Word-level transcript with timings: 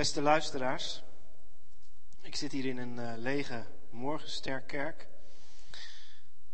Beste 0.00 0.22
luisteraars, 0.22 1.02
ik 2.20 2.36
zit 2.36 2.52
hier 2.52 2.64
in 2.64 2.78
een 2.78 2.96
uh, 2.96 3.12
lege 3.16 3.64
morgensterkerk. 3.90 5.08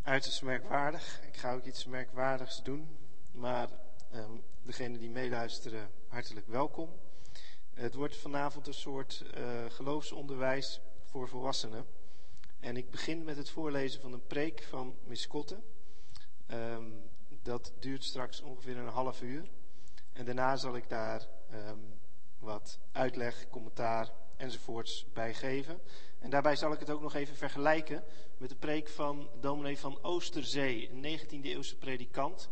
Uiterst 0.01 0.41
merkwaardig. 0.41 1.21
Ik 1.21 1.37
ga 1.37 1.53
ook 1.53 1.63
iets 1.63 1.85
merkwaardigs 1.85 2.63
doen, 2.63 2.97
maar 3.31 3.69
um, 4.13 4.43
degenen 4.61 4.99
die 4.99 5.09
meeluisteren, 5.09 5.89
hartelijk 6.07 6.47
welkom. 6.47 6.89
Het 7.73 7.93
wordt 7.93 8.17
vanavond 8.17 8.67
een 8.67 8.73
soort 8.73 9.23
uh, 9.37 9.65
geloofsonderwijs 9.69 10.81
voor 11.03 11.27
volwassenen. 11.27 11.85
En 12.59 12.77
ik 12.77 12.91
begin 12.91 13.23
met 13.23 13.37
het 13.37 13.49
voorlezen 13.49 14.01
van 14.01 14.13
een 14.13 14.27
preek 14.27 14.63
van 14.63 14.97
Miss 15.03 15.27
Kotte. 15.27 15.59
Um, 16.47 17.09
dat 17.43 17.73
duurt 17.79 18.03
straks 18.03 18.41
ongeveer 18.41 18.77
een 18.77 18.87
half 18.87 19.21
uur. 19.21 19.49
En 20.13 20.25
daarna 20.25 20.55
zal 20.55 20.75
ik 20.75 20.89
daar 20.89 21.27
um, 21.51 21.96
wat 22.47 22.79
uitleg, 22.91 23.49
commentaar 23.49 24.11
enzovoorts 24.37 25.05
bij 25.13 25.33
geven. 25.33 25.79
En 26.19 26.29
daarbij 26.29 26.55
zal 26.55 26.73
ik 26.73 26.79
het 26.79 26.89
ook 26.89 27.01
nog 27.01 27.13
even 27.13 27.35
vergelijken 27.35 28.03
met 28.37 28.49
de 28.49 28.55
preek 28.55 28.89
van 28.89 29.29
dominee 29.39 29.77
van 29.77 30.03
Oosterzee, 30.03 30.89
een 30.89 31.19
19e 31.19 31.41
eeuwse 31.41 31.77
predikant, 31.77 32.49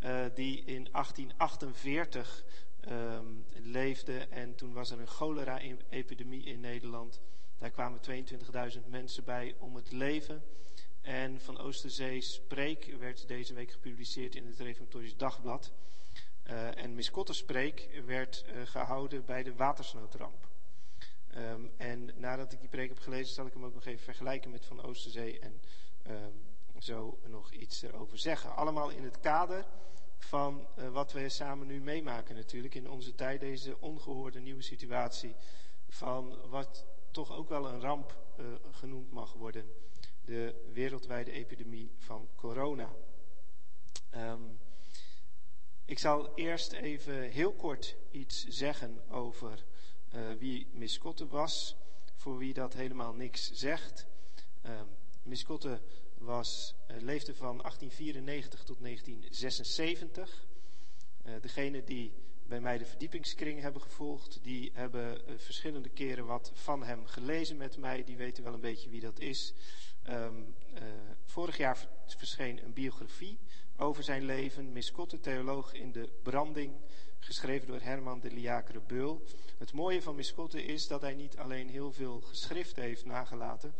uh, 0.00 0.24
die 0.34 0.58
in 0.64 0.88
1848 0.92 2.44
um, 2.88 3.44
leefde. 3.52 4.18
En 4.18 4.54
toen 4.54 4.72
was 4.72 4.90
er 4.90 5.00
een 5.00 5.06
cholera-epidemie 5.06 6.44
in 6.44 6.60
Nederland. 6.60 7.20
Daar 7.58 7.70
kwamen 7.70 8.00
22.000 8.74 8.88
mensen 8.88 9.24
bij 9.24 9.54
om 9.58 9.76
het 9.76 9.92
leven. 9.92 10.42
En 11.00 11.40
van 11.40 11.58
Oosterzee's 11.58 12.40
preek 12.48 12.94
werd 12.98 13.28
deze 13.28 13.54
week 13.54 13.70
gepubliceerd 13.70 14.34
in 14.34 14.46
het 14.46 14.58
Reformatorisch 14.58 15.16
Dagblad. 15.16 15.72
Uh, 16.52 16.82
en 16.82 16.94
Miskotterspreek 16.94 18.02
werd 18.06 18.44
uh, 18.46 18.66
gehouden 18.66 19.24
bij 19.24 19.42
de 19.42 19.54
watersnoodramp. 19.54 20.48
Um, 21.36 21.70
en 21.76 22.10
nadat 22.16 22.52
ik 22.52 22.60
die 22.60 22.68
preek 22.68 22.88
heb 22.88 22.98
gelezen, 22.98 23.34
zal 23.34 23.46
ik 23.46 23.52
hem 23.52 23.64
ook 23.64 23.74
nog 23.74 23.84
even 23.84 24.04
vergelijken 24.04 24.50
met 24.50 24.64
Van 24.64 24.82
Oosterzee 24.82 25.38
en 25.38 25.60
um, 26.08 26.42
zo 26.78 27.18
nog 27.26 27.52
iets 27.52 27.82
erover 27.82 28.18
zeggen. 28.18 28.56
Allemaal 28.56 28.90
in 28.90 29.04
het 29.04 29.20
kader 29.20 29.66
van 30.18 30.66
uh, 30.78 30.88
wat 30.88 31.12
we 31.12 31.28
samen 31.28 31.66
nu 31.66 31.80
meemaken 31.80 32.34
natuurlijk 32.34 32.74
in 32.74 32.90
onze 32.90 33.14
tijd, 33.14 33.40
deze 33.40 33.80
ongehoorde 33.80 34.40
nieuwe 34.40 34.62
situatie 34.62 35.34
van 35.88 36.48
wat 36.48 36.86
toch 37.10 37.32
ook 37.32 37.48
wel 37.48 37.68
een 37.68 37.80
ramp 37.80 38.16
genoemd 38.70 39.12
mag 39.12 39.32
worden, 39.32 39.72
de 40.24 40.70
wereldwijde 40.72 41.30
epidemie 41.30 41.92
van 41.98 42.28
corona. 42.36 42.90
Um, 44.14 44.58
ik 45.92 45.98
zal 45.98 46.32
eerst 46.34 46.72
even 46.72 47.22
heel 47.22 47.52
kort 47.52 47.96
iets 48.10 48.46
zeggen 48.48 49.02
over 49.10 49.64
uh, 50.14 50.20
wie 50.38 50.66
Miss 50.72 50.98
Kotte 50.98 51.26
was, 51.26 51.76
voor 52.14 52.38
wie 52.38 52.52
dat 52.52 52.74
helemaal 52.74 53.12
niks 53.12 53.50
zegt. 53.52 54.06
Uh, 54.66 54.80
Miss 55.22 55.44
Kotte 55.44 55.80
was, 56.18 56.74
uh, 56.90 56.96
leefde 57.00 57.34
van 57.34 57.56
1894 57.56 58.64
tot 58.64 58.76
1976. 58.80 60.46
Uh, 61.26 61.32
degene 61.40 61.84
die 61.84 62.12
bij 62.52 62.60
mij 62.60 62.78
de 62.78 62.86
verdiepingskring 62.86 63.60
hebben 63.60 63.82
gevolgd, 63.82 64.38
die 64.42 64.70
hebben 64.74 65.20
uh, 65.28 65.38
verschillende 65.38 65.88
keren 65.88 66.26
wat 66.26 66.50
van 66.54 66.82
hem 66.82 67.06
gelezen 67.06 67.56
met 67.56 67.76
mij. 67.76 68.04
Die 68.04 68.16
weten 68.16 68.44
wel 68.44 68.54
een 68.54 68.60
beetje 68.60 68.90
wie 68.90 69.00
dat 69.00 69.18
is. 69.18 69.54
Um, 70.08 70.54
vorig 71.24 71.56
jaar 71.56 71.88
verscheen 72.06 72.64
een 72.64 72.72
biografie 72.72 73.38
over 73.76 74.02
zijn 74.02 74.24
leven, 74.24 74.72
Miskotte, 74.72 75.20
theoloog 75.20 75.72
in 75.72 75.92
de 75.92 76.12
branding, 76.22 76.74
geschreven 77.18 77.66
door 77.66 77.80
Herman 77.80 78.20
de 78.20 78.30
Liacre 78.30 78.80
Beul. 78.80 79.22
Het 79.58 79.72
mooie 79.72 80.02
van 80.02 80.14
Miskotte 80.14 80.64
is 80.64 80.86
dat 80.86 81.00
hij 81.00 81.14
niet 81.14 81.36
alleen 81.36 81.68
heel 81.68 81.92
veel 81.92 82.20
geschriften 82.20 82.82
heeft 82.82 83.04
nagelaten, 83.04 83.74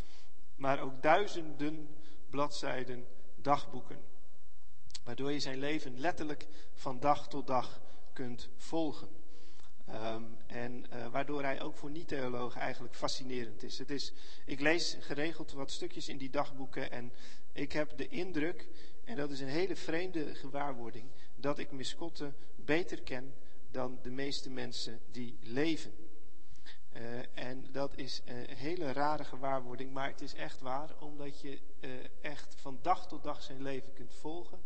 maar 0.56 0.80
ook 0.80 1.02
duizenden 1.02 1.88
bladzijden 2.30 3.06
dagboeken. 3.36 4.00
Waardoor 5.04 5.32
je 5.32 5.40
zijn 5.40 5.58
leven 5.58 6.00
letterlijk 6.00 6.46
van 6.74 7.00
dag 7.00 7.28
tot 7.28 7.46
dag 7.46 7.80
kunt 8.12 8.48
volgen. 8.56 9.08
Um, 9.88 10.36
en 10.46 10.84
uh, 10.92 11.06
waardoor 11.06 11.42
hij 11.42 11.62
ook 11.62 11.76
voor 11.76 11.90
niet-theologen 11.90 12.60
eigenlijk 12.60 12.94
fascinerend 12.94 13.62
is. 13.62 13.78
Het 13.78 13.90
is. 13.90 14.12
Ik 14.46 14.60
lees 14.60 14.96
geregeld 15.00 15.52
wat 15.52 15.70
stukjes 15.70 16.08
in 16.08 16.18
die 16.18 16.30
dagboeken 16.30 16.90
en 16.90 17.12
ik 17.52 17.72
heb 17.72 17.96
de 17.96 18.08
indruk 18.08 18.68
en 19.04 19.16
dat 19.16 19.30
is 19.30 19.40
een 19.40 19.48
hele 19.48 19.76
vreemde 19.76 20.34
gewaarwording, 20.34 21.10
dat 21.36 21.58
ik 21.58 21.70
Miskotte 21.70 22.32
beter 22.56 23.02
ken 23.02 23.34
dan 23.70 23.98
de 24.02 24.10
meeste 24.10 24.50
mensen 24.50 25.00
die 25.10 25.38
leven. 25.40 25.92
Uh, 26.96 27.18
en 27.34 27.66
dat 27.72 27.96
is 27.96 28.22
een 28.24 28.56
hele 28.56 28.92
rare 28.92 29.24
gewaarwording, 29.24 29.92
maar 29.92 30.08
het 30.08 30.20
is 30.20 30.34
echt 30.34 30.60
waar, 30.60 30.90
omdat 31.00 31.40
je 31.40 31.60
uh, 31.80 31.90
echt 32.20 32.54
van 32.54 32.78
dag 32.82 33.08
tot 33.08 33.22
dag 33.22 33.42
zijn 33.42 33.62
leven 33.62 33.92
kunt 33.92 34.14
volgen. 34.14 34.58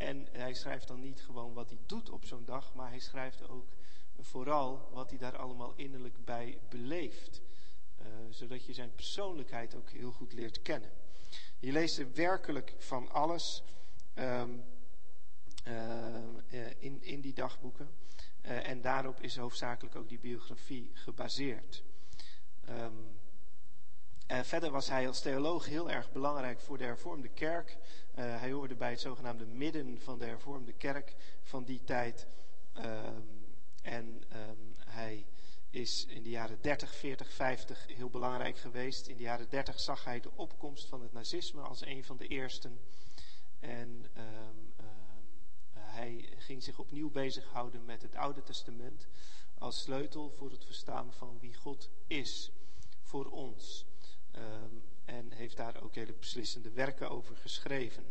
En 0.00 0.26
hij 0.32 0.54
schrijft 0.54 0.88
dan 0.88 1.00
niet 1.00 1.22
gewoon 1.22 1.52
wat 1.52 1.68
hij 1.68 1.78
doet 1.86 2.10
op 2.10 2.24
zo'n 2.24 2.44
dag, 2.44 2.74
maar 2.74 2.88
hij 2.88 2.98
schrijft 2.98 3.48
ook 3.48 3.66
vooral 4.18 4.88
wat 4.92 5.10
hij 5.10 5.18
daar 5.18 5.36
allemaal 5.36 5.74
innerlijk 5.76 6.24
bij 6.24 6.58
beleeft. 6.68 7.40
Uh, 8.00 8.06
zodat 8.30 8.64
je 8.64 8.72
zijn 8.72 8.94
persoonlijkheid 8.94 9.74
ook 9.74 9.90
heel 9.90 10.12
goed 10.12 10.32
leert 10.32 10.62
kennen. 10.62 10.90
Je 11.58 11.72
leest 11.72 11.98
er 11.98 12.12
werkelijk 12.12 12.74
van 12.78 13.10
alles 13.10 13.62
um, 14.14 14.64
uh, 15.66 16.70
in, 16.78 17.02
in 17.02 17.20
die 17.20 17.34
dagboeken. 17.34 17.90
Uh, 18.42 18.68
en 18.68 18.80
daarop 18.80 19.20
is 19.20 19.36
hoofdzakelijk 19.36 19.96
ook 19.96 20.08
die 20.08 20.20
biografie 20.20 20.90
gebaseerd. 20.94 21.82
Um, 22.68 23.19
verder 24.30 24.70
was 24.70 24.88
hij 24.88 25.06
als 25.06 25.20
theoloog 25.20 25.66
heel 25.66 25.90
erg 25.90 26.12
belangrijk 26.12 26.60
voor 26.60 26.78
de 26.78 26.84
hervormde 26.84 27.28
kerk. 27.28 27.76
Uh, 28.18 28.40
hij 28.40 28.52
hoorde 28.52 28.74
bij 28.74 28.90
het 28.90 29.00
zogenaamde 29.00 29.46
midden 29.46 30.00
van 30.00 30.18
de 30.18 30.24
hervormde 30.24 30.72
kerk 30.72 31.14
van 31.42 31.64
die 31.64 31.84
tijd. 31.84 32.26
Um, 32.76 33.56
en 33.82 34.22
um, 34.32 34.74
hij 34.78 35.26
is 35.70 36.06
in 36.06 36.22
de 36.22 36.28
jaren 36.30 36.58
30, 36.60 36.94
40, 36.94 37.32
50 37.32 37.86
heel 37.86 38.10
belangrijk 38.10 38.58
geweest. 38.58 39.06
In 39.06 39.16
de 39.16 39.22
jaren 39.22 39.48
30 39.48 39.80
zag 39.80 40.04
hij 40.04 40.20
de 40.20 40.30
opkomst 40.34 40.88
van 40.88 41.02
het 41.02 41.12
nazisme 41.12 41.60
als 41.60 41.84
een 41.84 42.04
van 42.04 42.16
de 42.16 42.26
eersten. 42.26 42.80
En 43.60 44.06
um, 44.16 44.74
hij 45.72 46.34
ging 46.38 46.62
zich 46.62 46.78
opnieuw 46.78 47.10
bezighouden 47.10 47.84
met 47.84 48.02
het 48.02 48.14
Oude 48.14 48.42
Testament 48.42 49.06
als 49.58 49.82
sleutel 49.82 50.30
voor 50.30 50.50
het 50.50 50.64
verstaan 50.64 51.12
van 51.12 51.38
wie 51.40 51.54
God 51.54 51.90
is 52.06 52.52
voor 53.02 53.26
ons. 53.30 53.88
Um, 54.40 54.82
en 55.04 55.32
heeft 55.32 55.56
daar 55.56 55.82
ook 55.82 55.94
hele 55.94 56.12
beslissende 56.12 56.70
werken 56.70 57.10
over 57.10 57.36
geschreven. 57.36 58.04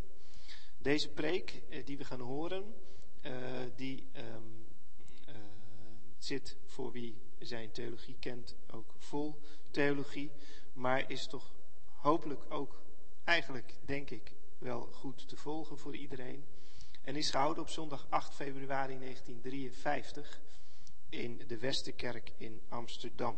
Deze 0.77 1.09
preek 1.09 1.61
eh, 1.69 1.85
die 1.85 1.97
we 1.97 2.05
gaan 2.05 2.19
horen, 2.19 2.73
uh, 3.21 3.33
die 3.75 4.07
uh, 4.15 4.23
zit 6.17 6.57
voor 6.65 6.91
wie 6.91 7.21
zijn 7.39 7.71
theologie 7.71 8.15
kent 8.19 8.55
ook 8.71 8.93
vol 8.97 9.39
theologie, 9.71 10.31
maar 10.73 11.09
is 11.11 11.27
toch 11.27 11.55
hopelijk 11.85 12.51
ook 12.51 12.81
eigenlijk, 13.23 13.75
denk 13.85 14.09
ik, 14.09 14.33
wel 14.57 14.81
goed 14.81 15.27
te 15.27 15.35
volgen 15.35 15.77
voor 15.77 15.95
iedereen. 15.95 16.45
En 17.01 17.15
is 17.15 17.29
gehouden 17.29 17.63
op 17.63 17.69
zondag 17.69 18.07
8 18.09 18.33
februari 18.35 18.99
1953 18.99 20.41
in 21.09 21.43
de 21.47 21.57
Westerkerk 21.57 22.33
in 22.37 22.61
Amsterdam, 22.69 23.37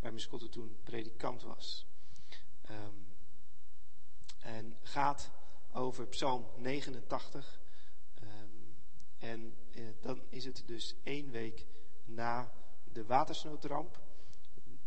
waar 0.00 0.12
Miskotte 0.12 0.48
toen 0.48 0.76
predikant 0.82 1.42
was. 1.42 1.87
Um, 2.70 3.06
en 4.38 4.76
gaat 4.82 5.30
over 5.72 6.06
Psalm 6.06 6.46
89. 6.56 7.60
Um, 8.22 8.76
en 9.18 9.54
uh, 9.70 9.88
dan 10.00 10.22
is 10.28 10.44
het 10.44 10.62
dus 10.66 10.94
één 11.02 11.30
week 11.30 11.66
na 12.04 12.52
de 12.92 13.04
watersnoodramp, 13.04 14.00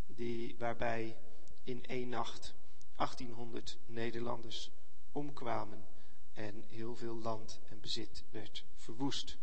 die, 0.06 0.56
waarbij 0.58 1.18
in 1.64 1.86
één 1.86 2.10
nacht 2.10 2.54
1800 2.96 3.78
Nederlanders 3.86 4.72
omkwamen 5.12 5.86
en 6.34 6.64
heel 6.68 6.96
veel 6.96 7.16
land 7.16 7.60
en 7.70 7.80
bezit 7.80 8.24
werd 8.30 8.66
verwoest. 8.76 9.38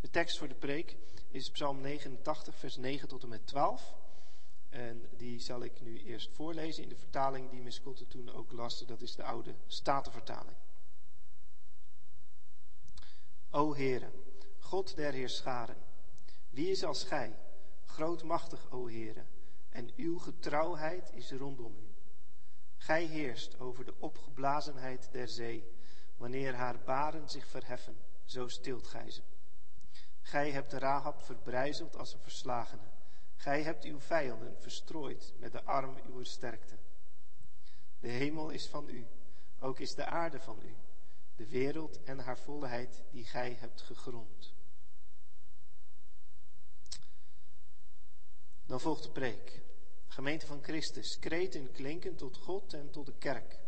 De 0.00 0.10
tekst 0.10 0.38
voor 0.38 0.48
de 0.48 0.54
preek 0.54 0.96
is 1.28 1.50
Psalm 1.50 1.80
89, 1.80 2.54
vers 2.54 2.76
9 2.76 3.08
tot 3.08 3.22
en 3.22 3.28
met 3.28 3.46
12. 3.46 3.94
En 4.68 5.08
die 5.16 5.40
zal 5.40 5.62
ik 5.62 5.80
nu 5.80 6.02
eerst 6.02 6.30
voorlezen 6.32 6.82
in 6.82 6.88
de 6.88 6.96
vertaling 6.96 7.50
die 7.50 7.60
Miss 7.60 7.80
Kotte 7.80 8.06
toen 8.06 8.32
ook 8.32 8.52
laste. 8.52 8.84
Dat 8.84 9.00
is 9.00 9.14
de 9.14 9.22
oude 9.22 9.54
Statenvertaling. 9.66 10.56
O 13.50 13.74
Heere, 13.74 14.10
God 14.58 14.96
der 14.96 15.12
Heerscharen, 15.12 15.76
wie 16.50 16.70
is 16.70 16.84
als 16.84 17.04
Gij, 17.04 17.38
grootmachtig, 17.84 18.70
o 18.70 18.88
Heere, 18.88 19.24
en 19.68 19.90
uw 19.96 20.18
getrouwheid 20.18 21.10
is 21.12 21.30
rondom 21.30 21.76
u. 21.76 21.94
Gij 22.76 23.04
heerst 23.04 23.58
over 23.58 23.84
de 23.84 23.94
opgeblazenheid 23.98 25.08
der 25.12 25.28
zee. 25.28 25.64
Wanneer 26.16 26.54
haar 26.54 26.78
baren 26.84 27.28
zich 27.28 27.46
verheffen, 27.46 27.96
zo 28.24 28.48
stilt 28.48 28.86
gij 28.86 29.10
ze. 29.10 29.22
Gij 30.20 30.50
hebt 30.50 30.72
Rahab 30.72 31.22
verbrijzeld 31.22 31.96
als 31.96 32.12
een 32.12 32.20
verslagene. 32.20 32.95
Gij 33.46 33.62
hebt 33.62 33.84
uw 33.84 34.00
vijanden 34.00 34.56
verstrooid 34.60 35.34
met 35.38 35.52
de 35.52 35.62
arm 35.62 35.96
uw 36.06 36.22
sterkte. 36.22 36.78
De 38.00 38.08
hemel 38.08 38.50
is 38.50 38.68
van 38.68 38.88
u, 38.88 39.06
ook 39.60 39.78
is 39.78 39.94
de 39.94 40.04
aarde 40.04 40.40
van 40.40 40.60
u, 40.62 40.74
de 41.36 41.48
wereld 41.48 42.02
en 42.02 42.18
haar 42.18 42.38
volheid 42.38 43.04
die 43.10 43.24
gij 43.24 43.56
hebt 43.58 43.82
gegrond. 43.82 44.54
Dan 48.64 48.80
volgt 48.80 49.02
de 49.02 49.10
preek. 49.10 49.62
Gemeente 50.06 50.46
van 50.46 50.62
Christus, 50.62 51.18
kreten 51.18 51.72
klinken 51.72 52.16
tot 52.16 52.36
God 52.36 52.72
en 52.72 52.90
tot 52.90 53.06
de 53.06 53.16
kerk. 53.18 53.58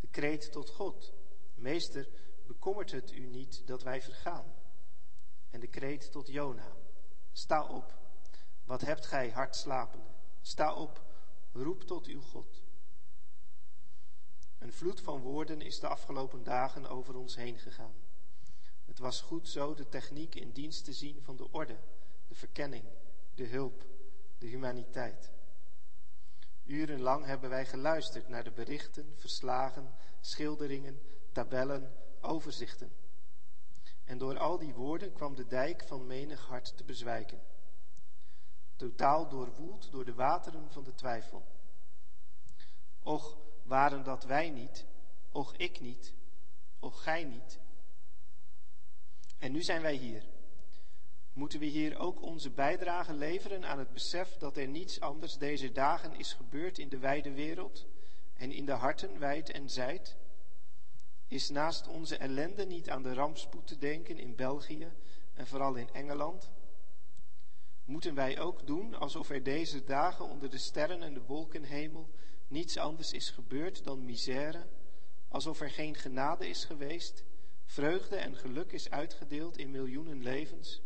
De 0.00 0.08
kreet 0.10 0.52
tot 0.52 0.70
God. 0.70 1.12
Meester, 1.54 2.08
bekommert 2.46 2.90
het 2.90 3.12
u 3.12 3.26
niet 3.26 3.66
dat 3.66 3.82
wij 3.82 4.02
vergaan? 4.02 4.54
En 5.50 5.60
de 5.60 5.68
kreet 5.68 6.12
tot 6.12 6.26
Jona. 6.26 6.76
Sta 7.32 7.66
op, 7.66 8.03
wat 8.64 8.80
hebt 8.80 9.06
gij 9.06 9.30
hard 9.30 9.56
slapende? 9.56 10.10
Sta 10.40 10.74
op, 10.74 11.04
roep 11.52 11.82
tot 11.82 12.06
uw 12.06 12.20
God. 12.20 12.62
Een 14.58 14.72
vloed 14.72 15.00
van 15.00 15.20
woorden 15.20 15.60
is 15.60 15.80
de 15.80 15.88
afgelopen 15.88 16.42
dagen 16.42 16.86
over 16.86 17.16
ons 17.16 17.36
heen 17.36 17.58
gegaan. 17.58 17.94
Het 18.84 18.98
was 18.98 19.20
goed 19.20 19.48
zo 19.48 19.74
de 19.74 19.88
techniek 19.88 20.34
in 20.34 20.50
dienst 20.50 20.84
te 20.84 20.92
zien 20.92 21.22
van 21.22 21.36
de 21.36 21.50
orde, 21.50 21.76
de 22.28 22.34
verkenning, 22.34 22.84
de 23.34 23.46
hulp, 23.46 23.86
de 24.38 24.46
humaniteit. 24.46 25.30
Urenlang 26.64 27.24
hebben 27.24 27.50
wij 27.50 27.66
geluisterd 27.66 28.28
naar 28.28 28.44
de 28.44 28.50
berichten, 28.50 29.14
verslagen, 29.16 29.94
schilderingen, 30.20 31.00
tabellen, 31.32 31.94
overzichten. 32.20 32.92
En 34.04 34.18
door 34.18 34.38
al 34.38 34.58
die 34.58 34.74
woorden 34.74 35.12
kwam 35.12 35.34
de 35.34 35.46
dijk 35.46 35.84
van 35.86 36.06
menig 36.06 36.46
hart 36.46 36.76
te 36.76 36.84
bezwijken. 36.84 37.40
Totaal 38.76 39.28
doorwoeld 39.28 39.90
door 39.90 40.04
de 40.04 40.14
wateren 40.14 40.70
van 40.70 40.84
de 40.84 40.94
twijfel. 40.94 41.46
Och, 43.02 43.36
waren 43.62 44.04
dat 44.04 44.24
wij 44.24 44.50
niet, 44.50 44.86
och 45.32 45.56
ik 45.56 45.80
niet, 45.80 46.14
och 46.78 47.02
gij 47.02 47.24
niet. 47.24 47.58
En 49.38 49.52
nu 49.52 49.62
zijn 49.62 49.82
wij 49.82 49.94
hier. 49.94 50.24
Moeten 51.32 51.58
we 51.58 51.66
hier 51.66 51.98
ook 51.98 52.22
onze 52.22 52.50
bijdrage 52.50 53.12
leveren 53.12 53.64
aan 53.64 53.78
het 53.78 53.92
besef 53.92 54.36
dat 54.36 54.56
er 54.56 54.68
niets 54.68 55.00
anders 55.00 55.38
deze 55.38 55.72
dagen 55.72 56.14
is 56.14 56.32
gebeurd 56.32 56.78
in 56.78 56.88
de 56.88 56.98
wijde 56.98 57.32
wereld 57.32 57.86
en 58.34 58.52
in 58.52 58.66
de 58.66 58.72
harten 58.72 59.18
wijd 59.18 59.50
en 59.50 59.70
zijd? 59.70 60.16
Is 61.28 61.48
naast 61.48 61.86
onze 61.86 62.16
ellende 62.16 62.66
niet 62.66 62.90
aan 62.90 63.02
de 63.02 63.14
rampspoed 63.14 63.66
te 63.66 63.78
denken 63.78 64.18
in 64.18 64.34
België 64.34 64.92
en 65.34 65.46
vooral 65.46 65.74
in 65.74 65.88
Engeland? 65.92 66.50
Moeten 67.84 68.14
wij 68.14 68.40
ook 68.40 68.66
doen 68.66 68.94
alsof 68.94 69.30
er 69.30 69.42
deze 69.42 69.84
dagen 69.84 70.24
onder 70.24 70.50
de 70.50 70.58
sterren 70.58 71.02
en 71.02 71.14
de 71.14 71.22
wolkenhemel 71.22 72.10
niets 72.48 72.76
anders 72.76 73.12
is 73.12 73.30
gebeurd 73.30 73.84
dan 73.84 74.04
misère, 74.04 74.66
alsof 75.28 75.60
er 75.60 75.70
geen 75.70 75.94
genade 75.94 76.48
is 76.48 76.64
geweest, 76.64 77.24
vreugde 77.64 78.16
en 78.16 78.36
geluk 78.36 78.72
is 78.72 78.90
uitgedeeld 78.90 79.58
in 79.58 79.70
miljoenen 79.70 80.22
levens, 80.22 80.82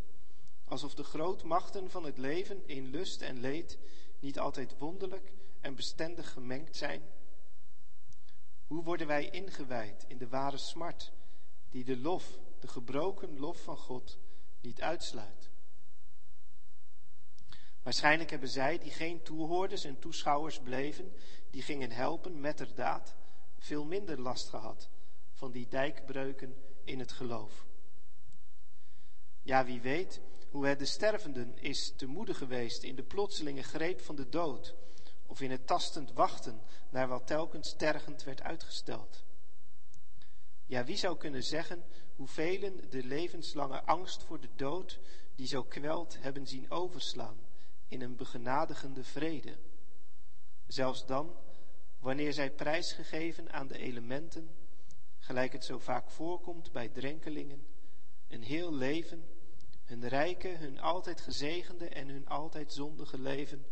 alsof 0.64 0.94
de 0.94 1.04
grootmachten 1.04 1.90
van 1.90 2.04
het 2.04 2.18
leven 2.18 2.62
in 2.66 2.86
lust 2.86 3.22
en 3.22 3.40
leed 3.40 3.78
niet 4.20 4.38
altijd 4.38 4.78
wonderlijk 4.78 5.32
en 5.60 5.74
bestendig 5.74 6.32
gemengd 6.32 6.76
zijn? 6.76 7.02
Hoe 8.66 8.82
worden 8.84 9.06
wij 9.06 9.28
ingewijd 9.30 10.04
in 10.08 10.18
de 10.18 10.28
ware 10.28 10.56
smart, 10.56 11.12
die 11.70 11.84
de 11.84 11.96
lof, 11.96 12.38
de 12.60 12.68
gebroken 12.68 13.38
lof 13.38 13.62
van 13.62 13.76
God, 13.76 14.18
niet 14.60 14.80
uitsluit? 14.80 15.50
Waarschijnlijk 17.88 18.30
hebben 18.30 18.48
zij, 18.48 18.78
die 18.78 18.90
geen 18.90 19.22
toehoorders 19.22 19.84
en 19.84 19.98
toeschouwers 19.98 20.60
bleven, 20.60 21.12
die 21.50 21.62
gingen 21.62 21.90
helpen 21.90 22.40
met 22.40 22.66
veel 23.58 23.84
minder 23.84 24.20
last 24.20 24.48
gehad 24.48 24.88
van 25.32 25.52
die 25.52 25.68
dijkbreuken 25.68 26.54
in 26.84 26.98
het 26.98 27.12
geloof. 27.12 27.66
Ja, 29.42 29.64
wie 29.64 29.80
weet 29.80 30.20
hoe 30.50 30.66
het 30.66 30.78
de 30.78 30.84
stervenden 30.84 31.58
is 31.58 31.92
te 31.96 32.06
moede 32.06 32.34
geweest 32.34 32.82
in 32.82 32.96
de 32.96 33.02
plotselinge 33.02 33.62
greep 33.62 34.00
van 34.00 34.16
de 34.16 34.28
dood, 34.28 34.74
of 35.26 35.40
in 35.40 35.50
het 35.50 35.66
tastend 35.66 36.12
wachten 36.12 36.60
naar 36.90 37.08
wat 37.08 37.26
telkens 37.26 37.74
tergend 37.76 38.24
werd 38.24 38.42
uitgesteld. 38.42 39.24
Ja, 40.66 40.84
wie 40.84 40.96
zou 40.96 41.16
kunnen 41.16 41.42
zeggen 41.42 41.84
hoe 42.16 42.28
velen 42.28 42.90
de 42.90 43.04
levenslange 43.04 43.82
angst 43.82 44.22
voor 44.22 44.40
de 44.40 44.50
dood, 44.56 44.98
die 45.34 45.46
zo 45.46 45.62
kwelt, 45.62 46.16
hebben 46.20 46.46
zien 46.46 46.70
overslaan 46.70 47.47
in 47.88 48.00
een 48.00 48.16
begenadigende 48.16 49.04
vrede. 49.04 49.56
Zelfs 50.66 51.06
dan, 51.06 51.36
wanneer 51.98 52.32
zij 52.32 52.50
prijsgegeven 52.50 53.52
aan 53.52 53.66
de 53.66 53.78
elementen, 53.78 54.50
gelijk 55.18 55.52
het 55.52 55.64
zo 55.64 55.78
vaak 55.78 56.10
voorkomt 56.10 56.72
bij 56.72 56.88
drenkelingen, 56.88 57.66
een 58.28 58.42
heel 58.42 58.74
leven, 58.74 59.24
hun 59.84 60.08
rijke, 60.08 60.48
hun 60.48 60.80
altijd 60.80 61.20
gezegende 61.20 61.88
en 61.88 62.08
hun 62.08 62.28
altijd 62.28 62.72
zondige 62.72 63.18
leven 63.18 63.66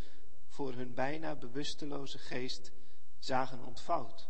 voor 0.47 0.73
hun 0.73 0.95
bijna 0.95 1.35
bewusteloze 1.35 2.19
geest 2.19 2.73
zagen 3.19 3.65
ontvouwd. 3.65 4.29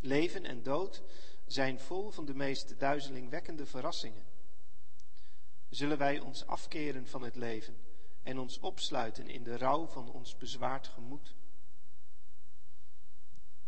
Leven 0.00 0.44
en 0.44 0.62
dood 0.62 1.02
zijn 1.46 1.80
vol 1.80 2.10
van 2.10 2.24
de 2.24 2.34
meest 2.34 2.78
duizelingwekkende 2.78 3.66
verrassingen. 3.66 4.29
Zullen 5.70 5.98
wij 5.98 6.18
ons 6.18 6.46
afkeren 6.46 7.06
van 7.06 7.22
het 7.22 7.36
leven 7.36 7.76
en 8.22 8.38
ons 8.38 8.58
opsluiten 8.58 9.28
in 9.28 9.42
de 9.42 9.56
rouw 9.56 9.86
van 9.86 10.10
ons 10.10 10.36
bezwaard 10.36 10.86
gemoed? 10.86 11.34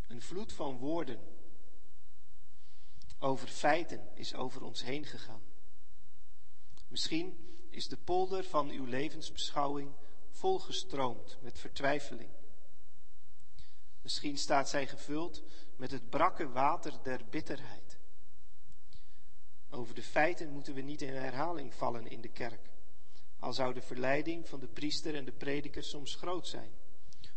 Een 0.07 0.23
vloed 0.23 0.53
van 0.53 0.77
woorden 0.77 1.21
over 3.19 3.49
feiten 3.49 4.09
is 4.15 4.35
over 4.35 4.63
ons 4.63 4.83
heen 4.83 5.05
gegaan. 5.05 5.43
Misschien 6.89 7.57
is 7.71 7.89
de 7.89 7.97
polder 7.97 8.45
van 8.45 8.71
uw 8.71 8.85
levensbeschouwing 8.85 9.93
volgestroomd 10.31 11.39
met 11.41 11.59
vertwijfeling. 11.59 12.31
Misschien 14.03 14.39
staat 14.39 14.69
zij 14.69 14.87
gevuld 14.87 15.43
met 15.77 15.91
het 15.91 16.11
brakke 16.11 16.49
water 16.49 17.03
der 17.03 17.25
bitterheid. 17.31 17.92
Over 19.75 19.95
de 19.95 20.03
feiten 20.03 20.51
moeten 20.51 20.75
we 20.75 20.81
niet 20.81 21.03
in 21.03 21.15
herhaling 21.15 21.75
vallen 21.75 22.07
in 22.07 22.21
de 22.21 22.29
kerk, 22.29 22.71
al 23.39 23.53
zou 23.53 23.75
de 23.75 23.83
verleiding 23.83 24.49
van 24.49 24.61
de 24.61 24.67
priester 24.67 25.15
en 25.15 25.25
de 25.25 25.33
prediker 25.33 25.85
soms 25.85 26.15
groot 26.15 26.49
zijn, 26.49 26.71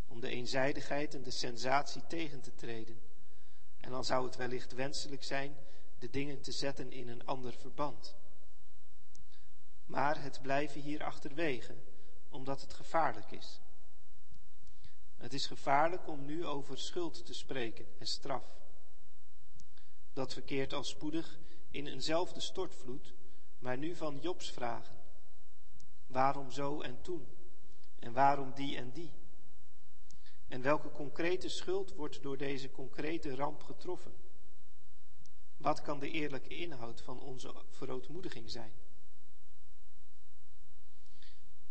om 0.07 0.19
de 0.19 0.29
eenzijdigheid 0.29 1.13
en 1.13 1.23
de 1.23 1.31
sensatie 1.31 2.01
tegen 2.07 2.41
te 2.41 2.55
treden. 2.55 2.99
En 3.79 3.91
dan 3.91 4.05
zou 4.05 4.25
het 4.25 4.35
wellicht 4.35 4.73
wenselijk 4.73 5.23
zijn 5.23 5.55
de 5.99 6.09
dingen 6.09 6.41
te 6.41 6.51
zetten 6.51 6.91
in 6.91 7.07
een 7.07 7.25
ander 7.25 7.53
verband. 7.53 8.15
Maar 9.85 10.21
het 10.21 10.41
blijven 10.41 10.81
hier 10.81 11.03
achterwege 11.03 11.75
omdat 12.29 12.61
het 12.61 12.73
gevaarlijk 12.73 13.31
is. 13.31 13.59
Het 15.17 15.33
is 15.33 15.45
gevaarlijk 15.45 16.07
om 16.07 16.25
nu 16.25 16.45
over 16.45 16.77
schuld 16.77 17.25
te 17.25 17.33
spreken 17.33 17.85
en 17.99 18.07
straf. 18.07 18.43
Dat 20.13 20.33
verkeert 20.33 20.73
al 20.73 20.83
spoedig 20.83 21.39
in 21.75 21.87
eenzelfde 21.87 22.39
stortvloed, 22.39 23.13
maar 23.59 23.77
nu 23.77 23.95
van 23.95 24.19
Jobs 24.19 24.51
vragen. 24.51 24.95
Waarom 26.07 26.51
zo 26.51 26.81
en 26.81 27.01
toen? 27.01 27.27
En 27.99 28.13
waarom 28.13 28.53
die 28.53 28.77
en 28.77 28.91
die? 28.91 29.11
En 30.47 30.61
welke 30.61 30.91
concrete 30.91 31.49
schuld 31.49 31.93
wordt 31.93 32.21
door 32.21 32.37
deze 32.37 32.71
concrete 32.71 33.35
ramp 33.35 33.63
getroffen? 33.63 34.13
Wat 35.57 35.81
kan 35.81 35.99
de 35.99 36.09
eerlijke 36.09 36.55
inhoud 36.55 37.01
van 37.01 37.21
onze 37.21 37.53
verootmoediging 37.69 38.49
zijn? 38.49 38.73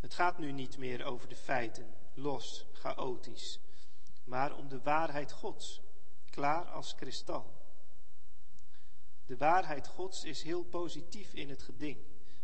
Het 0.01 0.15
gaat 0.15 0.39
nu 0.39 0.53
niet 0.53 0.79
meer 0.79 1.05
over 1.05 1.29
de 1.29 1.37
feiten, 1.37 1.95
los, 2.15 2.67
chaotisch, 2.73 3.61
maar 4.25 4.57
om 4.57 4.69
de 4.69 4.81
waarheid 4.81 5.33
Gods, 5.33 5.81
klaar 6.31 6.65
als 6.65 6.95
kristal. 6.95 7.64
De 9.27 9.37
waarheid 9.37 9.87
Gods 9.87 10.25
is 10.25 10.43
heel 10.43 10.65
positief 10.65 11.35
in 11.35 11.49
het 11.49 11.63
geding, 11.63 11.99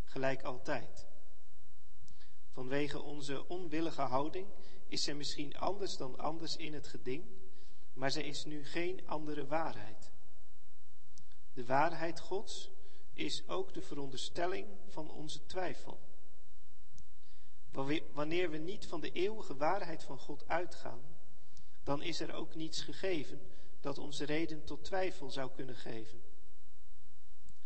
gelijk 0.04 0.42
altijd. 0.42 1.06
Vanwege 2.50 3.02
onze 3.02 3.48
onwillige 3.48 4.02
houding 4.02 4.46
is 4.86 5.02
ze 5.04 5.14
misschien 5.14 5.58
anders 5.58 5.96
dan 5.96 6.18
anders 6.18 6.56
in 6.56 6.74
het 6.74 6.86
geding, 6.86 7.24
maar 7.92 8.10
ze 8.10 8.24
is 8.24 8.44
nu 8.44 8.64
geen 8.64 9.06
andere 9.06 9.46
waarheid. 9.46 10.12
De 11.52 11.64
waarheid 11.64 12.20
Gods 12.20 12.70
is 13.12 13.48
ook 13.48 13.74
de 13.74 13.82
veronderstelling 13.82 14.66
van 14.88 15.10
onze 15.10 15.46
twijfel. 15.46 16.00
Wanneer 18.12 18.50
we 18.50 18.56
niet 18.56 18.86
van 18.86 19.00
de 19.00 19.12
eeuwige 19.12 19.56
waarheid 19.56 20.04
van 20.04 20.18
God 20.18 20.48
uitgaan, 20.48 21.00
dan 21.82 22.02
is 22.02 22.20
er 22.20 22.32
ook 22.32 22.54
niets 22.54 22.82
gegeven 22.82 23.40
dat 23.80 23.98
ons 23.98 24.20
reden 24.20 24.64
tot 24.64 24.84
twijfel 24.84 25.30
zou 25.30 25.50
kunnen 25.50 25.76
geven. 25.76 26.29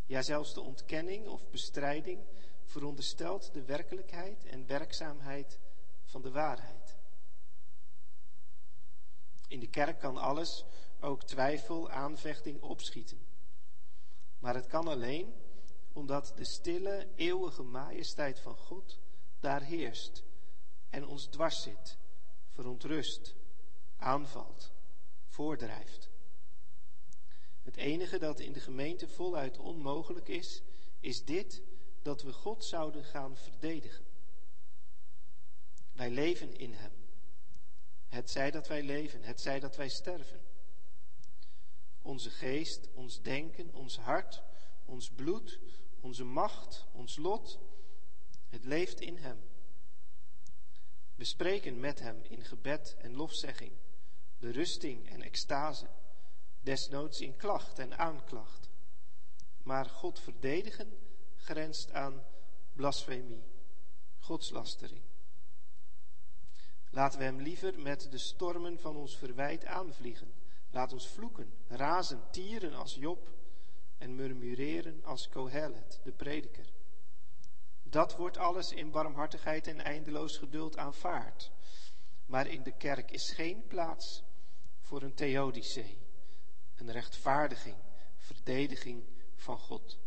Ja, 0.07 0.23
zelfs 0.23 0.55
de 0.55 0.61
ontkenning 0.61 1.29
of 1.29 1.51
bestrijding 1.51 2.25
veronderstelt 2.65 3.53
de 3.53 3.65
werkelijkheid 3.65 4.45
en 4.45 4.67
werkzaamheid 4.67 5.59
van 6.05 6.23
de 6.23 6.31
waarheid. 6.31 6.97
In 9.49 9.61
de 9.61 9.69
kerk 9.69 9.99
kan 9.99 10.17
alles, 10.17 10.65
ook 11.01 11.23
twijfel, 11.23 11.91
aanvechting, 11.91 12.63
opschieten. 12.63 13.19
Maar 14.39 14.55
het 14.55 14.67
kan 14.67 14.89
alleen 14.89 15.35
omdat 15.93 16.33
de 16.37 16.45
stille, 16.45 17.09
eeuwige 17.15 17.63
majesteit 17.63 18.41
van 18.41 18.57
God 18.57 18.99
daar 19.41 19.63
heerst 19.63 20.23
en 20.91 21.07
ons 21.07 21.27
dwars 21.27 21.63
zit, 21.63 21.99
verontrust, 22.51 23.35
aanvalt, 23.97 24.73
voordrijft. 25.27 26.14
Het 27.65 27.77
enige 27.77 28.19
dat 28.19 28.41
in 28.41 28.53
de 28.53 28.61
gemeente 28.61 29.09
voluit 29.09 29.59
onmogelijk 29.59 30.29
is, 30.29 30.63
is 31.01 31.25
dit 31.25 31.63
dat 32.03 32.23
we 32.23 32.33
God 32.33 32.65
zouden 32.65 33.05
gaan 33.05 33.37
verdedigen. 33.37 34.05
Wij 35.93 36.11
leven 36.11 36.57
in 36.57 36.73
Hem. 36.73 36.93
Het 38.09 38.31
zij 38.31 38.51
dat 38.51 38.69
wij 38.69 38.83
leven, 38.83 39.23
het 39.23 39.41
zij 39.41 39.61
dat 39.61 39.77
wij 39.77 39.89
sterven. 39.89 40.41
Onze 42.03 42.31
geest, 42.31 42.89
ons 42.93 43.23
denken, 43.23 43.75
ons 43.75 43.99
hart, 43.99 44.43
ons 44.85 45.11
bloed, 45.11 45.61
onze 46.01 46.25
macht, 46.25 46.87
ons 46.93 47.17
lot, 47.17 47.59
het 48.49 48.65
leeft 48.65 49.01
in 49.01 49.17
Hem. 49.17 49.39
We 51.15 51.25
spreken 51.25 51.81
met 51.81 52.01
Hem 52.01 52.23
in 52.23 52.45
gebed 52.45 52.97
en 52.99 53.15
lofzegging, 53.15 53.73
berusting 54.39 55.09
en 55.09 55.23
extase, 55.23 55.87
desnoods 56.65 57.21
in 57.21 57.37
klacht 57.37 57.79
en 57.79 57.99
aanklacht. 57.99 58.71
Maar 59.63 59.87
God 59.87 60.21
verdedigen 60.21 60.99
grenst 61.37 61.93
aan 61.93 62.23
blasfemie, 62.73 63.45
godslastering. 64.19 65.03
Laten 66.91 67.19
we 67.19 67.25
hem 67.25 67.41
liever 67.41 67.79
met 67.79 68.11
de 68.11 68.19
stormen 68.19 68.79
van 68.79 68.97
ons 68.97 69.17
verwijt 69.17 69.65
aanvliegen. 69.65 70.33
Laat 70.71 70.93
ons 70.93 71.09
vloeken, 71.09 71.53
razen, 71.69 72.23
tieren 72.31 72.75
als 72.75 72.95
Job 72.95 73.31
en 73.99 74.15
murmureren 74.15 75.05
als 75.05 75.29
Kohelet, 75.29 76.01
de 76.05 76.13
prediker. 76.13 76.73
Dat 77.83 78.17
wordt 78.17 78.37
alles 78.37 78.73
in 78.73 78.91
barmhartigheid 78.91 79.67
en 79.67 79.81
eindeloos 79.81 80.37
geduld 80.37 80.77
aanvaard. 80.77 81.51
Maar 82.27 82.47
in 82.47 82.63
de 82.63 82.73
kerk 82.77 83.11
is 83.11 83.31
geen 83.31 83.67
plaats 83.67 84.23
voor 84.81 85.03
een 85.03 85.15
theodicee, 85.15 85.99
een 86.77 86.93
rechtvaardiging, 86.93 87.77
verdediging 88.17 89.05
van 89.35 89.59
God. 89.59 89.99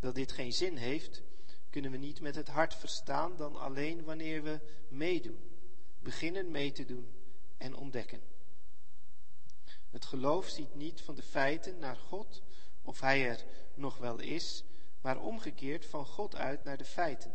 Dat 0.00 0.14
dit 0.14 0.32
geen 0.32 0.52
zin 0.52 0.76
heeft, 0.76 1.22
kunnen 1.70 1.90
we 1.90 1.96
niet 1.96 2.20
met 2.20 2.34
het 2.34 2.48
hart 2.48 2.74
verstaan 2.74 3.36
dan 3.36 3.56
alleen 3.56 4.04
wanneer 4.04 4.42
we 4.42 4.60
meedoen, 4.88 5.38
beginnen 5.98 6.50
mee 6.50 6.72
te 6.72 6.84
doen 6.84 7.12
en 7.56 7.76
ontdekken. 7.76 8.20
Het 9.90 10.04
geloof 10.04 10.48
ziet 10.48 10.74
niet 10.74 11.00
van 11.00 11.14
de 11.14 11.22
feiten 11.22 11.78
naar 11.78 11.96
God, 11.96 12.42
of 12.82 13.00
Hij 13.00 13.28
er 13.28 13.44
nog 13.74 13.98
wel 13.98 14.18
is, 14.18 14.64
maar 15.00 15.20
omgekeerd 15.20 15.86
van 15.86 16.06
God 16.06 16.34
uit 16.34 16.64
naar 16.64 16.76
de 16.76 16.84
feiten. 16.84 17.34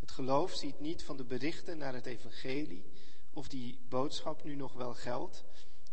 Het 0.00 0.10
geloof 0.10 0.52
ziet 0.52 0.80
niet 0.80 1.04
van 1.04 1.16
de 1.16 1.24
berichten 1.24 1.78
naar 1.78 1.94
het 1.94 2.06
evangelie, 2.06 2.84
of 3.34 3.48
die 3.48 3.78
boodschap 3.88 4.44
nu 4.44 4.54
nog 4.54 4.72
wel 4.72 4.94
geldt, 4.94 5.44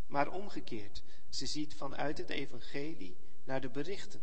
maar 0.08 0.32
omgekeerd. 0.32 1.04
Ze 1.30 1.46
ziet 1.46 1.76
vanuit 1.76 2.18
het 2.18 2.30
evangelie 2.30 3.18
naar 3.44 3.62
de 3.62 3.70
berichten. 3.70 4.22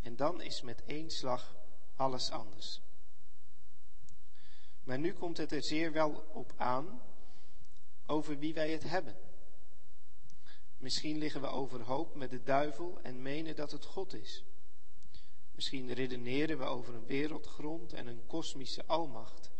En 0.00 0.16
dan 0.16 0.40
is 0.40 0.62
met 0.62 0.84
één 0.84 1.10
slag 1.10 1.56
alles 1.96 2.30
anders. 2.30 2.80
Maar 4.84 4.98
nu 4.98 5.12
komt 5.12 5.36
het 5.36 5.52
er 5.52 5.62
zeer 5.62 5.92
wel 5.92 6.24
op 6.32 6.52
aan 6.56 7.02
over 8.06 8.38
wie 8.38 8.54
wij 8.54 8.70
het 8.70 8.82
hebben. 8.82 9.16
Misschien 10.78 11.18
liggen 11.18 11.40
we 11.40 11.46
overhoop 11.46 12.14
met 12.14 12.30
de 12.30 12.42
duivel 12.42 12.98
en 13.02 13.22
menen 13.22 13.56
dat 13.56 13.70
het 13.70 13.84
God 13.84 14.14
is. 14.14 14.44
Misschien 15.54 15.92
redeneren 15.92 16.58
we 16.58 16.64
over 16.64 16.94
een 16.94 17.06
wereldgrond 17.06 17.92
en 17.92 18.06
een 18.06 18.26
kosmische 18.26 18.84
almacht 18.86 19.51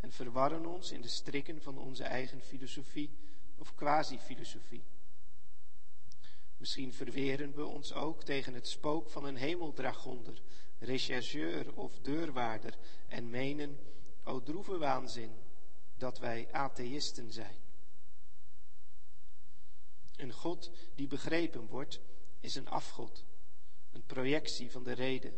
en 0.00 0.12
verwarren 0.12 0.66
ons 0.66 0.90
in 0.90 1.00
de 1.00 1.08
strikken 1.08 1.62
van 1.62 1.78
onze 1.78 2.04
eigen 2.04 2.40
filosofie 2.40 3.10
of 3.58 3.74
quasi-filosofie. 3.74 4.84
Misschien 6.56 6.92
verweren 6.92 7.54
we 7.54 7.64
ons 7.64 7.92
ook 7.92 8.24
tegen 8.24 8.54
het 8.54 8.68
spook 8.68 9.10
van 9.10 9.24
een 9.24 9.36
hemeldragonder 9.36 10.42
rechercheur 10.78 11.74
of 11.74 11.98
deurwaarder 11.98 12.78
en 13.08 13.30
menen, 13.30 13.78
o 14.24 14.42
droeve 14.42 14.78
waanzin, 14.78 15.32
dat 15.96 16.18
wij 16.18 16.48
atheïsten 16.52 17.32
zijn. 17.32 17.56
Een 20.16 20.32
God 20.32 20.70
die 20.94 21.06
begrepen 21.06 21.66
wordt, 21.66 22.00
is 22.40 22.54
een 22.54 22.68
afgod, 22.68 23.24
een 23.92 24.04
projectie 24.06 24.70
van 24.70 24.82
de 24.82 24.92
reden. 24.92 25.34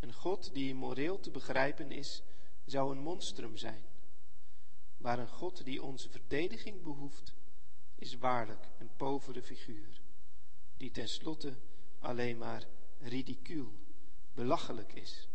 Een 0.00 0.12
God 0.12 0.54
die 0.54 0.74
moreel 0.74 1.20
te 1.20 1.30
begrijpen 1.30 1.90
is, 1.90 2.22
zou 2.70 2.90
een 2.90 3.02
monstrum 3.02 3.56
zijn. 3.56 3.84
Maar 4.96 5.18
een 5.18 5.28
God 5.28 5.64
die 5.64 5.82
onze 5.82 6.10
verdediging 6.10 6.82
behoeft, 6.82 7.32
is 7.94 8.18
waarlijk 8.18 8.68
een 8.78 8.90
povere 8.96 9.42
figuur, 9.42 10.00
die 10.76 10.90
tenslotte 10.90 11.56
alleen 11.98 12.38
maar 12.38 12.66
ridicuul 12.98 13.72
belachelijk 14.32 14.92
is. 14.92 15.28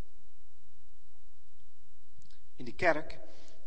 In 2.56 2.66
de 2.66 2.74
kerk 2.74 3.20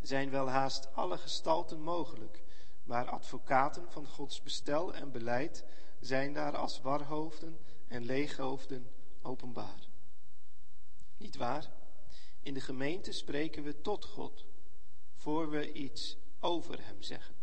zijn 0.03 0.31
wel 0.31 0.49
haast 0.49 0.95
alle 0.95 1.19
gestalten 1.19 1.81
mogelijk, 1.81 2.43
maar 2.83 3.11
advocaten 3.11 3.93
van 3.93 4.07
Gods 4.07 4.43
bestel 4.43 4.95
en 4.95 5.13
beleid 5.13 5.65
zijn 6.01 6.33
daar 6.33 6.57
als 6.57 6.81
warhoofden 6.81 7.59
en 7.87 8.05
leeghoofden 8.05 8.91
openbaar. 9.23 9.89
Niet 11.17 11.37
waar? 11.37 11.78
In 12.49 12.55
de 12.55 12.61
gemeente 12.61 13.13
spreken 13.13 13.63
we 13.63 13.81
tot 13.81 14.05
God, 14.05 14.45
voor 15.15 15.51
we 15.51 15.73
iets 15.73 16.17
over 16.41 16.85
Hem 16.85 17.03
zeggen. 17.03 17.35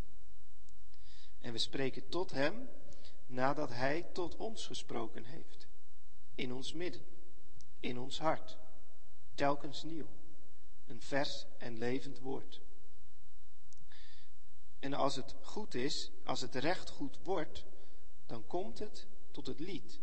En 1.40 1.52
we 1.52 1.58
spreken 1.58 2.10
tot 2.10 2.32
Hem 2.32 2.70
nadat 3.26 3.70
Hij 3.70 4.04
tot 4.14 4.36
ons 4.36 4.66
gesproken 4.66 5.24
heeft, 5.24 5.68
in 6.36 6.54
ons 6.54 6.74
midden 6.74 7.02
in 7.80 8.00
ons 8.00 8.20
hart, 8.20 8.58
telkens 9.36 9.84
nieuw, 9.84 10.08
een 10.86 11.02
vers 11.02 11.46
en 11.58 11.78
levend 11.78 12.20
woord. 12.20 12.62
En 14.80 14.94
als 14.94 15.16
het 15.16 15.36
goed 15.42 15.74
is, 15.74 16.12
als 16.24 16.42
het 16.42 16.56
recht 16.56 16.90
goed 16.90 17.20
wordt, 17.24 17.66
dan 18.26 18.48
komt 18.48 18.80
het 18.80 19.08
tot 19.32 19.48
het 19.48 19.60
lied. 19.60 20.00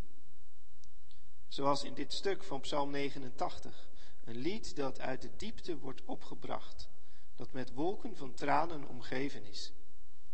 Zoals 1.49 1.85
in 1.85 1.94
dit 1.94 2.12
stuk 2.12 2.44
van 2.44 2.61
Psalm 2.61 2.90
89, 2.90 3.90
een 4.25 4.37
lied 4.37 4.76
dat 4.76 5.00
uit 5.00 5.23
de 5.23 5.31
diepte 5.37 5.79
wordt 5.79 6.05
opgebracht, 6.05 6.88
dat 7.35 7.52
met 7.52 7.73
wolken 7.73 8.17
van 8.17 8.35
tranen 8.35 8.88
omgeven 8.88 9.45
is, 9.45 9.73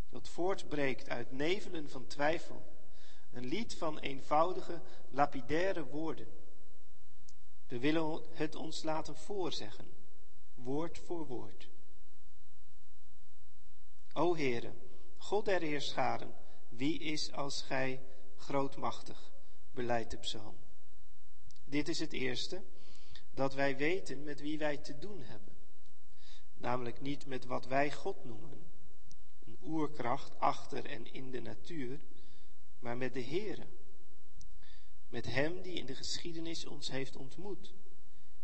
dat 0.09 0.29
voortbreekt 0.29 1.09
uit 1.09 1.33
nevelen 1.33 1.91
van 1.91 2.07
twijfel, 2.07 2.63
een 3.33 3.47
lied 3.47 3.75
van 3.75 3.99
eenvoudige, 3.99 4.81
lapidaire 5.11 5.85
woorden 5.87 6.29
we 7.69 7.79
willen 7.79 8.23
het 8.33 8.55
ons 8.55 8.83
laten 8.83 9.17
voorzeggen, 9.17 9.91
woord 10.55 10.99
voor 10.99 11.27
woord. 11.27 11.69
O 14.13 14.37
Heere, 14.37 14.73
God 15.17 15.45
der 15.45 15.61
Heerscharen, 15.61 16.35
wie 16.69 16.99
is 16.99 17.33
als 17.33 17.63
Gij 17.63 18.03
grootmachtig, 18.37 19.33
beleidt 19.71 20.11
de 20.11 20.17
psalm. 20.17 20.57
Dit 21.65 21.89
is 21.89 21.99
het 21.99 22.13
eerste, 22.13 22.63
dat 23.39 23.55
wij 23.55 23.77
weten 23.77 24.25
met 24.25 24.41
wie 24.41 24.59
wij 24.59 24.77
te 24.77 24.99
doen 24.99 25.23
hebben. 25.23 25.55
Namelijk 26.57 27.01
niet 27.01 27.27
met 27.27 27.45
wat 27.45 27.67
wij 27.67 27.93
God 27.93 28.25
noemen, 28.25 28.67
een 29.45 29.59
oerkracht 29.63 30.39
achter 30.39 30.85
en 30.85 31.13
in 31.13 31.31
de 31.31 31.41
natuur, 31.41 32.01
maar 32.79 32.97
met 32.97 33.15
de 33.15 33.25
Heere 33.25 33.67
met 35.09 35.27
Hem 35.27 35.63
die 35.63 35.75
in 35.75 35.87
de 35.87 35.95
geschiedenis 35.95 36.67
ons 36.67 36.91
heeft 36.91 37.17
ontmoet. 37.17 37.75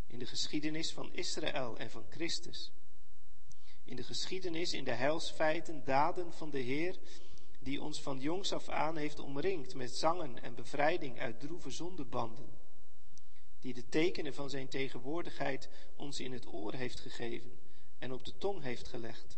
In 0.06 0.18
de 0.18 0.26
geschiedenis 0.26 0.92
van 0.92 1.12
Israël 1.12 1.78
en 1.78 1.90
van 1.90 2.04
Christus. 2.08 2.72
In 3.84 3.96
de 3.96 4.02
geschiedenis, 4.02 4.72
in 4.72 4.84
de 4.84 4.94
heilsfeiten, 4.94 5.84
daden 5.84 6.32
van 6.32 6.50
de 6.50 6.58
Heer, 6.58 6.98
die 7.60 7.80
ons 7.80 8.02
van 8.02 8.20
jongs 8.20 8.52
af 8.52 8.68
aan 8.68 8.96
heeft 8.96 9.18
omringd 9.18 9.74
met 9.74 9.96
zangen 9.96 10.42
en 10.42 10.54
bevrijding 10.54 11.20
uit 11.20 11.40
droeve 11.40 11.70
zondebanden. 11.70 12.63
Die 13.64 13.74
de 13.74 13.88
tekenen 13.88 14.34
van 14.34 14.50
zijn 14.50 14.68
tegenwoordigheid 14.68 15.68
ons 15.96 16.20
in 16.20 16.32
het 16.32 16.46
oor 16.46 16.74
heeft 16.74 17.00
gegeven 17.00 17.58
en 17.98 18.12
op 18.12 18.24
de 18.24 18.38
tong 18.38 18.62
heeft 18.62 18.88
gelegd. 18.88 19.36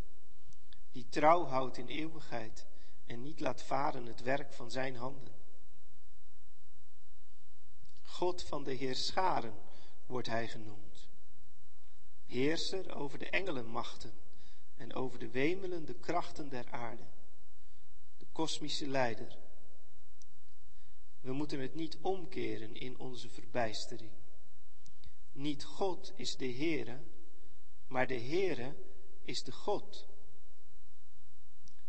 Die 0.92 1.06
trouw 1.08 1.44
houdt 1.44 1.76
in 1.76 1.86
eeuwigheid 1.86 2.66
en 3.04 3.22
niet 3.22 3.40
laat 3.40 3.62
varen 3.62 4.06
het 4.06 4.22
werk 4.22 4.52
van 4.52 4.70
zijn 4.70 4.96
handen 4.96 5.34
God 8.16 8.42
van 8.42 8.64
de 8.64 8.72
Heerscharen 8.72 9.54
wordt 10.06 10.28
hij 10.28 10.48
genoemd. 10.48 11.08
Heerser 12.26 12.94
over 12.94 13.18
de 13.18 13.30
engelenmachten 13.30 14.12
en 14.76 14.94
over 14.94 15.18
de 15.18 15.30
wemelende 15.30 15.94
krachten 15.94 16.48
der 16.48 16.70
aarde. 16.70 17.02
De 18.16 18.26
kosmische 18.32 18.88
leider. 18.88 19.38
We 21.26 21.32
moeten 21.32 21.60
het 21.60 21.74
niet 21.74 21.98
omkeren 22.00 22.74
in 22.74 22.98
onze 22.98 23.28
verbijstering. 23.28 24.10
Niet 25.32 25.64
God 25.64 26.12
is 26.16 26.36
de 26.36 26.52
Heere, 26.52 27.00
maar 27.86 28.06
de 28.06 28.20
Heere 28.20 28.74
is 29.22 29.42
de 29.42 29.52
God. 29.52 30.06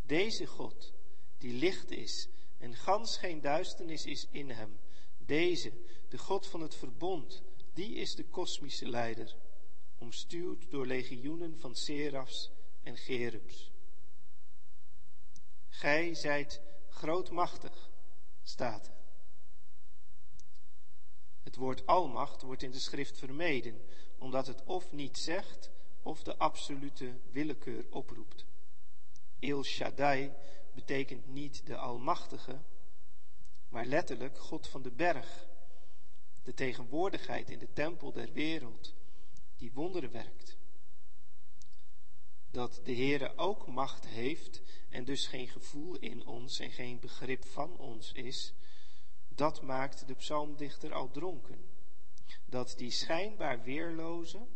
Deze 0.01 0.45
God, 0.45 0.93
die 1.37 1.53
licht 1.53 1.91
is 1.91 2.29
en 2.57 2.75
gans 2.75 3.17
geen 3.17 3.41
duisternis 3.41 4.05
is 4.05 4.27
in 4.31 4.49
hem. 4.49 4.79
Deze, 5.17 5.73
de 6.09 6.17
God 6.17 6.47
van 6.47 6.61
het 6.61 6.75
verbond, 6.75 7.43
die 7.73 7.95
is 7.95 8.15
de 8.15 8.25
kosmische 8.25 8.89
leider, 8.89 9.35
omstuwd 9.97 10.71
door 10.71 10.85
legioenen 10.85 11.59
van 11.59 11.75
serafs 11.75 12.51
en 12.83 12.97
gerubs. 12.97 13.71
Gij 15.69 16.13
zijt 16.13 16.61
grootmachtig, 16.89 17.89
staat 18.43 18.87
er. 18.87 18.96
Het 21.47 21.55
woord 21.55 21.85
almacht 21.85 22.41
wordt 22.41 22.63
in 22.63 22.71
de 22.71 22.79
schrift 22.79 23.17
vermeden, 23.17 23.81
omdat 24.17 24.47
het 24.47 24.63
of 24.63 24.91
niet 24.91 25.17
zegt 25.17 25.69
of 26.01 26.23
de 26.23 26.37
absolute 26.37 27.19
willekeur 27.31 27.85
oproept. 27.89 28.45
El 29.39 29.63
Shaddai 29.63 30.33
betekent 30.73 31.27
niet 31.27 31.65
de 31.65 31.77
Almachtige, 31.77 32.59
maar 33.69 33.85
letterlijk 33.85 34.37
God 34.37 34.67
van 34.67 34.81
de 34.81 34.91
berg, 34.91 35.47
de 36.43 36.53
tegenwoordigheid 36.53 37.49
in 37.49 37.59
de 37.59 37.73
tempel 37.73 38.11
der 38.11 38.31
wereld, 38.31 38.93
die 39.57 39.71
wonderen 39.73 40.11
werkt. 40.11 40.57
Dat 42.51 42.81
de 42.83 42.95
Heere 42.95 43.37
ook 43.37 43.67
macht 43.67 44.07
heeft 44.07 44.61
en 44.89 45.05
dus 45.05 45.27
geen 45.27 45.47
gevoel 45.47 45.95
in 45.95 46.25
ons 46.25 46.59
en 46.59 46.71
geen 46.71 46.99
begrip 46.99 47.45
van 47.45 47.77
ons 47.77 48.11
is, 48.11 48.53
dat 49.37 49.61
maakt 49.61 50.07
de 50.07 50.13
psalmdichter 50.13 50.93
al 50.93 51.11
dronken. 51.11 51.65
Dat 52.45 52.73
die 52.77 52.91
schijnbaar 52.91 53.61
weerloze, 53.61 54.47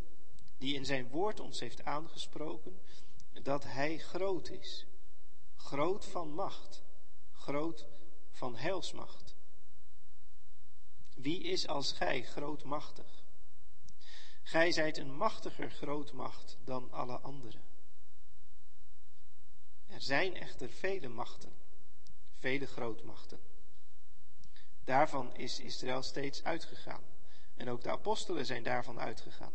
die 0.58 0.76
in 0.76 0.86
zijn 0.86 1.08
woord 1.08 1.40
ons 1.40 1.60
heeft 1.60 1.84
aangesproken, 1.84 2.82
dat 3.42 3.64
hij 3.64 3.98
groot 3.98 4.50
is. 4.50 4.86
Groot 5.56 6.06
van 6.06 6.34
macht, 6.34 6.84
groot 7.32 7.88
van 8.32 8.56
heilsmacht. 8.56 9.36
Wie 11.16 11.44
is 11.44 11.68
als 11.68 11.92
gij 11.92 12.24
grootmachtig? 12.24 13.24
Gij 14.44 14.72
zijt 14.72 14.98
een 14.98 15.16
machtiger 15.16 15.72
grootmacht 15.72 16.58
dan 16.64 16.92
alle 16.92 17.20
anderen. 17.20 17.62
Er 19.88 20.02
zijn 20.02 20.36
echter 20.36 20.70
vele 20.70 21.08
machten, 21.08 21.54
vele 22.40 22.66
grootmachten. 22.66 23.51
Daarvan 24.84 25.36
is 25.36 25.60
Israël 25.60 26.02
steeds 26.02 26.44
uitgegaan. 26.44 27.04
En 27.56 27.70
ook 27.70 27.84
de 27.84 27.92
apostelen 27.92 28.46
zijn 28.46 28.64
daarvan 28.64 29.00
uitgegaan. 29.00 29.54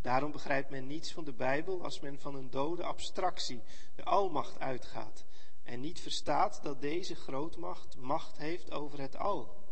Daarom 0.00 0.32
begrijpt 0.32 0.70
men 0.70 0.86
niets 0.86 1.12
van 1.12 1.24
de 1.24 1.32
Bijbel 1.32 1.84
als 1.84 2.00
men 2.00 2.20
van 2.20 2.34
een 2.34 2.50
dode 2.50 2.84
abstractie, 2.84 3.62
de 3.94 4.04
almacht, 4.04 4.58
uitgaat 4.58 5.24
en 5.64 5.80
niet 5.80 6.00
verstaat 6.00 6.62
dat 6.62 6.80
deze 6.80 7.14
grootmacht 7.14 7.96
macht 7.96 8.36
heeft 8.36 8.70
over 8.70 9.00
het 9.00 9.16
al. 9.16 9.62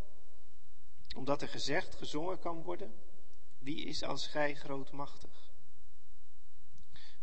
Omdat 1.16 1.42
er 1.42 1.48
gezegd, 1.48 1.94
gezongen 1.94 2.38
kan 2.38 2.62
worden, 2.62 2.94
wie 3.58 3.84
is 3.84 4.02
als 4.02 4.26
gij 4.26 4.54
grootmachtig? 4.54 5.52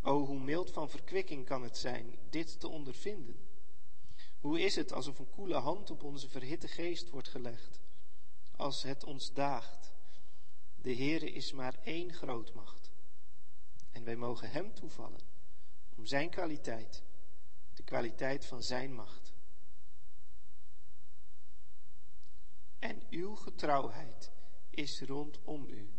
O, 0.02 0.26
hoe 0.26 0.40
mild 0.40 0.72
van 0.72 0.90
verkwikking 0.90 1.46
kan 1.46 1.64
het 1.64 1.78
zijn 1.78 2.18
dit 2.30 2.60
te 2.60 2.68
ondervinden. 2.68 3.49
Hoe 4.40 4.62
is 4.62 4.76
het 4.76 4.92
alsof 4.92 5.20
een 5.20 5.30
koele 5.30 5.58
hand 5.58 5.90
op 5.90 6.04
onze 6.04 6.30
verhitte 6.30 6.68
geest 6.68 7.10
wordt 7.10 7.28
gelegd, 7.28 7.80
als 8.56 8.84
het 8.84 9.04
ons 9.04 9.34
daagt. 9.34 9.92
De 10.76 10.96
Heere 10.96 11.32
is 11.32 11.52
maar 11.52 11.80
één 11.84 12.14
grootmacht. 12.14 12.92
En 13.92 14.04
wij 14.04 14.16
mogen 14.16 14.52
Hem 14.52 14.74
toevallen 14.74 15.22
om 15.96 16.06
Zijn 16.06 16.30
kwaliteit, 16.30 17.04
de 17.74 17.84
kwaliteit 17.84 18.46
van 18.46 18.64
Zijn 18.64 18.94
macht. 18.94 19.34
En 22.80 23.04
uw 23.10 23.36
getrouwheid 23.36 24.32
is 24.70 25.02
rondom 25.02 25.66
u, 25.70 25.90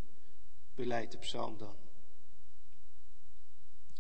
beleidt 0.75 1.13
de 1.13 1.19
psalm 1.19 1.59
dan. 1.59 1.77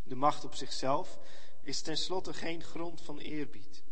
De 0.03 0.15
macht 0.15 0.45
op 0.45 0.55
zichzelf 0.55 1.19
is 1.63 1.83
tenslotte 1.83 2.35
geen 2.35 2.63
grond 2.63 3.01
van 3.01 3.19
eerbied. 3.19 3.83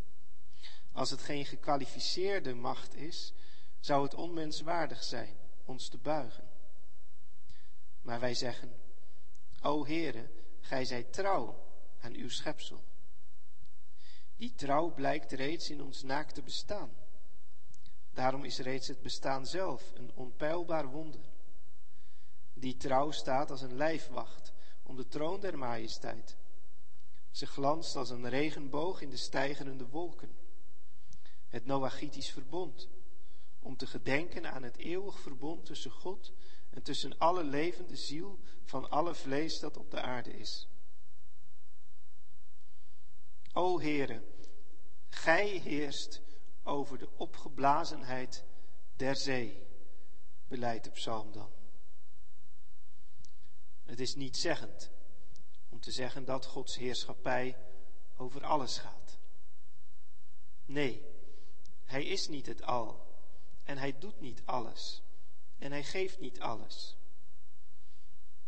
Als 0.99 1.11
het 1.11 1.23
geen 1.23 1.47
gekwalificeerde 1.47 2.55
macht 2.55 2.95
is, 2.95 3.33
zou 3.81 4.03
het 4.03 4.15
onmenswaardig 4.15 5.05
zijn 5.05 5.37
ons 5.65 5.89
te 5.89 5.99
buigen. 5.99 6.49
Maar 8.03 8.21
wij 8.21 8.35
zeggen, 8.35 8.73
O 9.63 9.87
Heere, 9.87 10.31
gij 10.61 10.85
zijt 10.85 11.13
trouw 11.13 11.65
aan 12.01 12.15
uw 12.15 12.29
schepsel. 12.29 12.85
Die 14.37 14.55
trouw 14.55 14.95
blijkt 14.95 15.33
reeds 15.33 15.71
in 15.71 15.83
ons 15.83 16.03
naakte 16.03 16.43
bestaan. 16.43 16.91
Daarom 18.13 18.45
is 18.45 18.59
reeds 18.59 18.89
het 18.89 19.03
bestaan 19.03 19.47
zelf 19.47 19.93
een 19.95 20.11
onpeilbaar 20.15 20.87
wonder. 20.87 21.25
Die 22.55 22.77
trouw 22.77 23.11
staat 23.11 23.51
als 23.51 23.63
een 23.63 23.77
lijfwacht 23.77 24.53
om 24.83 24.97
de 24.97 25.09
troon 25.09 25.41
der 25.41 25.59
majesteit. 25.59 26.37
Ze 27.31 27.47
glanst 27.47 27.97
als 27.97 28.11
een 28.11 28.29
regenboog 28.29 29.01
in 29.01 29.11
de 29.11 29.17
stijgerende 29.17 29.89
wolken 29.89 30.47
het 31.49 31.67
Noachitisch 31.67 32.31
verbond, 32.31 32.89
om 33.59 33.77
te 33.77 33.87
gedenken 33.87 34.53
aan 34.53 34.63
het 34.63 34.77
eeuwig 34.77 35.21
verbond 35.21 35.65
tussen 35.65 35.91
God 35.91 36.33
en 36.71 36.83
tussen 36.83 37.19
alle 37.19 37.45
levende 37.45 37.97
ziel 37.97 38.39
van 38.65 38.91
alle 38.91 39.15
vlees 39.15 39.61
dat 39.61 39.77
op 39.77 39.91
de 39.91 40.01
aarde 40.01 40.31
is. 40.31 40.69
O 43.53 43.81
Heere, 43.81 44.23
Gij 45.09 45.49
heerst 45.49 46.23
over 46.63 46.99
de 46.99 47.09
opgeblazenheid 47.17 48.45
der 48.97 49.17
zee, 49.17 49.67
beleidt 50.49 50.85
de 50.85 50.91
psalm 50.91 51.33
dan. 51.33 51.51
Het 53.85 54.01
is 54.01 54.15
niet 54.15 54.37
zeggend 54.37 54.91
om 55.69 55.81
te 55.81 55.91
zeggen 55.91 56.25
dat 56.25 56.47
Gods 56.47 56.77
heerschappij 56.77 57.57
over 58.17 58.45
alles 58.45 58.79
gaat. 58.79 59.19
Nee, 60.65 61.05
hij 61.89 62.05
is 62.05 62.29
niet 62.29 62.47
het 62.47 62.63
al. 62.63 63.07
En 63.65 63.79
hij 63.79 63.99
doet 63.99 64.21
niet 64.21 64.43
alles. 64.45 65.03
En 65.59 65.71
hij 65.71 65.85
geeft 65.85 66.21
niet 66.21 66.41
alles. 66.41 66.97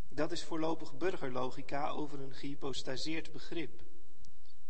Dat 0.09 0.33
is 0.33 0.45
voorlopig 0.45 0.97
burgerlogica 0.97 1.89
over 1.89 2.21
een 2.21 2.35
gehypostaseerd 2.35 3.33
begrip. 3.33 3.83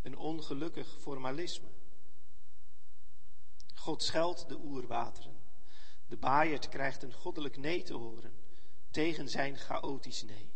Een 0.02 0.16
ongelukkig 0.16 0.96
formalisme. 1.00 1.68
God 3.74 4.02
scheldt 4.02 4.48
de 4.48 4.58
oerwateren. 4.58 5.40
De 6.06 6.16
baaierd 6.16 6.68
krijgt 6.68 7.02
een 7.02 7.12
goddelijk 7.12 7.56
nee 7.56 7.82
te 7.82 7.94
horen 7.94 8.32
tegen 8.90 9.28
zijn 9.28 9.56
chaotisch 9.56 10.22
nee. 10.22 10.50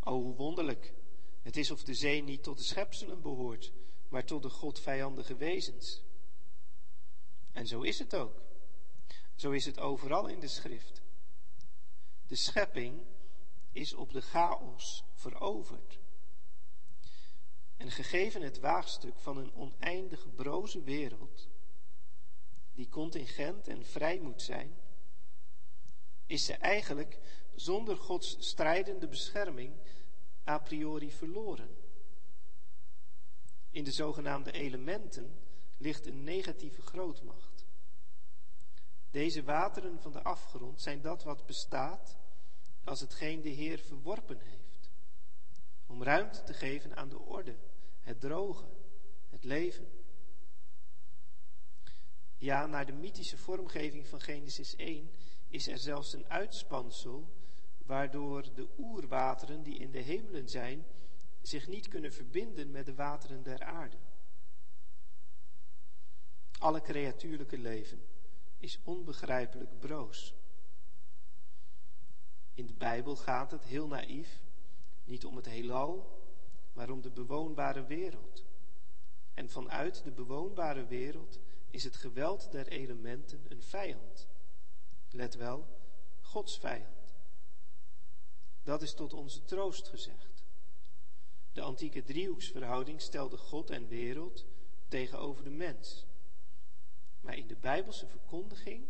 O, 0.00 0.22
hoe 0.22 0.34
wonderlijk. 0.34 0.94
Het 1.42 1.56
is 1.56 1.70
of 1.70 1.84
de 1.84 1.94
zee 1.94 2.22
niet 2.22 2.42
tot 2.42 2.58
de 2.58 2.64
schepselen 2.64 3.22
behoort, 3.22 3.72
maar 4.10 4.24
tot 4.24 4.42
de 4.42 4.50
godvijandige 4.50 5.36
wezens. 5.36 6.02
En 7.52 7.66
zo 7.66 7.80
is 7.80 7.98
het 7.98 8.14
ook. 8.14 8.42
Zo 9.34 9.50
is 9.50 9.64
het 9.64 9.78
overal 9.78 10.26
in 10.26 10.40
de 10.40 10.48
schrift. 10.48 11.02
De 12.26 12.36
schepping 12.36 13.02
is 13.72 13.94
op 13.94 14.12
de 14.12 14.20
chaos 14.20 15.04
veroverd. 15.14 15.98
En 17.76 17.90
gegeven 17.90 18.42
het 18.42 18.58
waagstuk 18.58 19.18
van 19.18 19.36
een 19.36 19.54
oneindige 19.54 20.28
broze 20.28 20.82
wereld, 20.82 21.48
die 22.72 22.88
contingent 22.88 23.68
en 23.68 23.86
vrij 23.86 24.18
moet 24.18 24.42
zijn, 24.42 24.76
is 26.26 26.44
ze 26.44 26.54
eigenlijk 26.54 27.18
zonder 27.54 27.96
Gods 27.96 28.36
strijdende 28.38 29.08
bescherming 29.08 29.74
a 30.46 30.58
priori 30.58 31.12
verloren. 31.12 31.79
In 33.70 33.84
de 33.84 33.92
zogenaamde 33.92 34.52
elementen 34.52 35.38
ligt 35.78 36.06
een 36.06 36.24
negatieve 36.24 36.82
grootmacht. 36.82 37.66
Deze 39.10 39.42
wateren 39.42 40.00
van 40.00 40.12
de 40.12 40.22
afgrond 40.22 40.80
zijn 40.80 41.00
dat 41.00 41.22
wat 41.22 41.46
bestaat 41.46 42.16
als 42.84 43.00
hetgeen 43.00 43.40
de 43.40 43.48
Heer 43.48 43.78
verworpen 43.78 44.40
heeft. 44.40 44.90
Om 45.86 46.02
ruimte 46.02 46.42
te 46.42 46.54
geven 46.54 46.96
aan 46.96 47.08
de 47.08 47.18
orde, 47.18 47.56
het 48.00 48.20
droge, 48.20 48.66
het 49.28 49.44
leven. 49.44 49.88
Ja, 52.36 52.66
naar 52.66 52.86
de 52.86 52.92
mythische 52.92 53.38
vormgeving 53.38 54.06
van 54.06 54.20
Genesis 54.20 54.76
1 54.76 55.10
is 55.48 55.68
er 55.68 55.78
zelfs 55.78 56.12
een 56.12 56.28
uitspansel 56.28 57.34
waardoor 57.86 58.54
de 58.54 58.68
oerwateren 58.78 59.62
die 59.62 59.78
in 59.78 59.90
de 59.90 59.98
hemelen 59.98 60.48
zijn 60.48 60.86
zich 61.42 61.68
niet 61.68 61.88
kunnen 61.88 62.12
verbinden 62.12 62.70
met 62.70 62.86
de 62.86 62.94
wateren 62.94 63.42
der 63.42 63.62
aarde. 63.62 63.96
Alle 66.58 66.80
creatuurlijke 66.80 67.58
leven 67.58 68.02
is 68.58 68.80
onbegrijpelijk 68.84 69.78
broos. 69.78 70.34
In 72.54 72.66
de 72.66 72.74
Bijbel 72.74 73.16
gaat 73.16 73.50
het 73.50 73.64
heel 73.64 73.86
naïef 73.86 74.40
niet 75.04 75.24
om 75.24 75.36
het 75.36 75.46
heelal, 75.46 76.18
maar 76.72 76.90
om 76.90 77.00
de 77.00 77.10
bewoonbare 77.10 77.84
wereld. 77.84 78.44
En 79.34 79.50
vanuit 79.50 80.04
de 80.04 80.10
bewoonbare 80.10 80.86
wereld 80.86 81.38
is 81.70 81.84
het 81.84 81.96
geweld 81.96 82.52
der 82.52 82.68
elementen 82.68 83.44
een 83.48 83.62
vijand. 83.62 84.28
Let 85.10 85.34
wel, 85.34 85.66
Gods 86.20 86.58
vijand. 86.58 87.14
Dat 88.62 88.82
is 88.82 88.94
tot 88.94 89.12
onze 89.12 89.44
troost 89.44 89.88
gezegd. 89.88 90.29
De 91.52 91.60
antieke 91.60 92.02
driehoeksverhouding 92.02 93.00
stelde 93.00 93.36
God 93.36 93.70
en 93.70 93.88
wereld 93.88 94.46
tegenover 94.88 95.44
de 95.44 95.50
mens. 95.50 96.06
Maar 97.20 97.36
in 97.36 97.46
de 97.46 97.56
Bijbelse 97.56 98.06
verkondiging 98.06 98.88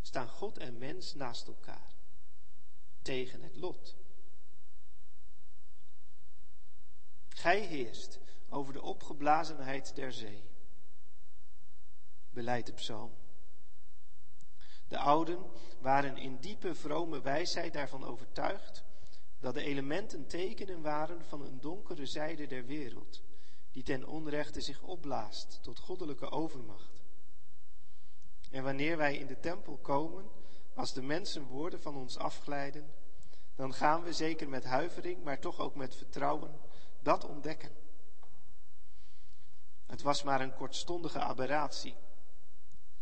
staan 0.00 0.28
God 0.28 0.58
en 0.58 0.78
mens 0.78 1.14
naast 1.14 1.46
elkaar, 1.46 1.94
tegen 3.02 3.42
het 3.42 3.56
lot. 3.56 3.96
Gij 7.28 7.60
heerst 7.66 8.18
over 8.48 8.72
de 8.72 8.82
opgeblazenheid 8.82 9.94
der 9.94 10.12
zee. 10.12 10.44
Beleid 12.30 12.66
de 12.66 12.72
psalm. 12.72 13.12
De 14.88 14.98
ouden 14.98 15.50
waren 15.80 16.16
in 16.16 16.36
diepe 16.36 16.74
vrome 16.74 17.20
wijsheid 17.20 17.72
daarvan 17.72 18.04
overtuigd 18.04 18.84
dat 19.40 19.54
de 19.54 19.62
elementen 19.62 20.26
tekenen 20.26 20.82
waren 20.82 21.24
van 21.24 21.44
een 21.44 21.60
donkere 21.60 22.06
zijde 22.06 22.46
der 22.46 22.66
wereld, 22.66 23.22
die 23.70 23.82
ten 23.82 24.06
onrechte 24.06 24.60
zich 24.60 24.82
opblaast 24.82 25.58
tot 25.62 25.78
goddelijke 25.78 26.30
overmacht. 26.30 27.02
En 28.50 28.64
wanneer 28.64 28.96
wij 28.96 29.16
in 29.16 29.26
de 29.26 29.40
tempel 29.40 29.76
komen, 29.76 30.30
als 30.74 30.92
de 30.92 31.02
mensen 31.02 31.42
woorden 31.44 31.80
van 31.80 31.96
ons 31.96 32.18
afglijden, 32.18 32.94
dan 33.54 33.74
gaan 33.74 34.02
we 34.02 34.12
zeker 34.12 34.48
met 34.48 34.64
huivering, 34.64 35.22
maar 35.24 35.38
toch 35.38 35.58
ook 35.58 35.74
met 35.74 35.94
vertrouwen 35.96 36.60
dat 37.02 37.24
ontdekken. 37.24 37.72
Het 39.86 40.02
was 40.02 40.22
maar 40.22 40.40
een 40.40 40.54
kortstondige 40.54 41.18
aberratie. 41.18 41.94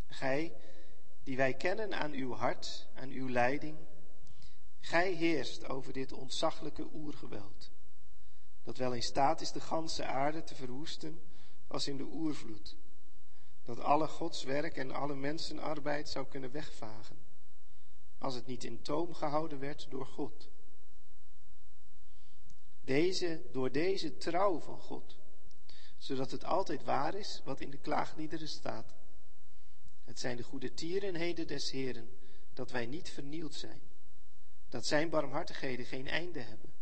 Gij, 0.07 0.55
die 1.23 1.37
wij 1.37 1.53
kennen 1.53 1.93
aan 1.93 2.11
uw 2.11 2.33
hart, 2.33 2.87
aan 2.95 3.09
uw 3.09 3.29
leiding, 3.29 3.77
gij 4.79 5.13
heerst 5.13 5.65
over 5.65 5.93
dit 5.93 6.11
ontzaglijke 6.11 6.87
oergeweld, 6.93 7.71
dat 8.63 8.77
wel 8.77 8.93
in 8.93 9.03
staat 9.03 9.41
is 9.41 9.51
de 9.51 9.61
ganse 9.61 10.05
aarde 10.05 10.43
te 10.43 10.55
verwoesten 10.55 11.21
als 11.67 11.87
in 11.87 11.97
de 11.97 12.03
oervloed, 12.03 12.75
dat 13.63 13.79
alle 13.79 14.07
Gods 14.07 14.43
werk 14.43 14.77
en 14.77 14.91
alle 14.91 15.15
mensenarbeid 15.15 16.09
zou 16.09 16.25
kunnen 16.27 16.51
wegvagen, 16.51 17.17
als 18.17 18.35
het 18.35 18.45
niet 18.45 18.63
in 18.63 18.81
toom 18.81 19.13
gehouden 19.13 19.59
werd 19.59 19.87
door 19.89 20.05
God. 20.05 20.49
Deze, 22.81 23.41
door 23.51 23.71
deze 23.71 24.17
trouw 24.17 24.59
van 24.59 24.79
God, 24.79 25.17
zodat 25.97 26.31
het 26.31 26.43
altijd 26.43 26.83
waar 26.83 27.15
is 27.15 27.41
wat 27.43 27.61
in 27.61 27.69
de 27.69 27.77
klaagliederen 27.77 28.47
staat. 28.47 28.93
Het 30.03 30.19
zijn 30.19 30.37
de 30.37 30.43
goede 30.43 30.73
tierenheden 30.73 31.47
des 31.47 31.71
Heren, 31.71 32.09
dat 32.53 32.71
wij 32.71 32.85
niet 32.85 33.09
vernield 33.09 33.55
zijn, 33.55 33.81
dat 34.69 34.85
zijn 34.85 35.09
barmhartigheden 35.09 35.85
geen 35.85 36.07
einde 36.07 36.39
hebben. 36.39 36.73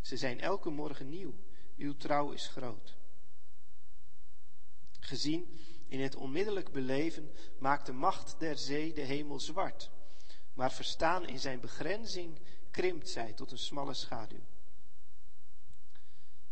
Ze 0.00 0.16
zijn 0.16 0.40
elke 0.40 0.70
morgen 0.70 1.08
nieuw, 1.08 1.34
uw 1.76 1.96
trouw 1.96 2.30
is 2.30 2.48
groot. 2.48 2.96
Gezien 5.00 5.58
in 5.88 6.00
het 6.00 6.14
onmiddellijk 6.14 6.72
beleven 6.72 7.30
maakt 7.58 7.86
de 7.86 7.92
macht 7.92 8.38
der 8.38 8.58
zee 8.58 8.92
de 8.92 9.00
hemel 9.00 9.40
zwart, 9.40 9.90
maar 10.54 10.72
verstaan 10.72 11.26
in 11.26 11.38
zijn 11.38 11.60
begrenzing 11.60 12.40
krimpt 12.70 13.08
zij 13.08 13.32
tot 13.32 13.50
een 13.50 13.58
smalle 13.58 13.94
schaduw. 13.94 14.44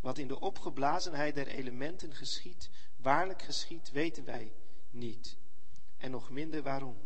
Wat 0.00 0.18
in 0.18 0.28
de 0.28 0.40
opgeblazenheid 0.40 1.34
der 1.34 1.46
elementen 1.46 2.14
geschiet, 2.14 2.70
waarlijk 2.96 3.42
geschiet, 3.42 3.90
weten 3.90 4.24
wij 4.24 4.52
niet. 4.90 5.36
En 5.96 6.10
nog 6.10 6.30
minder 6.30 6.62
waarom. 6.62 6.96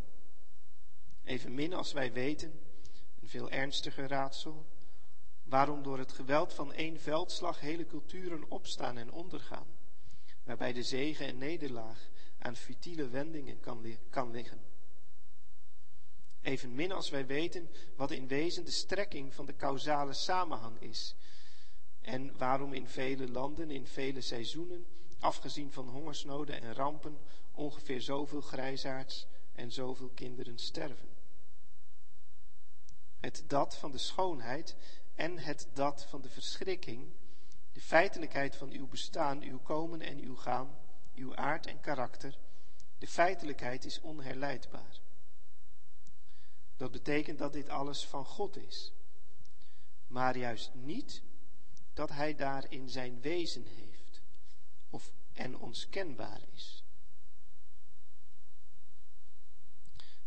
Evenmin 1.25 1.75
als 1.75 1.93
wij 1.93 2.13
weten, 2.13 2.61
veel 3.29 3.51
ernstiger 3.51 4.09
raadsel, 4.09 4.67
waarom 5.45 5.83
door 5.83 5.99
het 5.99 6.13
geweld 6.13 6.55
van 6.55 6.73
één 6.73 7.01
veldslag 7.01 7.61
hele 7.61 7.87
culturen 7.87 8.51
opstaan 8.51 8.99
en 8.99 9.13
ondergaan, 9.13 9.67
waarbij 10.45 10.73
de 10.73 10.83
zegen 10.83 11.27
en 11.27 11.39
nederlaag 11.39 12.09
aan 12.39 12.57
futiele 12.57 13.09
wendingen 13.09 13.61
kan, 13.61 13.97
kan 14.11 14.31
liggen. 14.31 14.61
Evenmin 16.43 16.93
als 16.93 17.11
wij 17.11 17.27
weten 17.27 17.71
wat 17.97 18.11
in 18.11 18.29
wezen 18.29 18.65
de 18.65 18.71
strekking 18.71 19.35
van 19.35 19.47
de 19.47 19.57
causale 19.57 20.13
samenhang 20.13 20.81
is 20.81 21.15
en 22.01 22.39
waarom 22.39 22.73
in 22.73 22.89
vele 22.89 23.29
landen, 23.29 23.71
in 23.71 23.87
vele 23.87 24.21
seizoenen, 24.21 24.87
afgezien 25.19 25.73
van 25.73 25.89
hongersnoden 25.89 26.63
en 26.63 26.75
rampen, 26.75 27.19
ongeveer 27.53 28.01
zoveel 28.01 28.41
grijsaards 28.41 29.27
en 29.53 29.73
zoveel 29.73 30.09
kinderen 30.09 30.59
sterven. 30.59 31.18
Het 33.29 33.45
dat 33.47 33.77
van 33.77 33.91
de 33.91 33.99
schoonheid 33.99 34.77
en 35.15 35.39
het 35.39 35.69
dat 35.73 36.05
van 36.05 36.21
de 36.21 36.29
verschrikking, 36.29 37.13
de 37.73 37.81
feitelijkheid 37.81 38.57
van 38.57 38.71
uw 38.71 38.87
bestaan, 38.87 39.43
uw 39.43 39.59
komen 39.59 40.01
en 40.01 40.19
uw 40.19 40.37
gaan, 40.37 40.79
uw 41.15 41.37
aard 41.37 41.67
en 41.67 41.81
karakter, 41.81 42.39
de 42.99 43.07
feitelijkheid 43.07 43.85
is 43.85 44.01
onherleidbaar. 44.01 45.01
Dat 46.77 46.91
betekent 46.91 47.39
dat 47.39 47.53
dit 47.53 47.69
alles 47.69 48.05
van 48.05 48.25
God 48.25 48.57
is, 48.57 48.93
maar 50.07 50.37
juist 50.37 50.75
niet 50.75 51.23
dat 51.93 52.11
hij 52.11 52.35
daarin 52.35 52.89
zijn 52.89 53.21
wezen 53.21 53.67
heeft 53.67 54.23
of 54.91 55.13
en 55.33 55.59
ons 55.59 55.89
kenbaar 55.89 56.41
is. 56.53 56.85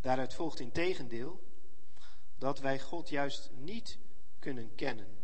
Daaruit 0.02 0.34
volgt 0.34 0.60
in 0.60 0.72
tegendeel 0.72 1.50
dat 2.42 2.60
wij 2.60 2.80
God 2.80 3.10
juist 3.10 3.50
niet 3.52 3.98
kunnen 4.40 4.76
kennen 4.76 5.18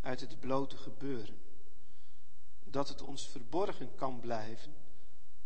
uit 0.00 0.20
het 0.20 0.40
blote 0.40 0.76
gebeuren. 0.76 1.40
Dat 2.64 2.88
het 2.88 3.02
ons 3.02 3.28
verborgen 3.28 3.94
kan 3.94 4.20
blijven 4.20 4.74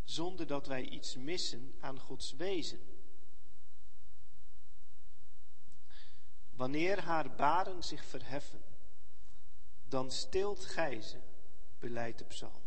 zonder 0.04 0.46
dat 0.46 0.66
wij 0.66 0.82
iets 0.82 1.16
missen 1.16 1.74
aan 1.80 2.00
Gods 2.00 2.32
wezen. 2.32 2.80
Wanneer 6.50 7.00
haar 7.00 7.34
baren 7.34 7.82
zich 7.82 8.04
verheffen 8.04 8.62
dan 9.84 10.10
stilt 10.10 10.64
gij 10.64 11.02
ze, 11.02 11.20
beleidt 11.78 12.18
de 12.18 12.24
psalm. 12.24 12.62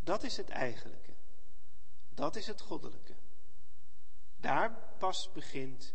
Dat 0.00 0.22
is 0.22 0.36
het 0.36 0.48
eigenlijke. 0.48 1.14
Dat 2.14 2.36
is 2.36 2.46
het 2.46 2.60
goddelijke. 2.60 3.14
Daar 4.36 4.94
pas 4.98 5.32
begint 5.32 5.94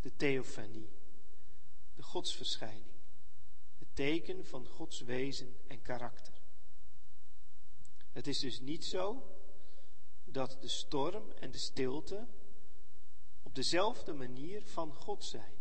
de 0.00 0.16
theofanie, 0.16 0.88
de 1.94 2.02
godsverschijning, 2.02 2.94
het 3.78 3.88
teken 3.94 4.46
van 4.46 4.66
Gods 4.66 5.00
wezen 5.00 5.56
en 5.66 5.82
karakter. 5.82 6.34
Het 8.12 8.26
is 8.26 8.38
dus 8.38 8.60
niet 8.60 8.84
zo 8.84 9.22
dat 10.24 10.56
de 10.60 10.68
storm 10.68 11.30
en 11.30 11.50
de 11.50 11.58
stilte 11.58 12.26
op 13.42 13.54
dezelfde 13.54 14.12
manier 14.12 14.66
van 14.66 14.94
God 14.94 15.24
zijn. 15.24 15.58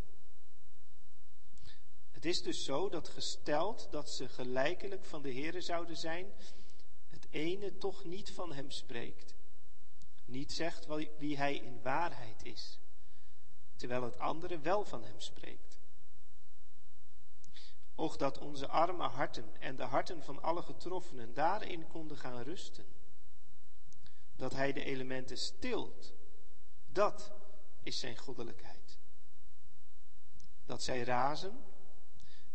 Het 2.11 2.25
is 2.25 2.41
dus 2.41 2.63
zo 2.63 2.89
dat 2.89 3.09
gesteld 3.09 3.87
dat 3.91 4.09
ze 4.09 4.29
gelijkelijk 4.29 5.05
van 5.05 5.21
de 5.21 5.33
Heere 5.33 5.61
zouden 5.61 5.97
zijn, 5.97 6.33
het 7.07 7.27
ene 7.29 7.77
toch 7.77 8.03
niet 8.03 8.31
van 8.31 8.53
hem 8.53 8.71
spreekt. 8.71 9.35
Niet 10.25 10.51
zegt 10.51 10.85
wie 11.17 11.37
hij 11.37 11.55
in 11.55 11.81
waarheid 11.81 12.45
is, 12.45 12.78
terwijl 13.79 14.03
het 14.03 14.19
andere 14.19 14.59
wel 14.59 14.85
van 14.85 15.03
hem 15.03 15.19
spreekt. 15.19 15.77
Och 17.95 18.17
dat 18.17 18.37
onze 18.37 18.67
arme 18.67 19.07
harten 19.07 19.55
en 19.59 19.75
de 19.75 19.83
harten 19.83 20.23
van 20.23 20.41
alle 20.41 20.61
getroffenen 20.61 21.33
daarin 21.33 21.87
konden 21.87 22.17
gaan 22.17 22.41
rusten. 22.41 22.85
Dat 24.35 24.53
hij 24.53 24.73
de 24.73 24.83
elementen 24.83 25.37
stilt, 25.37 26.13
dat 26.87 27.31
is 27.83 27.99
zijn 27.99 28.17
goddelijkheid. 28.17 28.97
Dat 30.65 30.83
zij 30.83 31.03
razen, 31.03 31.63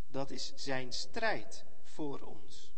dat 0.06 0.30
is 0.30 0.52
zijn 0.54 0.92
strijd 0.92 1.64
voor 1.82 2.20
ons. 2.20 2.72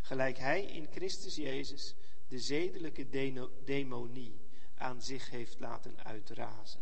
Gelijk 0.00 0.38
hij 0.38 0.64
in 0.64 0.86
Christus 0.90 1.34
Jezus 1.34 1.94
de 2.28 2.38
zedelijke 2.38 3.08
demonie 3.64 4.44
aan 4.74 5.02
zich 5.02 5.30
heeft 5.30 5.60
laten 5.60 6.04
uitrazen. 6.04 6.80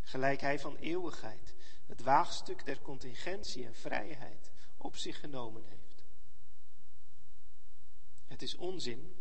Gelijk 0.00 0.40
hij 0.40 0.58
van 0.58 0.76
eeuwigheid 0.76 1.54
het 1.86 2.00
waagstuk 2.00 2.64
der 2.64 2.80
contingentie 2.80 3.64
en 3.64 3.74
vrijheid 3.74 4.50
op 4.76 4.96
zich 4.96 5.20
genomen 5.20 5.64
heeft. 5.64 6.04
Het 8.26 8.42
is 8.42 8.54
onzin, 8.54 9.16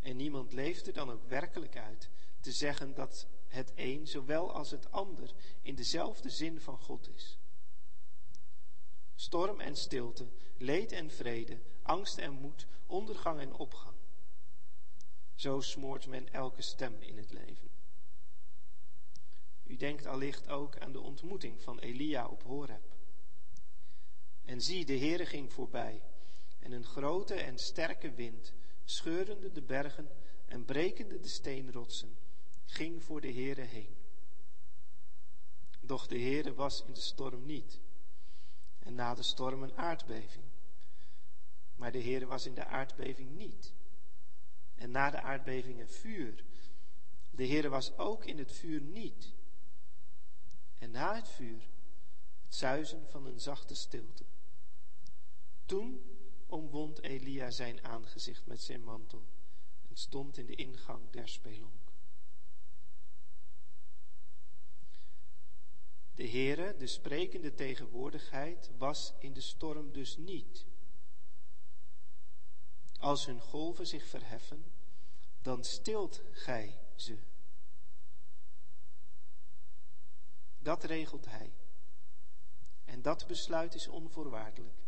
en 0.00 0.16
niemand 0.16 0.52
leeft 0.52 0.86
er 0.86 0.92
dan 0.92 1.10
ook 1.10 1.24
werkelijk 1.28 1.76
uit, 1.76 2.10
te 2.40 2.52
zeggen 2.52 2.94
dat 2.94 3.26
het 3.48 3.72
een 3.74 4.06
zowel 4.06 4.52
als 4.52 4.70
het 4.70 4.92
ander 4.92 5.34
in 5.62 5.74
dezelfde 5.74 6.30
zin 6.30 6.60
van 6.60 6.78
God 6.78 7.08
is. 7.08 7.38
Storm 9.14 9.60
en 9.60 9.76
stilte, 9.76 10.28
leed 10.56 10.92
en 10.92 11.10
vrede, 11.10 11.60
angst 11.82 12.18
en 12.18 12.32
moed, 12.32 12.66
ondergang 12.86 13.40
en 13.40 13.52
opgang. 13.52 13.96
Zo 15.40 15.60
smoort 15.60 16.06
men 16.06 16.32
elke 16.32 16.62
stem 16.62 16.96
in 17.00 17.16
het 17.16 17.32
leven. 17.32 17.68
U 19.66 19.76
denkt 19.76 20.06
allicht 20.06 20.48
ook 20.48 20.78
aan 20.78 20.92
de 20.92 21.00
ontmoeting 21.00 21.62
van 21.62 21.78
Elia 21.78 22.26
op 22.26 22.42
Horeb. 22.42 22.96
En 24.44 24.60
zie, 24.60 24.84
de 24.84 24.98
Heere 24.98 25.26
ging 25.26 25.52
voorbij, 25.52 26.02
en 26.58 26.72
een 26.72 26.84
grote 26.84 27.34
en 27.34 27.58
sterke 27.58 28.12
wind, 28.12 28.52
scheurende 28.84 29.52
de 29.52 29.62
bergen 29.62 30.10
en 30.46 30.64
brekende 30.64 31.20
de 31.20 31.28
steenrotsen, 31.28 32.16
ging 32.64 33.04
voor 33.04 33.20
de 33.20 33.32
Heere 33.32 33.64
heen. 33.64 33.96
Doch 35.80 36.06
de 36.06 36.18
Heere 36.18 36.54
was 36.54 36.84
in 36.86 36.92
de 36.92 37.00
storm 37.00 37.46
niet, 37.46 37.80
en 38.78 38.94
na 38.94 39.14
de 39.14 39.22
storm 39.22 39.62
een 39.62 39.76
aardbeving. 39.76 40.44
Maar 41.74 41.92
de 41.92 42.02
Heere 42.02 42.26
was 42.26 42.46
in 42.46 42.54
de 42.54 42.64
aardbeving 42.64 43.36
niet, 43.36 43.72
en 44.80 44.90
na 44.90 45.10
de 45.10 45.20
aardbeving 45.20 45.80
een 45.80 45.88
vuur. 45.88 46.44
De 47.30 47.46
Heere 47.46 47.68
was 47.68 47.96
ook 47.96 48.24
in 48.24 48.38
het 48.38 48.52
vuur 48.52 48.80
niet, 48.80 49.34
en 50.78 50.90
na 50.90 51.14
het 51.14 51.28
vuur 51.28 51.68
het 52.44 52.54
zuizen 52.54 53.06
van 53.08 53.26
een 53.26 53.40
zachte 53.40 53.74
stilte. 53.74 54.24
Toen 55.64 56.02
omwond 56.46 57.02
Elia 57.02 57.50
zijn 57.50 57.84
aangezicht 57.84 58.46
met 58.46 58.60
zijn 58.62 58.84
mantel 58.84 59.26
en 59.88 59.96
stond 59.96 60.38
in 60.38 60.46
de 60.46 60.54
ingang 60.54 61.10
der 61.10 61.28
spelonk. 61.28 61.92
De 66.14 66.28
Heere, 66.28 66.76
de 66.76 66.86
sprekende 66.86 67.54
tegenwoordigheid, 67.54 68.70
was 68.78 69.14
in 69.18 69.32
de 69.32 69.40
storm 69.40 69.92
dus 69.92 70.16
niet. 70.16 70.66
Als 73.00 73.26
hun 73.26 73.40
golven 73.40 73.86
zich 73.86 74.06
verheffen, 74.06 74.64
dan 75.42 75.64
stilt 75.64 76.22
gij 76.32 76.78
ze. 76.94 77.18
Dat 80.58 80.84
regelt 80.84 81.26
hij. 81.26 81.52
En 82.84 83.02
dat 83.02 83.26
besluit 83.26 83.74
is 83.74 83.88
onvoorwaardelijk. 83.88 84.78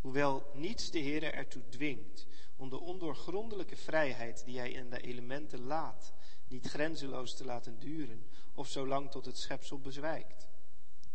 Hoewel 0.00 0.50
niets 0.54 0.90
de 0.90 0.98
Heer 0.98 1.34
ertoe 1.34 1.68
dwingt 1.68 2.26
om 2.56 2.68
de 2.68 2.80
ondoorgrondelijke 2.80 3.76
vrijheid 3.76 4.44
die 4.44 4.58
hij 4.58 4.70
in 4.70 4.90
de 4.90 5.00
elementen 5.00 5.60
laat, 5.60 6.12
niet 6.48 6.66
grenzeloos 6.66 7.34
te 7.34 7.44
laten 7.44 7.78
duren 7.78 8.26
of 8.54 8.68
zolang 8.68 9.10
tot 9.10 9.24
het 9.24 9.38
schepsel 9.38 9.80
bezwijkt. 9.80 10.48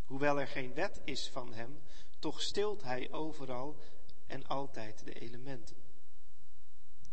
Hoewel 0.06 0.40
er 0.40 0.48
geen 0.48 0.74
wet 0.74 1.02
is 1.04 1.30
van 1.30 1.54
hem, 1.54 1.82
toch 2.20 2.42
stilt 2.42 2.84
hij 2.84 3.12
overal 3.12 3.80
en 4.28 4.48
altijd 4.48 5.06
de 5.06 5.14
elementen. 5.14 5.76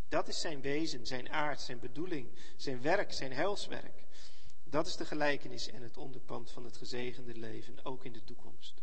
Dat 0.09 0.29
is 0.29 0.41
zijn 0.41 0.61
wezen, 0.61 1.07
zijn 1.07 1.31
aard, 1.31 1.61
zijn 1.61 1.79
bedoeling, 1.79 2.29
zijn 2.57 2.83
werk, 2.83 3.13
zijn 3.13 3.33
heilswerk. 3.33 4.05
Dat 4.65 4.87
is 4.87 4.97
de 4.97 5.05
gelijkenis 5.05 5.71
en 5.71 5.83
het 5.83 5.97
onderpand 5.97 6.51
van 6.51 6.65
het 6.65 6.77
gezegende 6.77 7.35
leven, 7.35 7.85
ook 7.85 8.05
in 8.05 8.13
de 8.13 8.25
toekomst. 8.25 8.83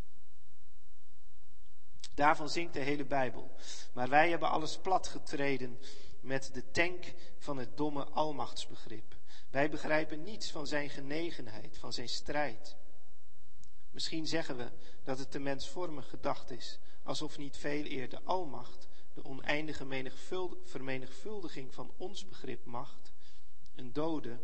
Daarvan 2.14 2.50
zingt 2.50 2.74
de 2.74 2.80
hele 2.80 3.06
Bijbel. 3.06 3.52
Maar 3.94 4.10
wij 4.10 4.30
hebben 4.30 4.50
alles 4.50 4.78
platgetreden 4.78 5.80
met 6.22 6.50
de 6.54 6.72
tank 6.72 7.14
van 7.38 7.58
het 7.58 7.78
domme 7.78 8.04
almachtsbegrip. 8.04 9.16
Wij 9.50 9.70
begrijpen 9.70 10.24
niets 10.24 10.52
van 10.52 10.68
zijn 10.68 10.90
genegenheid, 10.90 11.78
van 11.78 11.94
zijn 11.94 12.10
strijd. 12.10 12.76
Misschien 13.92 14.28
zeggen 14.28 14.58
we 14.58 14.72
dat 15.04 15.20
het 15.20 15.32
te 15.32 15.40
mensvormig 15.40 16.10
gedacht 16.10 16.52
is, 16.52 16.80
alsof 17.10 17.38
niet 17.38 17.58
veel 17.58 17.86
eer 17.86 18.10
de 18.10 18.22
almacht, 18.24 18.88
de 19.14 19.24
oneindige 19.24 20.12
vermenigvuldiging 20.64 21.74
van 21.74 21.92
ons 21.98 22.26
begrip 22.26 22.66
macht, 22.66 23.12
een 23.76 23.94
dode, 23.94 24.40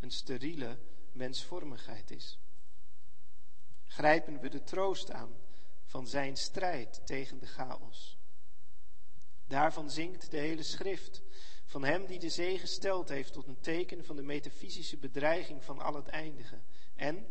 een 0.00 0.10
steriele 0.10 0.78
mensvormigheid 1.12 2.10
is. 2.10 2.38
Grijpen 3.86 4.40
we 4.40 4.48
de 4.48 4.62
troost 4.62 5.10
aan 5.10 5.36
van 5.84 6.06
zijn 6.06 6.36
strijd 6.36 7.06
tegen 7.06 7.38
de 7.38 7.46
chaos. 7.46 8.18
Daarvan 9.46 9.90
zingt 9.90 10.30
de 10.30 10.38
hele 10.38 10.62
schrift, 10.62 11.22
van 11.64 11.84
hem 11.84 12.06
die 12.06 12.18
de 12.18 12.30
zee 12.30 12.58
gesteld 12.58 13.08
heeft 13.08 13.32
tot 13.32 13.46
een 13.46 13.60
teken 13.60 14.04
van 14.04 14.16
de 14.16 14.22
metafysische 14.22 14.96
bedreiging 14.96 15.64
van 15.64 15.78
al 15.78 15.94
het 15.94 16.08
eindige 16.08 16.60
en 16.94 17.26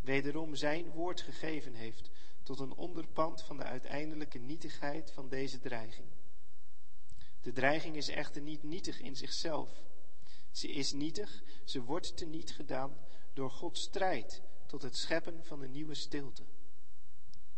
wederom 0.00 0.54
zijn 0.54 0.90
woord 0.90 1.20
gegeven 1.20 1.74
heeft 1.74 2.10
tot 2.44 2.60
een 2.60 2.74
onderpand 2.74 3.42
van 3.42 3.56
de 3.56 3.62
uiteindelijke 3.62 4.38
nietigheid 4.38 5.10
van 5.10 5.28
deze 5.28 5.60
dreiging. 5.60 6.08
De 7.40 7.52
dreiging 7.52 7.96
is 7.96 8.08
echter 8.08 8.42
niet 8.42 8.62
nietig 8.62 9.00
in 9.00 9.16
zichzelf. 9.16 9.82
Ze 10.50 10.68
is 10.68 10.92
nietig, 10.92 11.42
ze 11.64 11.82
wordt 11.82 12.16
teniet 12.16 12.52
gedaan 12.52 12.96
door 13.32 13.50
Gods 13.50 13.80
strijd 13.80 14.42
tot 14.66 14.82
het 14.82 14.96
scheppen 14.96 15.44
van 15.44 15.62
een 15.62 15.70
nieuwe 15.70 15.94
stilte. 15.94 16.42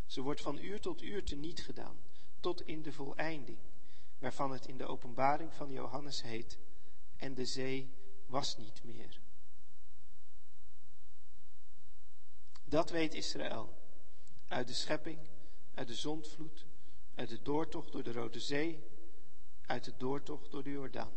Ze 0.07 0.21
wordt 0.21 0.41
van 0.41 0.59
uur 0.59 0.81
tot 0.81 1.03
uur 1.03 1.25
teniet 1.25 1.63
gedaan, 1.63 1.99
tot 2.41 2.67
in 2.67 2.83
de 2.83 2.93
voleinding, 2.93 3.59
waarvan 4.19 4.51
het 4.51 4.67
in 4.67 4.77
de 4.77 4.87
openbaring 4.87 5.55
van 5.55 5.71
Johannes 5.71 6.23
heet, 6.23 6.59
en 7.17 7.35
de 7.35 7.45
zee 7.45 7.95
was 8.27 8.57
niet 8.57 8.85
meer. 8.85 9.21
Dat 12.65 12.91
weet 12.91 13.15
Israël 13.15 13.85
uit 14.49 14.67
de 14.67 14.75
schepping, 14.75 15.19
uit 15.75 15.89
de 15.89 15.95
zondvloed, 15.95 16.67
uit 17.15 17.29
de 17.29 17.43
doortocht 17.43 17.93
door 17.93 18.03
de 18.03 18.13
Rode 18.13 18.41
Zee, 18.41 18.85
uit 19.67 19.85
de 19.85 19.93
doortocht 19.97 20.51
door 20.51 20.63
de 20.63 20.71
Jordaan. 20.71 21.13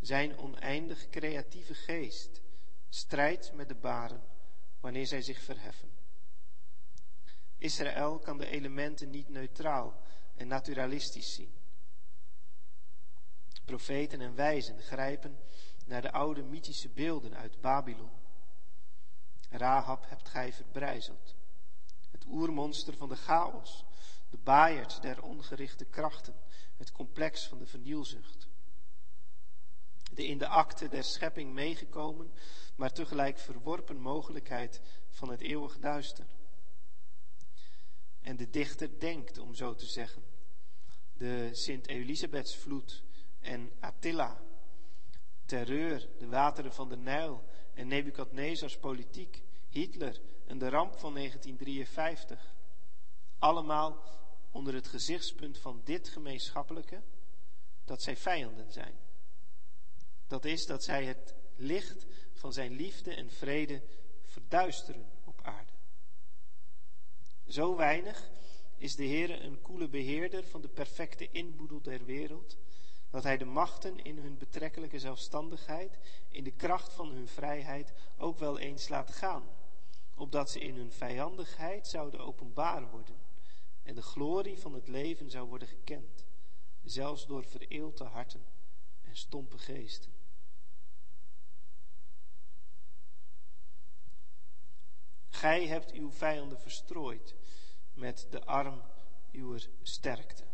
Zijn 0.00 0.38
oneindig 0.38 1.08
creatieve 1.08 1.74
geest 1.74 2.40
strijdt 2.88 3.52
met 3.52 3.68
de 3.68 3.74
baren 3.74 4.22
wanneer 4.80 5.06
zij 5.06 5.22
zich 5.22 5.42
verheffen. 5.42 5.90
Israël 7.58 8.18
kan 8.18 8.38
de 8.38 8.46
elementen 8.46 9.10
niet 9.10 9.28
neutraal 9.28 10.00
en 10.34 10.48
naturalistisch 10.48 11.34
zien. 11.34 11.52
Profeten 13.64 14.20
en 14.20 14.34
wijzen 14.34 14.80
grijpen 14.80 15.38
naar 15.86 16.02
de 16.02 16.12
oude 16.12 16.42
mythische 16.42 16.88
beelden 16.88 17.36
uit 17.36 17.60
Babylon. 17.60 18.10
Rahab 19.50 20.08
hebt 20.08 20.28
gij 20.28 20.52
verbrijzeld. 20.52 21.34
Het 22.10 22.24
oermonster 22.26 22.96
van 22.96 23.08
de 23.08 23.16
chaos, 23.16 23.84
de 24.30 24.38
baaierd 24.38 25.02
der 25.02 25.22
ongerichte 25.22 25.84
krachten, 25.84 26.34
het 26.76 26.92
complex 26.92 27.46
van 27.46 27.58
de 27.58 27.66
vernielzucht. 27.66 28.48
De 30.12 30.26
in 30.26 30.38
de 30.38 30.48
akte 30.48 30.88
der 30.88 31.04
schepping 31.04 31.52
meegekomen, 31.52 32.32
maar 32.76 32.92
tegelijk 32.92 33.38
verworpen 33.38 33.96
mogelijkheid 33.96 34.80
van 35.10 35.30
het 35.30 35.40
eeuwig 35.40 35.78
duister. 35.78 36.26
En 38.20 38.36
de 38.36 38.50
dichter 38.50 38.98
denkt, 38.98 39.38
om 39.38 39.54
zo 39.54 39.74
te 39.74 39.86
zeggen, 39.86 40.22
de 41.12 41.50
Sint-Elisabethsvloed 41.52 43.02
en 43.40 43.72
Attila, 43.80 44.40
terreur, 45.44 46.08
de 46.18 46.26
wateren 46.26 46.72
van 46.72 46.88
de 46.88 46.96
Nijl 46.96 47.44
en 47.78 47.88
Nebukadnezars 47.88 48.78
politiek, 48.78 49.42
Hitler 49.68 50.20
en 50.46 50.58
de 50.58 50.68
ramp 50.68 50.98
van 50.98 51.14
1953. 51.14 52.54
Allemaal 53.38 54.02
onder 54.50 54.74
het 54.74 54.88
gezichtspunt 54.88 55.58
van 55.58 55.80
dit 55.84 56.08
gemeenschappelijke, 56.08 57.02
dat 57.84 58.02
zij 58.02 58.16
vijanden 58.16 58.72
zijn. 58.72 58.94
Dat 60.26 60.44
is 60.44 60.66
dat 60.66 60.84
zij 60.84 61.04
het 61.04 61.34
licht 61.56 62.06
van 62.32 62.52
zijn 62.52 62.72
liefde 62.72 63.14
en 63.14 63.30
vrede 63.30 63.82
verduisteren 64.24 65.10
op 65.24 65.40
aarde. 65.42 65.72
Zo 67.46 67.76
weinig 67.76 68.30
is 68.76 68.96
de 68.96 69.04
Heer 69.04 69.44
een 69.44 69.60
koele 69.60 69.88
beheerder 69.88 70.44
van 70.44 70.60
de 70.60 70.68
perfecte 70.68 71.30
inboedel 71.30 71.82
der 71.82 72.04
wereld, 72.04 72.56
dat 73.10 73.22
hij 73.22 73.36
de 73.36 73.44
machten 73.44 74.04
in 74.04 74.18
hun 74.18 74.38
betrekkelijke 74.38 74.98
zelfstandigheid, 74.98 75.98
in 76.28 76.44
de 76.44 76.50
kracht 76.50 76.92
van 76.92 77.08
hun 77.08 77.28
vrijheid, 77.28 77.92
ook 78.16 78.38
wel 78.38 78.58
eens 78.58 78.88
laat 78.88 79.10
gaan, 79.10 79.48
opdat 80.14 80.50
ze 80.50 80.60
in 80.60 80.74
hun 80.76 80.92
vijandigheid 80.92 81.86
zouden 81.86 82.20
openbaar 82.20 82.90
worden 82.90 83.16
en 83.82 83.94
de 83.94 84.02
glorie 84.02 84.58
van 84.58 84.74
het 84.74 84.88
leven 84.88 85.30
zou 85.30 85.48
worden 85.48 85.68
gekend, 85.68 86.24
zelfs 86.84 87.26
door 87.26 87.44
vereelte 87.44 88.04
harten 88.04 88.44
en 89.02 89.16
stompe 89.16 89.58
geesten. 89.58 90.12
Gij 95.28 95.66
hebt 95.66 95.92
uw 95.92 96.10
vijanden 96.10 96.60
verstrooid 96.60 97.34
met 97.92 98.26
de 98.30 98.44
arm 98.44 98.82
uw 99.32 99.56
sterkte. 99.82 100.47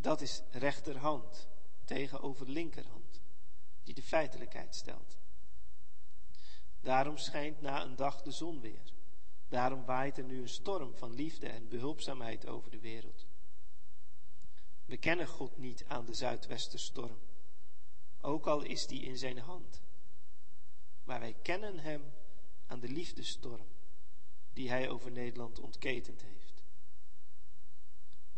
Dat 0.00 0.20
is 0.20 0.42
rechterhand 0.50 1.48
tegenover 1.84 2.48
linkerhand, 2.48 3.20
die 3.84 3.94
de 3.94 4.02
feitelijkheid 4.02 4.74
stelt. 4.74 5.16
Daarom 6.80 7.16
schijnt 7.16 7.60
na 7.60 7.82
een 7.82 7.96
dag 7.96 8.22
de 8.22 8.30
zon 8.30 8.60
weer. 8.60 8.92
Daarom 9.48 9.84
waait 9.84 10.18
er 10.18 10.24
nu 10.24 10.40
een 10.40 10.48
storm 10.48 10.96
van 10.96 11.12
liefde 11.12 11.48
en 11.48 11.68
behulpzaamheid 11.68 12.46
over 12.46 12.70
de 12.70 12.80
wereld. 12.80 13.26
We 14.84 14.96
kennen 14.96 15.26
God 15.26 15.58
niet 15.58 15.84
aan 15.86 16.04
de 16.04 16.14
zuidwesterstorm, 16.14 17.18
ook 18.20 18.46
al 18.46 18.62
is 18.62 18.86
die 18.86 19.02
in 19.02 19.18
zijn 19.18 19.38
hand. 19.38 19.82
Maar 21.04 21.20
wij 21.20 21.36
kennen 21.42 21.78
hem 21.78 22.12
aan 22.66 22.80
de 22.80 22.88
liefdestorm 22.88 23.66
die 24.52 24.68
hij 24.68 24.88
over 24.88 25.10
Nederland 25.10 25.58
ontketend 25.58 26.22
heeft. 26.22 26.37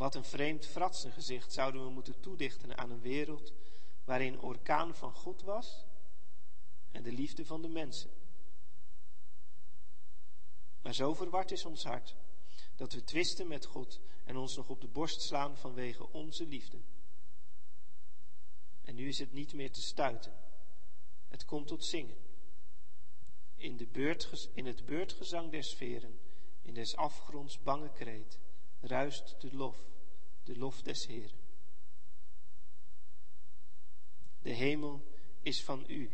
Wat 0.01 0.15
een 0.15 0.25
vreemd 0.25 0.67
fratsengezicht 0.67 1.53
zouden 1.53 1.85
we 1.85 1.91
moeten 1.91 2.21
toedichten 2.21 2.79
aan 2.79 2.91
een 2.91 3.01
wereld 3.01 3.53
waarin 4.05 4.41
orkaan 4.41 4.95
van 4.95 5.13
God 5.13 5.43
was 5.43 5.85
en 6.91 7.03
de 7.03 7.13
liefde 7.13 7.47
van 7.47 7.63
de 7.63 7.69
mensen. 7.69 8.11
Maar 10.83 10.95
zo 10.95 11.15
verward 11.15 11.51
is 11.51 11.65
ons 11.65 11.85
hart 11.85 12.17
dat 12.77 12.93
we 12.93 13.05
twisten 13.05 13.49
met 13.49 13.65
God 13.67 14.01
en 14.25 14.37
ons 14.37 14.57
nog 14.57 14.69
op 14.69 14.81
de 14.81 14.89
borst 14.89 15.21
slaan 15.21 15.57
vanwege 15.57 16.13
onze 16.13 16.47
liefde. 16.47 16.79
En 18.83 18.95
nu 18.95 19.09
is 19.09 19.19
het 19.19 19.33
niet 19.33 19.53
meer 19.53 19.73
te 19.73 19.83
stuiten. 19.83 20.33
Het 21.29 21.45
komt 21.45 21.67
tot 21.67 21.85
zingen. 21.85 22.17
In, 23.57 23.77
de 23.77 23.87
beurt, 23.87 24.51
in 24.55 24.67
het 24.67 24.87
beurtgezang 24.87 25.51
der 25.51 25.65
sferen, 25.65 26.21
in 26.63 26.75
des 26.75 26.97
afgronds 26.97 27.63
bange 27.63 27.93
kreet, 27.93 28.39
ruist 28.81 29.41
de 29.41 29.55
lof, 29.57 29.77
de 30.43 30.59
lof 30.59 30.83
des 30.83 31.07
Heeren. 31.07 31.39
De 34.43 34.51
hemel 34.51 35.05
is 35.43 35.65
van 35.65 35.85
u, 35.89 36.11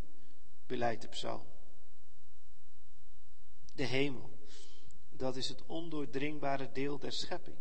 beleidt 0.66 1.02
de 1.02 1.08
psalm. 1.08 1.46
De 3.74 3.84
hemel, 3.84 4.30
dat 5.10 5.36
is 5.36 5.48
het 5.48 5.66
ondoordringbare 5.66 6.72
deel 6.72 6.98
der 6.98 7.12
schepping. 7.12 7.56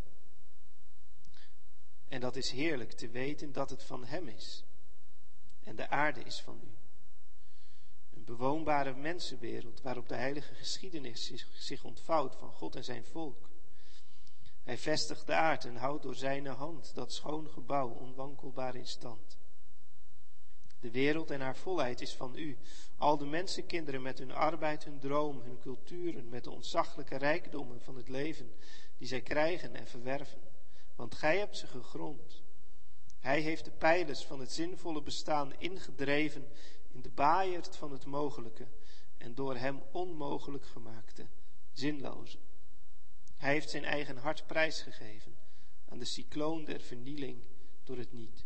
En 2.08 2.20
dat 2.20 2.36
is 2.36 2.52
heerlijk 2.52 2.91
te 2.91 3.10
weten 3.10 3.52
dat 3.52 3.70
het 3.70 3.84
van 3.84 4.06
Hem 4.06 4.28
is. 4.28 4.63
En 5.63 5.76
de 5.76 5.89
aarde 5.89 6.22
is 6.22 6.41
van 6.41 6.62
u. 6.63 6.74
Een 8.15 8.24
bewoonbare 8.24 8.94
mensenwereld 8.94 9.82
waarop 9.82 10.08
de 10.08 10.15
heilige 10.15 10.54
geschiedenis 10.54 11.34
zich 11.54 11.84
ontvouwt 11.84 12.36
van 12.36 12.52
God 12.52 12.76
en 12.76 12.84
zijn 12.84 13.06
volk. 13.06 13.50
Hij 14.65 14.78
vestigt 14.78 15.28
de 15.28 15.34
aard 15.34 15.65
en 15.65 15.75
houdt 15.75 16.04
door 16.04 16.15
zijn 16.15 16.45
hand 16.45 16.91
dat 16.95 17.13
schoon 17.13 17.49
gebouw 17.49 17.89
onwankelbaar 17.89 18.75
in 18.75 18.88
stand. 18.88 19.38
De 20.80 20.91
wereld 20.91 21.32
en 21.32 21.41
haar 21.41 21.56
volheid 21.56 22.01
is 22.01 22.13
van 22.13 22.36
u. 22.36 22.58
Al 22.97 23.17
de 23.17 23.25
mensenkinderen 23.25 24.01
met 24.01 24.19
hun 24.19 24.32
arbeid, 24.32 24.84
hun 24.84 24.99
droom, 24.99 25.41
hun 25.41 25.60
culturen, 25.60 26.30
met 26.30 26.43
de 26.43 26.51
ontzaglijke 26.51 27.17
rijkdommen 27.17 27.82
van 27.82 27.95
het 27.95 28.10
leven 28.10 28.56
die 28.97 29.08
zij 29.08 29.21
krijgen 29.21 29.75
en 29.75 29.88
verwerven. 29.88 30.41
Want 30.95 31.15
gij 31.15 31.38
hebt 31.38 31.58
ze 31.58 31.67
gegrond. 31.67 32.43
Hij 33.19 33.41
heeft 33.41 33.65
de 33.65 33.71
pijlers 33.71 34.25
van 34.25 34.39
het 34.39 34.51
zinvolle 34.51 35.01
bestaan 35.01 35.54
ingedreven 35.58 36.47
in 36.91 37.01
de 37.01 37.10
baaierd 37.10 37.75
van 37.75 37.91
het 37.91 38.06
mogelijke 38.06 38.67
en 39.17 39.36
door 39.36 39.56
hem 39.56 39.82
onmogelijk 39.91 40.65
gemaakte, 40.65 41.28
zinloze. 41.73 42.38
Hij 43.36 43.54
heeft 43.54 43.69
zijn 43.69 43.84
eigen 43.84 44.17
hart 44.17 44.48
prijsgegeven 44.48 45.36
aan 45.86 46.00
de 46.00 46.06
cycloon 46.06 46.65
der 46.65 46.82
vernieling 46.82 47.43
door 47.84 47.98
het 47.98 48.12
niet. 48.12 48.45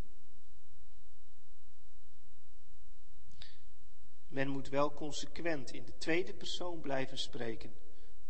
Men 4.28 4.48
moet 4.48 4.70
wel 4.70 4.94
consequent 4.94 5.72
in 5.72 5.86
de 5.86 5.98
tweede 5.98 6.34
persoon 6.34 6.82
blijven 6.82 7.18
spreken 7.18 7.74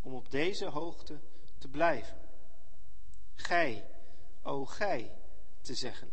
om 0.02 0.14
op 0.14 0.32
deze 0.32 0.66
hoogte 0.66 1.20
te 1.58 1.68
blijven. 1.68 2.18
Gij, 3.36 3.90
o 4.42 4.66
gij, 4.66 5.12
te 5.62 5.76
zeggen. 5.76 6.12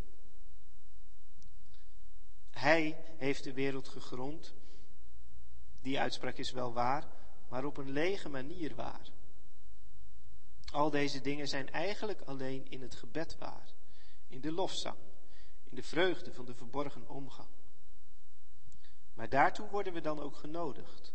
Hij 2.49 3.03
heeft 3.17 3.43
de 3.43 3.53
wereld 3.53 3.87
gegrond. 3.87 4.53
Die 5.81 5.99
uitspraak 5.99 6.37
is 6.37 6.51
wel 6.51 6.73
waar, 6.73 7.07
maar 7.49 7.65
op 7.65 7.77
een 7.77 7.91
lege 7.91 8.29
manier 8.29 8.75
waar. 8.75 9.09
Al 10.77 10.89
deze 10.89 11.21
dingen 11.21 11.47
zijn 11.47 11.71
eigenlijk 11.71 12.21
alleen 12.21 12.69
in 12.69 12.81
het 12.81 12.95
gebed 12.95 13.37
waar, 13.37 13.73
in 14.27 14.41
de 14.41 14.51
lofzang, 14.51 14.97
in 15.63 15.75
de 15.75 15.83
vreugde 15.83 16.33
van 16.33 16.45
de 16.45 16.53
verborgen 16.53 17.07
omgang. 17.07 17.49
Maar 19.13 19.29
daartoe 19.29 19.69
worden 19.69 19.93
we 19.93 20.01
dan 20.01 20.19
ook 20.19 20.35
genodigd. 20.35 21.13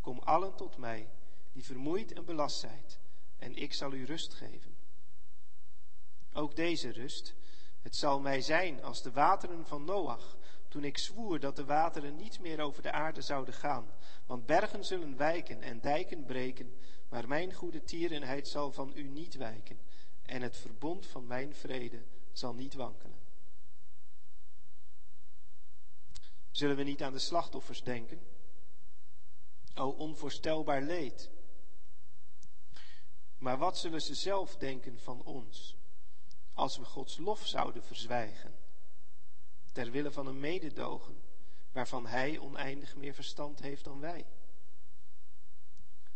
Kom 0.00 0.18
allen 0.18 0.54
tot 0.54 0.76
mij, 0.76 1.08
die 1.52 1.64
vermoeid 1.64 2.12
en 2.12 2.24
belast 2.24 2.58
zijt, 2.58 2.98
en 3.38 3.56
ik 3.56 3.72
zal 3.72 3.92
u 3.92 4.04
rust 4.04 4.34
geven. 4.34 4.76
Ook 6.32 6.56
deze 6.56 6.90
rust, 6.90 7.34
het 7.82 7.96
zal 7.96 8.20
mij 8.20 8.40
zijn 8.40 8.82
als 8.82 9.02
de 9.02 9.12
wateren 9.12 9.66
van 9.66 9.84
Noach, 9.84 10.36
toen 10.72 10.84
ik 10.84 10.98
zwoer 10.98 11.40
dat 11.40 11.56
de 11.56 11.64
wateren 11.64 12.16
niet 12.16 12.40
meer 12.40 12.60
over 12.60 12.82
de 12.82 12.92
aarde 12.92 13.20
zouden 13.20 13.54
gaan, 13.54 13.90
want 14.26 14.46
bergen 14.46 14.84
zullen 14.84 15.16
wijken 15.16 15.62
en 15.62 15.80
dijken 15.80 16.24
breken, 16.24 16.76
maar 17.08 17.28
mijn 17.28 17.52
goede 17.52 17.84
tierenheid 17.84 18.48
zal 18.48 18.72
van 18.72 18.92
u 18.94 19.02
niet 19.02 19.34
wijken, 19.34 19.78
en 20.22 20.42
het 20.42 20.56
verbond 20.56 21.06
van 21.06 21.26
mijn 21.26 21.54
vrede 21.54 22.02
zal 22.32 22.54
niet 22.54 22.74
wankelen. 22.74 23.18
Zullen 26.50 26.76
we 26.76 26.82
niet 26.82 27.02
aan 27.02 27.12
de 27.12 27.18
slachtoffers 27.18 27.82
denken? 27.82 28.20
O 29.74 29.88
onvoorstelbaar 29.88 30.82
leed. 30.82 31.30
Maar 33.38 33.58
wat 33.58 33.78
zullen 33.78 34.02
ze 34.02 34.14
zelf 34.14 34.56
denken 34.56 34.98
van 34.98 35.22
ons, 35.22 35.76
als 36.54 36.76
we 36.76 36.84
Gods 36.84 37.18
lof 37.18 37.46
zouden 37.46 37.84
verzwijgen, 37.84 38.51
ter 39.72 39.90
wille 39.90 40.10
van 40.10 40.26
een 40.26 40.40
mededogen, 40.40 41.16
waarvan 41.72 42.06
Hij 42.06 42.38
oneindig 42.38 42.96
meer 42.96 43.14
verstand 43.14 43.60
heeft 43.60 43.84
dan 43.84 44.00
wij? 44.00 44.26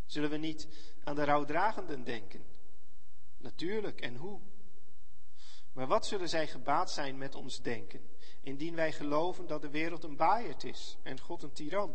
Zullen 0.06 0.30
we 0.30 0.36
niet 0.36 0.68
aan 1.04 1.14
de 1.14 1.24
rouwdragenden 1.24 2.04
denken? 2.04 2.44
Natuurlijk, 3.36 4.00
en 4.00 4.16
hoe? 4.16 4.40
Maar 5.72 5.86
wat 5.86 6.06
zullen 6.06 6.28
zij 6.28 6.46
gebaat 6.46 6.90
zijn 6.90 7.18
met 7.18 7.34
ons 7.34 7.62
denken, 7.62 8.00
indien 8.40 8.74
wij 8.74 8.92
geloven 8.92 9.46
dat 9.46 9.62
de 9.62 9.70
wereld 9.70 10.04
een 10.04 10.16
baaierd 10.16 10.64
is 10.64 10.98
en 11.02 11.20
God 11.20 11.42
een 11.42 11.52
tiran? 11.52 11.94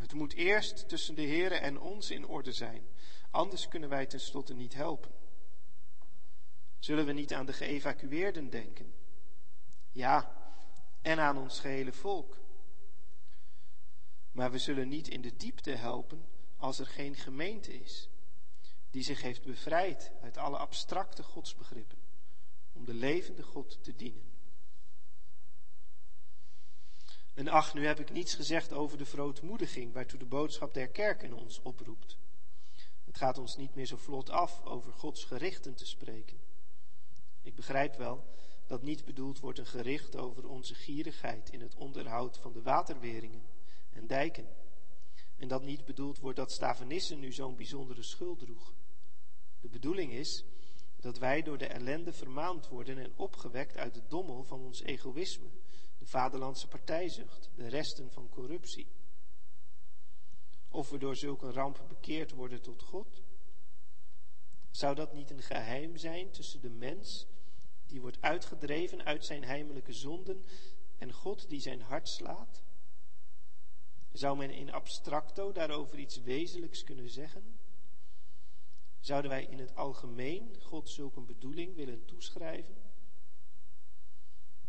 Het 0.00 0.12
moet 0.12 0.34
eerst 0.34 0.88
tussen 0.88 1.14
de 1.14 1.26
Here 1.26 1.54
en 1.54 1.80
ons 1.80 2.10
in 2.10 2.26
orde 2.26 2.52
zijn, 2.52 2.86
anders 3.30 3.68
kunnen 3.68 3.88
wij 3.88 4.06
tenslotte 4.06 4.54
niet 4.54 4.74
helpen. 4.74 5.10
Zullen 6.78 7.06
we 7.06 7.12
niet 7.12 7.34
aan 7.34 7.46
de 7.46 7.52
geëvacueerden 7.52 8.50
denken? 8.50 8.99
Ja, 9.92 10.32
en 11.02 11.18
aan 11.18 11.38
ons 11.38 11.60
gehele 11.60 11.92
volk. 11.92 12.38
Maar 14.32 14.50
we 14.50 14.58
zullen 14.58 14.88
niet 14.88 15.08
in 15.08 15.20
de 15.20 15.36
diepte 15.36 15.70
helpen 15.70 16.26
als 16.56 16.78
er 16.78 16.86
geen 16.86 17.14
gemeente 17.14 17.80
is 17.80 18.08
die 18.90 19.02
zich 19.02 19.22
heeft 19.22 19.44
bevrijd 19.44 20.12
uit 20.22 20.36
alle 20.36 20.56
abstracte 20.56 21.22
godsbegrippen 21.22 21.98
om 22.72 22.84
de 22.84 22.94
levende 22.94 23.42
God 23.42 23.78
te 23.82 23.96
dienen. 23.96 24.28
En 27.34 27.48
ach, 27.48 27.74
nu 27.74 27.86
heb 27.86 28.00
ik 28.00 28.10
niets 28.10 28.34
gezegd 28.34 28.72
over 28.72 28.98
de 28.98 29.04
verootmoediging 29.04 29.92
waartoe 29.92 30.18
de 30.18 30.24
boodschap 30.24 30.74
der 30.74 30.88
kerk 30.88 31.22
in 31.22 31.34
ons 31.34 31.60
oproept. 31.62 32.16
Het 33.04 33.16
gaat 33.16 33.38
ons 33.38 33.56
niet 33.56 33.74
meer 33.74 33.86
zo 33.86 33.96
vlot 33.96 34.30
af 34.30 34.64
over 34.64 34.92
Gods 34.92 35.24
gerichten 35.24 35.74
te 35.74 35.86
spreken. 35.86 36.38
Ik 37.42 37.54
begrijp 37.54 37.96
wel 37.96 38.24
dat 38.70 38.82
niet 38.82 39.04
bedoeld 39.04 39.40
wordt 39.40 39.58
een 39.58 39.66
gericht 39.66 40.16
over 40.16 40.48
onze 40.48 40.74
gierigheid 40.74 41.50
in 41.50 41.60
het 41.60 41.74
onderhoud 41.74 42.38
van 42.38 42.52
de 42.52 42.62
waterweringen 42.62 43.42
en 43.92 44.06
dijken. 44.06 44.48
En 45.36 45.48
dat 45.48 45.62
niet 45.62 45.84
bedoeld 45.84 46.18
wordt 46.18 46.36
dat 46.36 46.52
Stavenissen 46.52 47.18
nu 47.18 47.32
zo'n 47.32 47.56
bijzondere 47.56 48.02
schuld 48.02 48.38
droeg. 48.38 48.74
De 49.60 49.68
bedoeling 49.68 50.12
is 50.12 50.44
dat 50.96 51.18
wij 51.18 51.42
door 51.42 51.58
de 51.58 51.66
ellende 51.66 52.12
vermaand 52.12 52.68
worden 52.68 52.98
en 52.98 53.12
opgewekt 53.16 53.76
uit 53.76 53.94
de 53.94 54.06
dommel 54.08 54.44
van 54.44 54.60
ons 54.60 54.82
egoïsme, 54.82 55.50
de 55.98 56.06
vaderlandse 56.06 56.68
partijzucht, 56.68 57.50
de 57.54 57.68
resten 57.68 58.10
van 58.10 58.28
corruptie. 58.28 58.86
Of 60.68 60.90
we 60.90 60.98
door 60.98 61.16
zulke 61.16 61.50
rampen 61.50 61.88
bekeerd 61.88 62.30
worden 62.30 62.62
tot 62.62 62.82
God? 62.82 63.22
Zou 64.70 64.94
dat 64.94 65.12
niet 65.12 65.30
een 65.30 65.42
geheim 65.42 65.96
zijn 65.96 66.30
tussen 66.30 66.60
de 66.60 66.70
mens 66.70 67.26
die 67.90 68.00
wordt 68.00 68.22
uitgedreven 68.22 69.04
uit 69.04 69.24
zijn 69.24 69.44
heimelijke 69.44 69.92
zonden 69.92 70.44
en 70.98 71.12
God 71.12 71.48
die 71.48 71.60
zijn 71.60 71.80
hart 71.80 72.08
slaat? 72.08 72.62
Zou 74.12 74.36
men 74.36 74.50
in 74.50 74.72
abstracto 74.72 75.52
daarover 75.52 75.98
iets 75.98 76.22
wezenlijks 76.22 76.84
kunnen 76.84 77.10
zeggen? 77.10 77.58
Zouden 79.00 79.30
wij 79.30 79.44
in 79.44 79.58
het 79.58 79.76
algemeen 79.76 80.56
God 80.60 80.88
zulke 80.88 81.20
bedoeling 81.20 81.74
willen 81.74 82.04
toeschrijven? 82.04 82.76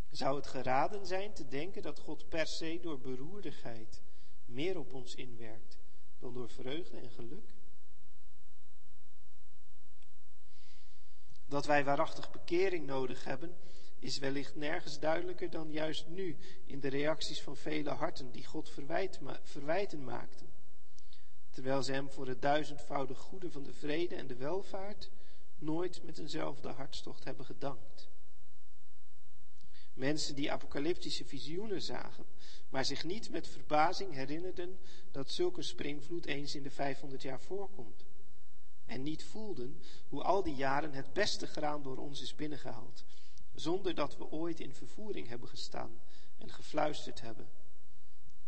Zou 0.09 0.35
het 0.35 0.47
geraden 0.47 1.05
zijn 1.05 1.33
te 1.33 1.47
denken 1.47 1.81
dat 1.81 1.99
God 1.99 2.29
per 2.29 2.47
se 2.47 2.79
door 2.81 2.99
beroerdigheid 2.99 4.01
meer 4.45 4.77
op 4.77 4.93
ons 4.93 5.15
inwerkt 5.15 5.77
dan 6.19 6.33
door 6.33 6.49
vreugde 6.49 6.97
en 6.97 7.09
geluk? 7.09 7.53
Dat 11.51 11.65
wij 11.65 11.83
waarachtig 11.83 12.31
bekering 12.31 12.85
nodig 12.85 13.23
hebben, 13.23 13.55
is 13.99 14.17
wellicht 14.17 14.55
nergens 14.55 14.99
duidelijker 14.99 15.49
dan 15.49 15.71
juist 15.71 16.07
nu 16.07 16.37
in 16.65 16.79
de 16.79 16.87
reacties 16.87 17.41
van 17.41 17.57
vele 17.57 17.89
harten 17.89 18.31
die 18.31 18.45
God 18.45 18.69
verwijt, 18.69 19.19
verwijten 19.43 20.03
maakten. 20.03 20.49
Terwijl 21.49 21.83
ze 21.83 21.91
hem 21.91 22.09
voor 22.09 22.27
het 22.27 22.41
duizendvoudig 22.41 23.17
goede 23.17 23.51
van 23.51 23.63
de 23.63 23.73
vrede 23.73 24.15
en 24.15 24.27
de 24.27 24.35
welvaart 24.35 25.11
nooit 25.57 26.03
met 26.03 26.17
eenzelfde 26.17 26.69
hartstocht 26.69 27.23
hebben 27.23 27.45
gedankt. 27.45 28.09
Mensen 29.93 30.35
die 30.35 30.51
apocalyptische 30.51 31.25
visioenen 31.25 31.81
zagen, 31.81 32.25
maar 32.69 32.85
zich 32.85 33.03
niet 33.03 33.29
met 33.29 33.47
verbazing 33.47 34.13
herinnerden 34.13 34.79
dat 35.11 35.31
zulke 35.31 35.61
springvloed 35.61 36.25
eens 36.25 36.55
in 36.55 36.63
de 36.63 36.71
500 36.71 37.21
jaar 37.21 37.41
voorkomt. 37.41 38.05
En 38.91 39.03
niet 39.03 39.23
voelden 39.23 39.81
hoe 40.07 40.23
al 40.23 40.43
die 40.43 40.55
jaren 40.55 40.93
het 40.93 41.13
beste 41.13 41.47
graan 41.47 41.83
door 41.83 41.97
ons 41.97 42.21
is 42.21 42.35
binnengehaald, 42.35 43.03
zonder 43.53 43.95
dat 43.95 44.17
we 44.17 44.31
ooit 44.31 44.59
in 44.59 44.73
vervoering 44.73 45.27
hebben 45.27 45.47
gestaan 45.47 46.01
en 46.37 46.49
gefluisterd 46.49 47.21
hebben. 47.21 47.49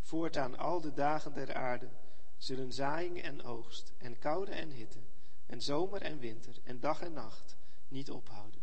Voortaan 0.00 0.58
al 0.58 0.80
de 0.80 0.92
dagen 0.92 1.34
der 1.34 1.54
aarde 1.54 1.88
zullen 2.36 2.72
zaaiing 2.72 3.22
en 3.22 3.42
oogst 3.42 3.92
en 3.98 4.18
koude 4.18 4.50
en 4.50 4.70
hitte 4.70 4.98
en 5.46 5.62
zomer 5.62 6.02
en 6.02 6.18
winter 6.18 6.58
en 6.62 6.80
dag 6.80 7.00
en 7.00 7.12
nacht 7.12 7.56
niet 7.88 8.10
ophouden. 8.10 8.62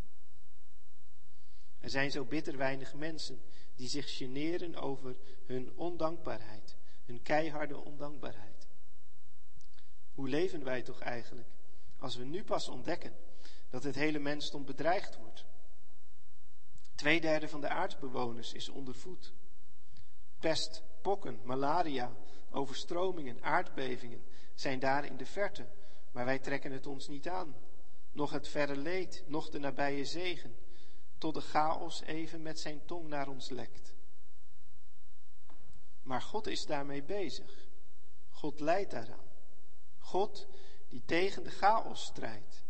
Er 1.79 1.89
zijn 1.89 2.11
zo 2.11 2.25
bitter 2.25 2.57
weinig 2.57 2.93
mensen 2.93 3.41
die 3.75 3.89
zich 3.89 4.17
generen 4.17 4.75
over 4.75 5.15
hun 5.45 5.77
ondankbaarheid, 5.77 6.75
hun 7.05 7.21
keiharde 7.21 7.77
ondankbaarheid. 7.77 8.67
Hoe 10.11 10.29
leven 10.29 10.63
wij 10.63 10.81
toch 10.81 10.99
eigenlijk 10.99 11.59
als 12.01 12.15
we 12.15 12.23
nu 12.23 12.43
pas 12.43 12.67
ontdekken 12.67 13.13
dat 13.69 13.83
het 13.83 13.95
hele 13.95 14.19
mensdom 14.19 14.65
bedreigd 14.65 15.17
wordt? 15.17 15.45
Tweederde 16.95 17.47
van 17.47 17.61
de 17.61 17.69
aardbewoners 17.69 18.53
is 18.53 18.69
ondervoed. 18.69 19.33
Pest, 20.39 20.83
pokken, 21.01 21.39
malaria, 21.43 22.13
overstromingen, 22.49 23.43
aardbevingen 23.43 24.23
zijn 24.55 24.79
daar 24.79 25.05
in 25.05 25.17
de 25.17 25.25
verte, 25.25 25.67
maar 26.11 26.25
wij 26.25 26.39
trekken 26.39 26.71
het 26.71 26.87
ons 26.87 27.07
niet 27.07 27.27
aan. 27.27 27.55
Nog 28.11 28.31
het 28.31 28.47
verre 28.47 28.75
leed, 28.75 29.23
nog 29.27 29.49
de 29.49 29.59
nabije 29.59 30.05
zegen, 30.05 30.55
tot 31.17 31.33
de 31.33 31.41
chaos 31.41 32.01
even 32.01 32.41
met 32.41 32.59
zijn 32.59 32.85
tong 32.85 33.07
naar 33.07 33.27
ons 33.27 33.49
lekt. 33.49 33.93
Maar 36.03 36.21
God 36.21 36.47
is 36.47 36.65
daarmee 36.65 37.03
bezig. 37.03 37.67
God 38.29 38.59
leidt 38.59 38.91
daaraan. 38.91 39.29
God 39.97 40.47
die 40.91 41.01
tegen 41.05 41.43
de 41.43 41.49
chaos 41.49 42.03
strijdt. 42.03 42.63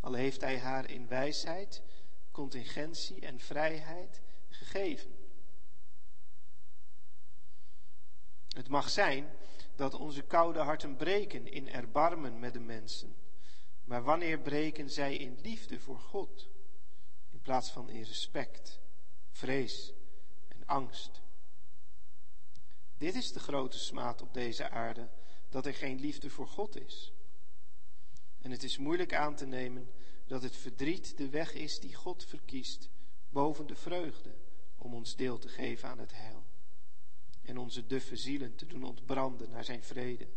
Al 0.00 0.12
heeft 0.12 0.40
hij 0.40 0.58
haar 0.58 0.90
in 0.90 1.08
wijsheid, 1.08 1.82
contingentie 2.30 3.20
en 3.20 3.40
vrijheid 3.40 4.20
gegeven. 4.48 5.10
Het 8.48 8.68
mag 8.68 8.90
zijn 8.90 9.30
dat 9.74 9.94
onze 9.94 10.22
koude 10.22 10.58
harten 10.58 10.96
breken 10.96 11.52
in 11.52 11.68
erbarmen 11.68 12.38
met 12.38 12.52
de 12.52 12.60
mensen. 12.60 13.16
Maar 13.84 14.02
wanneer 14.02 14.38
breken 14.38 14.90
zij 14.90 15.16
in 15.16 15.38
liefde 15.42 15.80
voor 15.80 15.98
God? 15.98 16.48
In 17.30 17.40
plaats 17.40 17.70
van 17.70 17.88
in 17.88 18.02
respect, 18.02 18.80
vrees 19.30 19.92
en 20.48 20.66
angst. 20.66 21.20
Dit 22.96 23.14
is 23.14 23.32
de 23.32 23.40
grote 23.40 23.78
smaad 23.78 24.22
op 24.22 24.34
deze 24.34 24.70
aarde, 24.70 25.08
dat 25.48 25.66
er 25.66 25.74
geen 25.74 26.00
liefde 26.00 26.30
voor 26.30 26.48
God 26.48 26.76
is. 26.76 27.12
En 28.48 28.54
het 28.54 28.62
is 28.62 28.78
moeilijk 28.78 29.14
aan 29.14 29.34
te 29.34 29.46
nemen 29.46 29.90
dat 30.26 30.42
het 30.42 30.56
verdriet 30.56 31.16
de 31.16 31.28
weg 31.28 31.54
is 31.54 31.80
die 31.80 31.94
God 31.94 32.24
verkiest 32.24 32.90
boven 33.30 33.66
de 33.66 33.74
vreugde 33.74 34.34
om 34.78 34.94
ons 34.94 35.16
deel 35.16 35.38
te 35.38 35.48
geven 35.48 35.88
aan 35.88 35.98
het 35.98 36.12
heil 36.14 36.44
en 37.42 37.58
onze 37.58 37.86
duffe 37.86 38.16
zielen 38.16 38.54
te 38.54 38.66
doen 38.66 38.84
ontbranden 38.84 39.50
naar 39.50 39.64
zijn 39.64 39.82
vrede. 39.82 40.28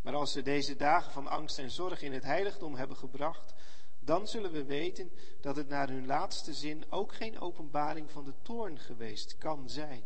Maar 0.00 0.14
als 0.14 0.34
we 0.34 0.42
deze 0.42 0.76
dagen 0.76 1.12
van 1.12 1.26
angst 1.26 1.58
en 1.58 1.70
zorg 1.70 2.02
in 2.02 2.12
het 2.12 2.24
heiligdom 2.24 2.74
hebben 2.74 2.96
gebracht, 2.96 3.54
dan 4.00 4.28
zullen 4.28 4.52
we 4.52 4.64
weten 4.64 5.10
dat 5.40 5.56
het 5.56 5.68
naar 5.68 5.88
hun 5.88 6.06
laatste 6.06 6.54
zin 6.54 6.92
ook 6.92 7.14
geen 7.14 7.40
openbaring 7.40 8.10
van 8.10 8.24
de 8.24 8.34
toorn 8.42 8.78
geweest 8.78 9.36
kan 9.36 9.70
zijn, 9.70 10.02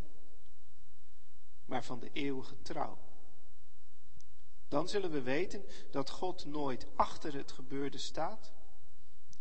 maar 1.64 1.84
van 1.84 2.00
de 2.00 2.10
eeuwige 2.12 2.62
trouw. 2.62 2.98
Dan 4.72 4.88
zullen 4.88 5.10
we 5.10 5.22
weten 5.22 5.64
dat 5.90 6.10
God 6.10 6.44
nooit 6.44 6.86
achter 6.96 7.34
het 7.34 7.52
gebeurde 7.52 7.98
staat 7.98 8.52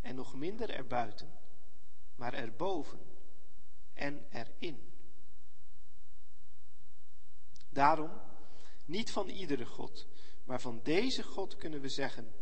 en 0.00 0.14
nog 0.14 0.34
minder 0.34 0.70
erbuiten, 0.70 1.32
maar 2.14 2.34
erboven 2.34 3.00
en 3.92 4.26
erin. 4.30 4.92
Daarom, 7.68 8.10
niet 8.84 9.12
van 9.12 9.28
iedere 9.28 9.66
God, 9.66 10.06
maar 10.44 10.60
van 10.60 10.80
deze 10.82 11.22
God 11.22 11.56
kunnen 11.56 11.80
we 11.80 11.88
zeggen, 11.88 12.32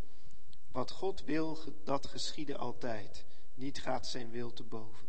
wat 0.73 0.91
God 0.91 1.25
wil, 1.25 1.59
dat 1.85 2.07
geschieden 2.07 2.59
altijd, 2.59 3.27
niet 3.55 3.83
gaat 3.83 4.07
zijn 4.07 4.31
wil 4.31 4.53
te 4.53 4.65
boven. 4.65 5.09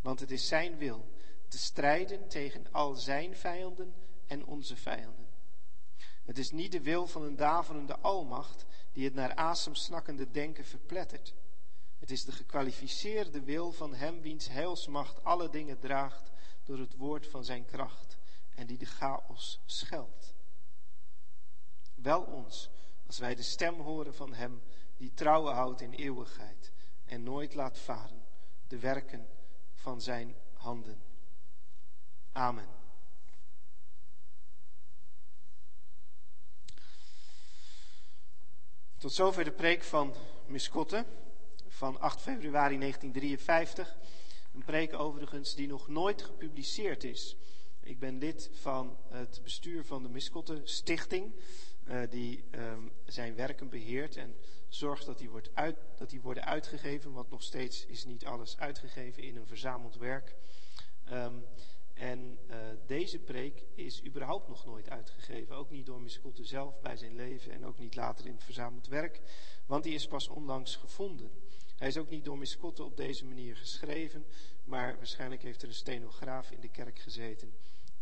Want 0.00 0.20
het 0.20 0.30
is 0.30 0.48
zijn 0.48 0.76
wil 0.76 1.08
te 1.48 1.58
strijden 1.58 2.28
tegen 2.28 2.72
al 2.72 2.94
zijn 2.94 3.36
vijanden 3.36 3.94
en 4.26 4.44
onze 4.44 4.76
vijanden. 4.76 5.29
Het 6.30 6.38
is 6.38 6.50
niet 6.50 6.72
de 6.72 6.80
wil 6.80 7.06
van 7.06 7.22
een 7.22 7.36
daverende 7.36 7.98
almacht 7.98 8.64
die 8.92 9.04
het 9.04 9.14
naar 9.14 9.34
asem 9.34 9.74
snakkende 9.74 10.30
denken 10.30 10.64
verplettert. 10.64 11.34
Het 11.98 12.10
is 12.10 12.24
de 12.24 12.32
gekwalificeerde 12.32 13.42
wil 13.42 13.72
van 13.72 13.94
hem 13.94 14.20
wiens 14.20 14.48
heilsmacht 14.48 15.24
alle 15.24 15.50
dingen 15.50 15.78
draagt 15.78 16.30
door 16.64 16.78
het 16.78 16.96
woord 16.96 17.26
van 17.26 17.44
zijn 17.44 17.64
kracht 17.64 18.18
en 18.54 18.66
die 18.66 18.78
de 18.78 18.86
chaos 18.86 19.60
scheldt. 19.64 20.34
Wel 21.94 22.22
ons, 22.22 22.70
als 23.06 23.18
wij 23.18 23.34
de 23.34 23.42
stem 23.42 23.80
horen 23.80 24.14
van 24.14 24.32
Hem 24.32 24.62
die 24.96 25.14
trouwen 25.14 25.54
houdt 25.54 25.80
in 25.80 25.92
eeuwigheid 25.92 26.72
en 27.04 27.22
nooit 27.22 27.54
laat 27.54 27.78
varen 27.78 28.24
de 28.66 28.78
werken 28.78 29.28
van 29.74 30.00
Zijn 30.00 30.36
handen. 30.52 31.02
Amen. 32.32 32.79
Tot 39.00 39.12
zover 39.12 39.44
de 39.44 39.52
preek 39.52 39.82
van 39.82 40.14
Miskotte 40.46 41.04
van 41.68 42.00
8 42.00 42.20
februari 42.20 42.78
1953. 42.78 43.96
Een 44.54 44.64
preek 44.64 44.94
overigens 44.94 45.54
die 45.54 45.68
nog 45.68 45.88
nooit 45.88 46.22
gepubliceerd 46.22 47.04
is. 47.04 47.36
Ik 47.80 47.98
ben 47.98 48.18
lid 48.18 48.50
van 48.52 48.96
het 49.08 49.40
bestuur 49.42 49.84
van 49.84 50.02
de 50.02 50.08
Miskotte 50.08 50.60
Stichting, 50.64 51.34
uh, 51.88 52.02
die 52.10 52.44
um, 52.50 52.92
zijn 53.06 53.34
werken 53.34 53.68
beheert 53.68 54.16
en 54.16 54.36
zorgt 54.68 55.06
dat 55.06 55.18
die, 55.18 55.30
wordt 55.30 55.50
uit, 55.54 55.76
dat 55.96 56.10
die 56.10 56.20
worden 56.20 56.44
uitgegeven, 56.44 57.12
want 57.12 57.30
nog 57.30 57.42
steeds 57.42 57.86
is 57.86 58.04
niet 58.04 58.24
alles 58.24 58.58
uitgegeven 58.58 59.22
in 59.22 59.36
een 59.36 59.46
verzameld 59.46 59.96
werk. 59.96 60.34
Um, 61.12 61.44
en 62.00 62.38
uh, 62.50 62.56
deze 62.86 63.18
preek 63.18 63.64
is 63.74 64.04
überhaupt 64.04 64.48
nog 64.48 64.64
nooit 64.64 64.90
uitgegeven, 64.90 65.56
ook 65.56 65.70
niet 65.70 65.86
door 65.86 66.00
Miskotte 66.00 66.44
zelf 66.44 66.80
bij 66.80 66.96
zijn 66.96 67.14
leven 67.14 67.52
en 67.52 67.66
ook 67.66 67.78
niet 67.78 67.94
later 67.94 68.26
in 68.26 68.32
het 68.32 68.44
verzameld 68.44 68.86
werk, 68.86 69.20
want 69.66 69.82
die 69.84 69.94
is 69.94 70.06
pas 70.06 70.28
onlangs 70.28 70.76
gevonden. 70.76 71.30
Hij 71.76 71.88
is 71.88 71.96
ook 71.96 72.10
niet 72.10 72.24
door 72.24 72.38
Miskotte 72.38 72.84
op 72.84 72.96
deze 72.96 73.24
manier 73.24 73.56
geschreven, 73.56 74.26
maar 74.64 74.96
waarschijnlijk 74.96 75.42
heeft 75.42 75.62
er 75.62 75.68
een 75.68 75.74
stenograaf 75.74 76.50
in 76.50 76.60
de 76.60 76.68
kerk 76.68 76.98
gezeten 76.98 77.54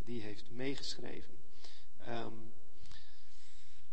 die 0.05 0.23
heeft 0.23 0.51
meegeschreven. 0.51 1.35
Um, 2.09 2.53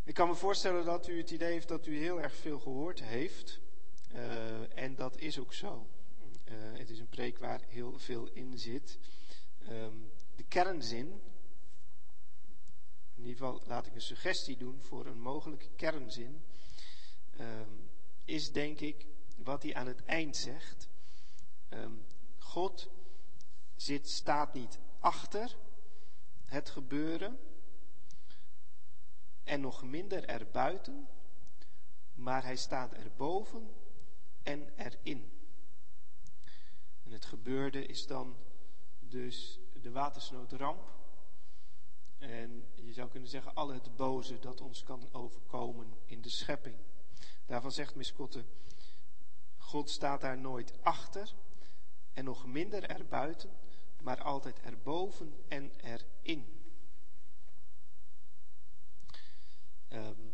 ik 0.04 0.14
kan 0.14 0.28
me 0.28 0.34
voorstellen 0.34 0.84
dat 0.84 1.08
u 1.08 1.18
het 1.18 1.30
idee 1.30 1.52
heeft 1.52 1.68
dat 1.68 1.86
u 1.86 1.98
heel 1.98 2.20
erg 2.20 2.34
veel 2.34 2.58
gehoord 2.58 3.02
heeft. 3.02 3.60
Uh, 4.14 4.78
en 4.78 4.94
dat 4.94 5.18
is 5.18 5.38
ook 5.38 5.52
zo. 5.52 5.86
Uh, 6.44 6.54
het 6.78 6.90
is 6.90 6.98
een 6.98 7.08
preek 7.08 7.38
waar 7.38 7.60
heel 7.68 7.98
veel 7.98 8.28
in 8.32 8.58
zit. 8.58 8.98
Um, 9.70 10.10
de 10.36 10.44
kernzin, 10.44 11.06
in 13.14 13.22
ieder 13.22 13.26
ieder 13.26 13.36
geval 13.36 13.62
laat 13.66 13.86
ik 13.86 13.94
een 13.94 14.00
suggestie 14.00 14.56
doen 14.56 14.82
voor 14.82 15.06
een 15.06 15.20
mogelijke 15.20 15.68
kernzin, 15.76 16.44
ehm, 17.36 17.70
is 18.24 18.52
denk 18.52 18.80
ik 18.80 19.06
wat 19.36 19.62
hij 19.62 19.74
aan 19.74 19.86
het 19.86 20.04
eind 20.04 20.36
zegt. 20.36 20.88
Ehm, 21.68 21.92
God 22.38 22.90
zit, 23.76 24.08
staat 24.08 24.54
niet 24.54 24.78
achter 25.00 25.56
het 26.44 26.70
gebeuren 26.70 27.38
en 29.44 29.60
nog 29.60 29.82
minder 29.82 30.24
erbuiten, 30.24 31.08
maar 32.14 32.42
hij 32.42 32.56
staat 32.56 32.94
erboven 32.94 33.70
en 34.42 34.72
erin. 34.76 35.30
En 37.04 37.12
het 37.12 37.24
gebeurde 37.24 37.86
is 37.86 38.06
dan 38.06 38.36
dus 39.08 39.58
de 39.82 39.90
watersnoodramp. 39.90 40.94
En 42.18 42.66
je 42.74 42.92
zou 42.92 43.08
kunnen 43.10 43.28
zeggen, 43.28 43.54
al 43.54 43.68
het 43.68 43.96
boze 43.96 44.38
dat 44.38 44.60
ons 44.60 44.82
kan 44.82 45.08
overkomen 45.12 45.98
in 46.04 46.20
de 46.22 46.28
schepping. 46.28 46.76
Daarvan 47.46 47.72
zegt 47.72 47.94
Miskotte, 47.94 48.44
God 49.56 49.90
staat 49.90 50.20
daar 50.20 50.38
nooit 50.38 50.82
achter 50.82 51.34
en 52.12 52.24
nog 52.24 52.46
minder 52.46 52.82
erbuiten, 52.82 53.50
maar 54.02 54.22
altijd 54.22 54.60
erboven 54.60 55.34
en 55.48 55.72
erin. 55.80 56.64
Um, 59.92 60.32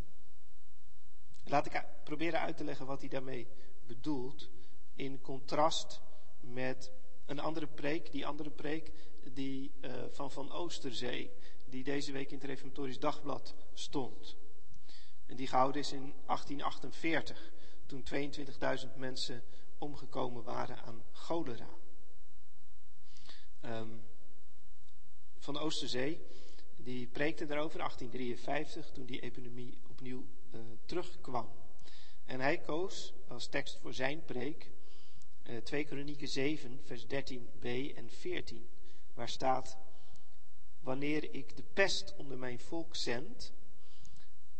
laat 1.45 1.67
ik 1.67 1.85
proberen 2.05 2.41
uit 2.41 2.57
te 2.57 2.65
leggen 2.65 2.87
wat 2.87 3.01
hij 3.01 3.09
daarmee 3.09 3.49
bedoelt, 3.87 4.49
in 4.95 5.21
contrast 5.21 6.01
met 6.41 6.93
een 7.27 7.41
andere 7.41 7.67
preek, 7.67 8.13
die 8.13 8.27
andere 8.27 8.51
preek 8.51 8.93
die, 9.33 9.73
uh, 9.81 9.93
van 10.11 10.31
Van 10.31 10.53
Oosterzee, 10.53 11.31
die 11.67 11.85
deze 11.85 12.13
week 12.13 12.31
in 12.31 12.39
het 12.39 12.47
Reformatorisch 12.47 12.99
Dagblad 12.99 13.55
stond. 13.73 14.37
En 15.27 15.37
die 15.37 15.47
gehouden 15.47 15.81
is 15.81 15.93
in 15.93 16.15
1848, 16.27 17.53
toen 17.87 18.05
22.000 18.85 18.97
mensen 18.97 19.43
omgekomen 19.79 20.43
waren 20.43 20.83
aan 20.83 21.03
cholera. 21.13 21.69
Um, 23.65 24.03
van 25.39 25.59
Oosterzee, 25.59 26.21
die 26.77 27.07
preekte 27.07 27.47
daarover 27.47 27.81
in 27.81 27.85
1853, 27.87 28.91
toen 28.91 29.07
die 29.07 29.21
epidemie 29.21 29.79
opnieuw 29.89 30.27
uh, 30.55 30.61
terugkwam. 30.85 31.49
En 32.25 32.41
hij 32.41 32.59
koos 32.59 33.13
als 33.29 33.49
tekst 33.49 33.79
voor 33.81 33.95
zijn 33.95 34.25
preek 34.25 34.71
uh, 35.45 35.57
2 35.57 35.85
Kronieken 35.85 36.29
7, 36.29 36.81
vers 36.83 37.05
13b 37.05 37.95
en 37.95 38.11
14, 38.11 38.69
waar 39.15 39.29
staat: 39.29 39.77
Wanneer 40.81 41.35
ik 41.35 41.57
de 41.57 41.65
pest 41.73 42.15
onder 42.17 42.39
mijn 42.39 42.59
volk 42.59 42.97
zend, 42.97 43.53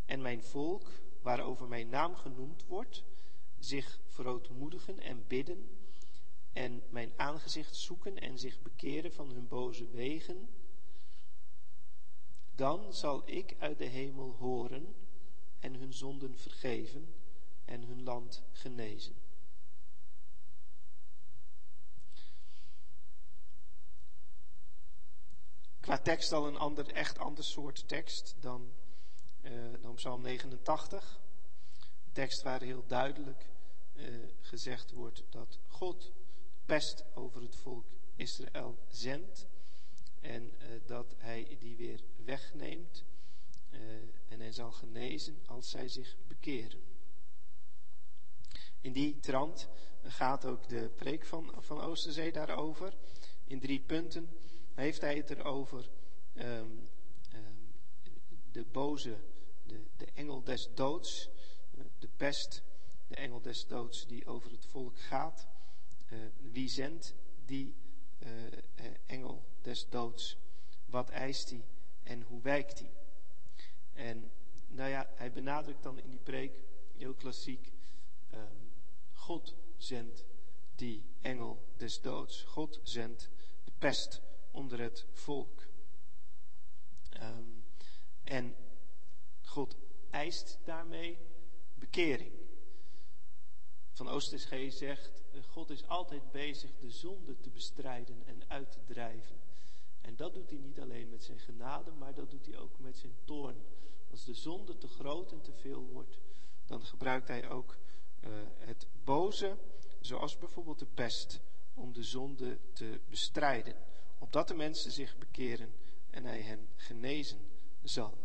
en 0.05 0.23
mijn 0.23 0.43
volk, 0.43 0.91
waarover 1.23 1.69
mijn 1.69 1.89
naam 1.89 2.15
genoemd 2.15 2.67
wordt, 2.67 3.05
zich 3.59 4.01
verootmoedigen 4.07 5.01
en 5.01 5.27
bidden, 5.27 5.69
en 6.53 6.83
mijn 6.91 7.13
aangezicht 7.17 7.77
zoeken 7.77 8.19
en 8.19 8.39
zich 8.39 8.63
bekeren 8.63 9.13
van 9.13 9.31
hun 9.31 9.49
boze 9.49 9.91
wegen, 9.91 10.49
dan 12.55 12.95
zal 12.95 13.23
ik 13.25 13.57
uit 13.59 13.79
de 13.79 13.85
hemel 13.85 14.37
horen 14.39 14.95
en 15.59 15.75
hun 15.75 15.93
zonden 15.93 16.39
vergeven 16.39 17.15
en 17.65 17.83
hun 17.83 18.03
land 18.03 18.43
genezen. 18.53 19.22
Qua 25.83 25.99
tekst 25.99 26.33
al 26.33 26.47
een 26.47 26.57
ander, 26.57 26.93
echt 26.93 27.19
ander 27.19 27.45
soort 27.45 27.89
tekst 27.89 28.35
dan, 28.41 28.73
uh, 29.43 29.53
dan 29.81 29.95
Psalm 29.95 30.23
89. 30.23 31.21
Een 32.05 32.13
tekst 32.13 32.43
waar 32.43 32.63
heel 32.63 32.85
duidelijk 32.87 33.47
uh, 33.95 34.27
gezegd 34.41 34.91
wordt 34.91 35.25
dat 35.31 35.59
God 35.67 36.13
pest 36.65 37.05
over 37.15 37.43
het 37.43 37.57
volk 37.57 37.87
Israël 38.17 38.79
zendt 38.89 39.47
en 40.21 40.43
uh, 40.43 40.81
dat 40.87 41.15
hij 41.19 41.57
die 41.61 41.77
weer 41.77 42.01
wegneemt 42.25 43.05
en 44.29 44.41
hij 44.41 44.53
zal 44.53 44.73
genezen 44.73 45.43
als 45.47 45.71
zij 45.71 45.89
zich 45.89 46.17
bekeren. 46.27 46.81
In 48.81 48.93
die 48.93 49.21
trant 49.21 49.69
gaat 50.03 50.45
ook 50.45 50.69
de 50.69 50.91
preek 50.97 51.25
van, 51.25 51.55
van 51.59 51.81
Oosterzee 51.81 52.33
daarover. 52.33 52.95
In 53.45 53.61
drie 53.61 53.81
punten 53.81 54.29
heeft 54.75 55.01
hij 55.01 55.17
het 55.17 55.31
erover. 55.31 55.89
Um, 56.35 56.91
de 58.53 58.65
boze, 58.65 59.17
de, 59.63 59.81
de 59.97 60.07
engel 60.15 60.43
des 60.43 60.69
doods, 60.75 61.29
de 61.99 62.09
pest, 62.17 62.63
de 63.07 63.15
engel 63.15 63.41
des 63.41 63.67
doods 63.67 64.07
die 64.07 64.27
over 64.27 64.51
het 64.51 64.67
volk 64.67 64.99
gaat. 64.99 65.47
Uh, 66.13 66.19
wie 66.53 66.69
zendt 66.69 67.15
die 67.45 67.75
uh, 68.19 68.31
engel 69.07 69.45
des 69.61 69.89
doods? 69.89 70.37
Wat 70.87 71.11
eist 71.11 71.51
hij 71.51 71.65
en 72.03 72.23
hoe 72.23 72.43
wijkt 72.43 72.79
hij? 72.79 72.93
En 73.93 74.31
nou 74.69 74.91
ja, 74.91 75.11
hij 75.15 75.33
benadrukt 75.33 75.83
dan 75.83 75.99
in 75.99 76.11
die 76.11 76.21
preek, 76.23 76.53
heel 76.97 77.15
klassiek, 77.15 77.73
um, 78.35 78.73
God 79.13 79.55
zendt 79.77 80.25
die 80.75 81.05
engel 81.21 81.65
des 81.77 82.01
doods. 82.01 82.43
God 82.43 82.81
zendt 82.83 83.29
de 83.65 83.73
pest 83.79 84.21
onder 84.53 84.81
het 84.81 85.07
volk. 85.13 85.67
Um, 87.23 87.65
en 88.23 88.55
God 89.43 89.77
eist 90.11 90.59
daarmee 90.65 91.19
bekering. 91.75 92.33
Van 93.93 94.09
Oosterschee 94.09 94.71
zegt, 94.71 95.23
God 95.49 95.71
is 95.71 95.87
altijd 95.87 96.31
bezig 96.31 96.79
de 96.79 96.91
zonde 96.91 97.41
te 97.41 97.51
bestrijden 97.51 98.27
en 98.27 98.43
uit 98.49 98.73
te 98.73 98.85
drijven. 98.85 99.41
En 100.01 100.17
dat 100.17 100.35
doet 100.35 100.51
hij 100.51 100.59
niet 100.59 100.81
alleen 100.81 101.09
met 101.09 101.25
zijn 101.25 101.39
genade, 101.39 101.91
maar 101.91 102.15
dat 102.15 102.31
doet 102.31 102.47
hij 102.47 102.59
ook 102.59 102.79
met 102.79 102.99
zijn 102.99 103.15
toorn. 103.25 103.57
Als 104.11 104.25
de 104.25 104.35
zonde 104.35 104.79
te 104.79 104.89
groot 104.89 105.33
en 105.33 105.41
te 105.41 105.53
veel 105.53 105.87
wordt, 105.87 106.19
dan 106.67 106.83
gebruikt 106.85 107.29
hij 107.29 107.51
ook 107.51 107.77
uh, 108.25 108.31
het 108.59 108.87
boze, 109.05 109.57
zoals 110.01 110.39
bijvoorbeeld 110.39 110.79
de 110.79 110.87
pest, 110.87 111.41
om 111.75 111.93
de 111.93 112.03
zonde 112.03 112.59
te 112.73 113.01
bestrijden. 113.09 113.77
Opdat 114.23 114.49
de 114.49 114.55
mensen 114.55 114.93
zich 114.93 115.19
bekeren 115.19 115.73
en 116.11 116.25
hij 116.25 116.41
hen 116.41 116.69
genezen 116.77 117.39
zal. 117.83 118.19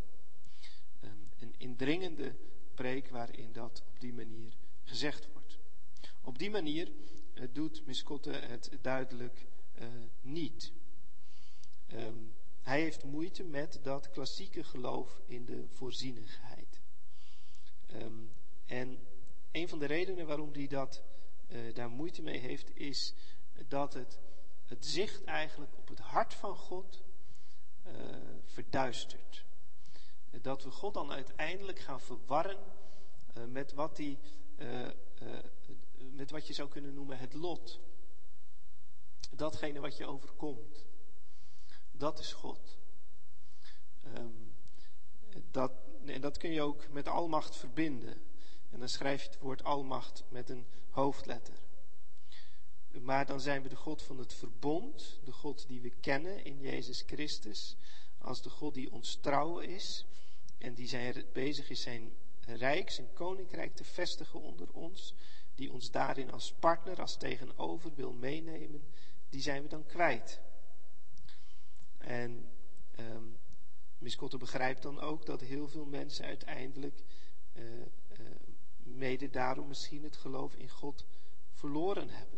Een 1.39 1.56
indringende 1.58 2.36
preek 2.74 3.10
waarin 3.10 3.54
dat 3.54 3.84
op 3.88 4.00
die 4.00 4.14
manier 4.14 4.58
gezegd 4.84 5.32
wordt. 5.32 5.58
Op 6.22 6.38
die 6.38 6.50
manier 6.50 6.91
uh, 7.34 7.43
doet 7.52 7.86
Miskotte 7.86 8.32
het 8.32 8.72
duidelijk 8.82 9.45
uh, 9.80 9.88
niet. 10.22 10.72
Um, 11.93 12.34
hij 12.62 12.82
heeft 12.82 13.04
moeite 13.04 13.43
met 13.43 13.80
dat 13.84 14.10
klassieke 14.10 14.64
geloof 14.64 15.22
in 15.26 15.45
de 15.45 15.66
voorzienigheid. 15.68 16.80
Um, 17.93 18.32
en 18.66 19.00
een 19.52 19.70
van 19.70 19.80
de 19.80 19.86
redenen 19.86 20.28
waarom 20.28 20.54
hij 20.54 20.68
dat, 20.68 21.04
uh, 21.48 21.74
daar 21.74 21.89
moeite 21.89 22.22
mee 22.22 22.39
heeft, 22.39 22.76
is 22.76 23.14
dat 23.68 23.93
het, 23.93 24.20
het 24.68 24.86
zicht 24.86 25.24
eigenlijk 25.24 25.78
op 25.78 25.88
het 25.88 25.99
hart 25.99 26.34
van 26.34 26.55
God 26.55 27.03
uh, 27.88 27.93
verduistert. 28.45 29.45
Dat 30.41 30.63
we 30.63 30.72
God 30.72 30.93
dan 30.93 31.11
uiteindelijk 31.11 31.80
gaan 31.80 32.01
verwarren 32.01 32.57
uh, 33.38 33.43
met 33.45 33.74
wat 33.74 33.95
die, 33.95 34.20
met 36.11 36.32
wat 36.32 36.47
je 36.47 36.53
zou 36.53 36.70
kunnen 36.70 36.93
noemen 36.93 37.18
het 37.18 37.34
lot. 37.34 37.80
Datgene 39.32 39.80
wat 39.80 39.97
je 39.97 40.05
overkomt. 40.05 40.86
Dat 41.91 42.20
is 42.20 42.34
God. 42.34 42.78
Um, 44.18 44.55
dat, 45.51 45.72
en 46.05 46.22
dat 46.22 46.38
kun 46.38 46.51
je 46.51 46.61
ook 46.61 46.89
met 46.89 47.07
almacht 47.07 47.55
verbinden. 47.55 48.22
En 48.70 48.80
dan 48.80 48.89
schrijf 48.89 49.24
je 49.24 49.30
het 49.30 49.39
woord 49.39 49.63
almacht 49.63 50.24
met 50.30 50.49
een 50.49 50.65
hoofdletter. 50.89 51.55
Maar 53.02 53.26
dan 53.26 53.39
zijn 53.39 53.62
we 53.62 53.70
de 53.70 53.76
God 53.76 54.02
van 54.02 54.18
het 54.18 54.34
verbond, 54.34 55.20
de 55.24 55.32
God 55.32 55.68
die 55.68 55.82
we 55.82 55.89
kennen 55.89 56.43
in 56.45 56.60
Jezus 56.60 57.04
Christus, 57.06 57.76
als 58.18 58.41
de 58.41 58.50
God 58.50 58.74
die 58.74 58.91
ons 58.91 59.16
trouw 59.16 59.60
is 59.60 60.06
en 60.58 60.74
die 60.74 60.88
zijn, 60.88 61.26
bezig 61.34 61.70
is 61.70 61.82
zijn 61.82 62.12
rijk, 62.45 62.89
zijn 62.89 63.14
koninkrijk 63.14 63.76
te 63.76 63.84
vestigen 63.84 64.41
onder 64.41 64.72
ons, 64.72 65.14
die 65.56 65.72
ons 65.72 65.91
daarin 65.91 66.32
als 66.32 66.54
partner, 66.60 67.02
als 67.02 67.18
tegenover 67.18 67.93
wil 67.95 68.14
meenemen, 68.14 68.84
die 69.30 69.41
zijn 69.41 69.62
we 69.62 69.68
dan 69.68 69.86
kwijt. 69.86 70.41
En 71.98 72.52
um, 73.00 73.38
Miss 73.98 74.16
Kotter 74.16 74.39
begrijpt 74.39 74.82
dan 74.82 75.00
ook 75.00 75.26
dat 75.26 75.41
heel 75.41 75.68
veel 75.68 75.86
mensen 75.86 76.26
uiteindelijk 76.26 77.04
uh, 77.54 77.64
mede 78.78 79.30
daarom 79.30 79.68
misschien 79.68 80.04
het 80.04 80.18
geloof 80.18 80.56
in 80.56 80.70
God 80.70 81.06
verloren 81.52 82.10
hebben. 82.10 82.37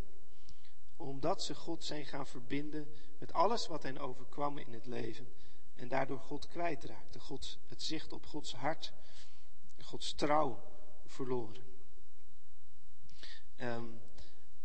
Omdat 0.99 1.43
ze 1.43 1.55
God 1.55 1.83
zijn 1.83 2.05
gaan 2.05 2.27
verbinden 2.27 2.93
met 3.17 3.33
alles 3.33 3.67
wat 3.67 3.83
hen 3.83 3.97
overkwam 3.97 4.57
in 4.57 4.73
het 4.73 4.85
leven 4.85 5.27
en 5.75 5.87
daardoor 5.87 6.19
God 6.19 6.47
kwijtraakte. 6.47 7.19
God, 7.19 7.57
het 7.67 7.83
zicht 7.83 8.13
op 8.13 8.25
Gods 8.25 8.53
hart, 8.53 8.93
Gods 9.81 10.13
trouw 10.13 10.63
verloren. 11.05 11.63
Ehm, 13.55 13.85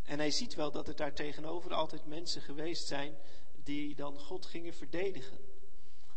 en 0.02 0.18
hij 0.18 0.30
ziet 0.30 0.54
wel 0.54 0.70
dat 0.70 0.88
er 0.88 0.96
daar 0.96 1.14
tegenover 1.14 1.74
altijd 1.74 2.06
mensen 2.06 2.42
geweest 2.42 2.86
zijn 2.86 3.16
die 3.62 3.94
dan 3.94 4.18
God 4.18 4.46
gingen 4.46 4.74
verdedigen. 4.74 5.38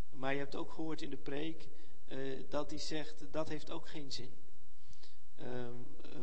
Maar 0.10 0.34
je 0.34 0.40
hebt 0.40 0.56
ook 0.56 0.72
gehoord 0.72 1.02
in 1.02 1.10
de 1.10 1.18
preek 1.18 1.68
uh, 2.08 2.44
dat 2.50 2.70
hij 2.70 2.80
zegt 2.80 3.32
dat 3.32 3.50
heeft 3.50 3.72
ook 3.72 3.88
geen 3.88 4.12
zin. 4.12 4.32
Uh, 5.40 5.70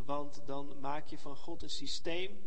want 0.05 0.43
dan 0.47 0.81
maak 0.81 1.07
je 1.07 1.19
van 1.19 1.37
God 1.37 1.63
een 1.63 1.71
systeem 1.71 2.47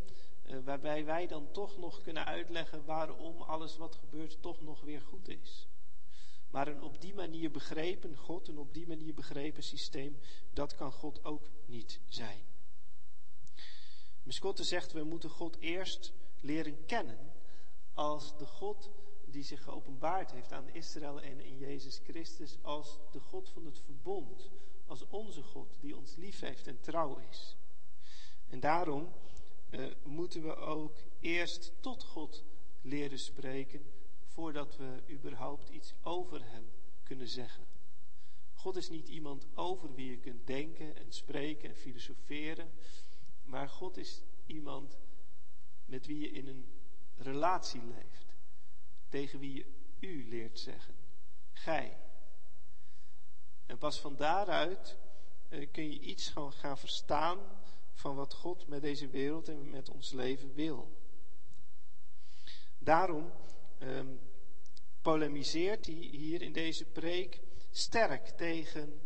waarbij 0.63 1.05
wij 1.05 1.27
dan 1.27 1.51
toch 1.51 1.77
nog 1.77 2.01
kunnen 2.01 2.25
uitleggen 2.25 2.85
waarom 2.85 3.41
alles 3.41 3.77
wat 3.77 3.95
gebeurt 3.95 4.41
toch 4.41 4.61
nog 4.61 4.81
weer 4.81 5.01
goed 5.01 5.27
is. 5.27 5.67
Maar 6.49 6.67
een 6.67 6.81
op 6.81 7.01
die 7.01 7.13
manier 7.13 7.51
begrepen 7.51 8.15
God, 8.15 8.47
een 8.47 8.57
op 8.57 8.73
die 8.73 8.87
manier 8.87 9.13
begrepen 9.13 9.63
systeem, 9.63 10.19
dat 10.53 10.75
kan 10.75 10.91
God 10.91 11.23
ook 11.23 11.49
niet 11.65 11.99
zijn. 12.07 12.41
Miscotte 14.23 14.63
zegt, 14.63 14.91
we 14.91 15.03
moeten 15.03 15.29
God 15.29 15.57
eerst 15.59 16.13
leren 16.39 16.85
kennen 16.85 17.31
als 17.93 18.37
de 18.37 18.45
God 18.45 18.91
die 19.25 19.43
zich 19.43 19.63
geopenbaard 19.63 20.31
heeft 20.31 20.51
aan 20.51 20.69
Israël 20.69 21.21
en 21.21 21.39
in 21.39 21.57
Jezus 21.57 21.99
Christus, 22.03 22.57
als 22.61 22.99
de 23.11 23.19
God 23.19 23.49
van 23.49 23.65
het 23.65 23.79
verbond, 23.79 24.49
als 24.85 25.07
onze 25.07 25.43
God 25.43 25.77
die 25.79 25.97
ons 25.97 26.15
lief 26.15 26.39
heeft 26.39 26.67
en 26.67 26.79
trouw 26.79 27.17
is. 27.29 27.55
En 28.47 28.59
daarom 28.59 29.13
uh, 29.69 29.85
moeten 30.03 30.41
we 30.41 30.55
ook 30.55 30.97
eerst 31.19 31.73
tot 31.79 32.03
God 32.03 32.43
leren 32.81 33.19
spreken 33.19 33.85
voordat 34.25 34.77
we 34.77 35.03
überhaupt 35.09 35.69
iets 35.69 35.93
over 36.01 36.41
Hem 36.45 36.71
kunnen 37.03 37.27
zeggen. 37.27 37.65
God 38.53 38.75
is 38.75 38.89
niet 38.89 39.07
iemand 39.07 39.47
over 39.55 39.93
wie 39.93 40.09
je 40.09 40.17
kunt 40.17 40.47
denken 40.47 40.95
en 40.95 41.11
spreken 41.11 41.69
en 41.69 41.75
filosoferen, 41.75 42.71
maar 43.43 43.69
God 43.69 43.97
is 43.97 44.21
iemand 44.45 44.97
met 45.85 46.05
wie 46.05 46.19
je 46.19 46.31
in 46.31 46.47
een 46.47 46.65
relatie 47.17 47.83
leeft, 47.83 48.35
tegen 49.09 49.39
wie 49.39 49.53
je 49.53 49.65
u 49.99 50.29
leert 50.29 50.59
zeggen, 50.59 50.95
gij. 51.51 51.97
En 53.65 53.77
pas 53.77 53.99
van 53.99 54.15
daaruit 54.15 54.97
uh, 55.49 55.67
kun 55.71 55.91
je 55.91 55.99
iets 55.99 56.33
gaan 56.49 56.77
verstaan 56.77 57.39
van 57.97 58.15
wat 58.15 58.33
God 58.33 58.67
met 58.67 58.81
deze 58.81 59.07
wereld 59.07 59.47
en 59.47 59.69
met 59.69 59.89
ons 59.89 60.11
leven 60.11 60.53
wil. 60.53 60.91
Daarom 62.77 63.31
um, 63.79 64.19
polemiseert 65.01 65.85
hij 65.85 65.95
hier 65.95 66.41
in 66.41 66.53
deze 66.53 66.85
preek 66.85 67.41
sterk 67.71 68.27
tegen 68.27 69.01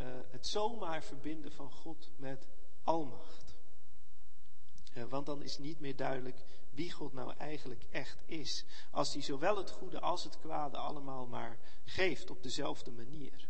uh, 0.00 0.06
het 0.30 0.46
zomaar 0.46 1.02
verbinden 1.02 1.52
van 1.52 1.70
God 1.70 2.10
met 2.16 2.48
almacht. 2.82 3.54
Uh, 4.94 5.04
want 5.04 5.26
dan 5.26 5.42
is 5.42 5.58
niet 5.58 5.80
meer 5.80 5.96
duidelijk 5.96 6.44
wie 6.70 6.92
God 6.92 7.12
nou 7.12 7.34
eigenlijk 7.36 7.84
echt 7.90 8.22
is. 8.26 8.64
Als 8.90 9.12
hij 9.12 9.22
zowel 9.22 9.56
het 9.56 9.70
goede 9.70 10.00
als 10.00 10.24
het 10.24 10.38
kwade 10.38 10.76
allemaal 10.76 11.26
maar 11.26 11.58
geeft 11.84 12.30
op 12.30 12.42
dezelfde 12.42 12.90
manier. 12.90 13.48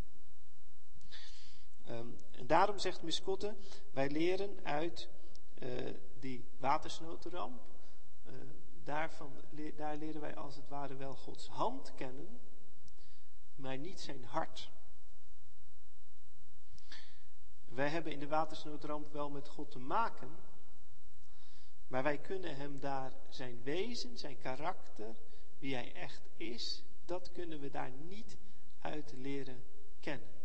Um, 1.90 2.16
en 2.30 2.46
daarom 2.46 2.78
zegt 2.78 3.02
Miskotte, 3.02 3.54
wij 3.92 4.10
leren 4.10 4.58
uit 4.62 5.08
uh, 5.62 5.94
die 6.20 6.44
watersnoodramp, 6.58 7.62
uh, 8.26 8.32
daarvan, 8.84 9.32
daar 9.76 9.96
leren 9.96 10.20
wij 10.20 10.34
als 10.36 10.56
het 10.56 10.68
ware 10.68 10.96
wel 10.96 11.14
Gods 11.14 11.48
hand 11.48 11.94
kennen, 11.94 12.40
maar 13.54 13.78
niet 13.78 14.00
zijn 14.00 14.24
hart. 14.24 14.70
Wij 17.64 17.88
hebben 17.88 18.12
in 18.12 18.18
de 18.18 18.28
watersnoodramp 18.28 19.12
wel 19.12 19.30
met 19.30 19.48
God 19.48 19.70
te 19.70 19.78
maken, 19.78 20.30
maar 21.86 22.02
wij 22.02 22.18
kunnen 22.18 22.56
hem 22.56 22.80
daar 22.80 23.12
zijn 23.28 23.62
wezen, 23.62 24.18
zijn 24.18 24.38
karakter, 24.38 25.16
wie 25.58 25.74
hij 25.74 25.92
echt 25.94 26.28
is, 26.36 26.84
dat 27.04 27.32
kunnen 27.32 27.60
we 27.60 27.70
daar 27.70 27.90
niet 27.90 28.38
uit 28.80 29.12
leren 29.12 29.64
kennen. 30.00 30.43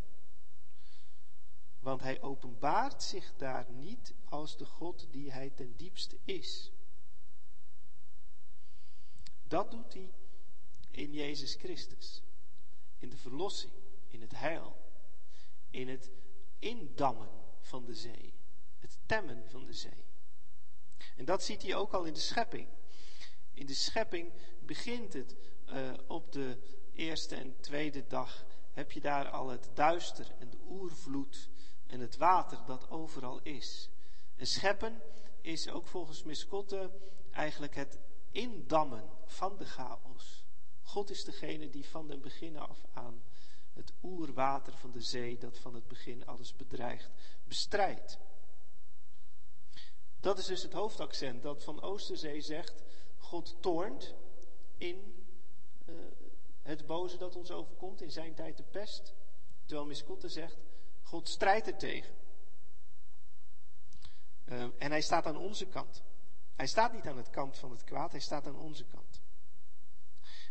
Want 1.80 2.01
hij 2.01 2.21
openbaart 2.21 3.03
zich 3.03 3.34
daar 3.38 3.71
niet 3.71 4.13
als 4.25 4.57
de 4.57 4.65
God 4.65 5.07
die 5.11 5.32
hij 5.32 5.49
ten 5.49 5.73
diepste 5.75 6.17
is. 6.25 6.71
Dat 9.47 9.71
doet 9.71 9.93
hij 9.93 10.11
in 10.91 11.13
Jezus 11.13 11.55
Christus. 11.55 12.23
In 12.97 13.09
de 13.09 13.17
verlossing, 13.17 13.73
in 14.07 14.21
het 14.21 14.36
heil, 14.36 14.75
in 15.69 15.88
het 15.88 16.11
indammen 16.59 17.30
van 17.59 17.86
de 17.86 17.95
zee, 17.95 18.34
het 18.80 18.97
temmen 19.05 19.49
van 19.49 19.65
de 19.65 19.73
zee. 19.73 20.05
En 21.15 21.25
dat 21.25 21.43
ziet 21.43 21.61
hij 21.61 21.75
ook 21.75 21.93
al 21.93 22.03
in 22.03 22.13
de 22.13 22.19
schepping. 22.19 22.67
In 23.53 23.65
de 23.65 23.73
schepping 23.73 24.32
begint 24.59 25.13
het 25.13 25.36
uh, 25.69 25.93
op 26.07 26.32
de 26.32 26.57
eerste 26.93 27.36
en 27.36 27.59
tweede 27.59 28.07
dag. 28.07 28.45
Heb 28.71 28.91
je 28.91 28.99
daar 28.99 29.30
al 29.30 29.49
het 29.49 29.69
duister 29.73 30.36
en 30.39 30.49
de 30.49 30.57
oervloed 30.69 31.49
en 31.89 31.99
het 31.99 32.17
water 32.17 32.65
dat 32.65 32.89
overal 32.89 33.39
is. 33.43 33.89
En 34.35 34.47
scheppen 34.47 35.01
is 35.41 35.69
ook 35.69 35.87
volgens 35.87 36.23
Miskotte 36.23 36.91
eigenlijk 37.31 37.75
het 37.75 37.99
indammen 38.31 39.09
van 39.25 39.57
de 39.57 39.65
chaos. 39.65 40.45
God 40.81 41.09
is 41.09 41.23
degene 41.23 41.69
die 41.69 41.85
van 41.85 42.07
den 42.07 42.21
begin 42.21 42.57
af 42.57 42.85
aan 42.93 43.23
het 43.73 43.93
oerwater 44.03 44.73
van 44.73 44.91
de 44.91 45.01
zee, 45.01 45.37
dat 45.37 45.59
van 45.59 45.73
het 45.73 45.87
begin 45.87 46.25
alles 46.25 46.55
bedreigt, 46.55 47.11
bestrijdt. 47.43 48.19
Dat 50.19 50.37
is 50.37 50.45
dus 50.45 50.63
het 50.63 50.73
hoofdaccent 50.73 51.41
dat 51.41 51.63
van 51.63 51.81
Oosterzee 51.81 52.41
zegt, 52.41 52.83
God 53.17 53.55
toornt 53.61 54.15
in 54.77 55.25
uh, 55.85 55.95
het 56.61 56.85
boze 56.85 57.17
dat 57.17 57.35
ons 57.35 57.51
overkomt, 57.51 58.01
in 58.01 58.11
zijn 58.11 58.33
tijd 58.33 58.57
de 58.57 58.63
pest. 58.63 59.13
Terwijl 59.65 59.87
Miskotte 59.87 60.29
zegt, 60.29 60.57
God 61.10 61.30
strijdt 61.30 61.68
er 61.68 61.78
tegen. 61.78 62.14
Uh, 64.45 64.64
en 64.78 64.91
hij 64.91 65.01
staat 65.01 65.26
aan 65.26 65.38
onze 65.38 65.66
kant. 65.66 66.03
Hij 66.55 66.68
staat 66.68 66.93
niet 66.93 67.07
aan 67.07 67.18
het 67.18 67.30
kant 67.30 67.57
van 67.57 67.72
het 67.72 67.84
kwaad, 67.84 68.12
hij 68.12 68.22
staat 68.22 68.47
aan 68.47 68.60
onze 68.60 68.86
kant. 68.86 69.22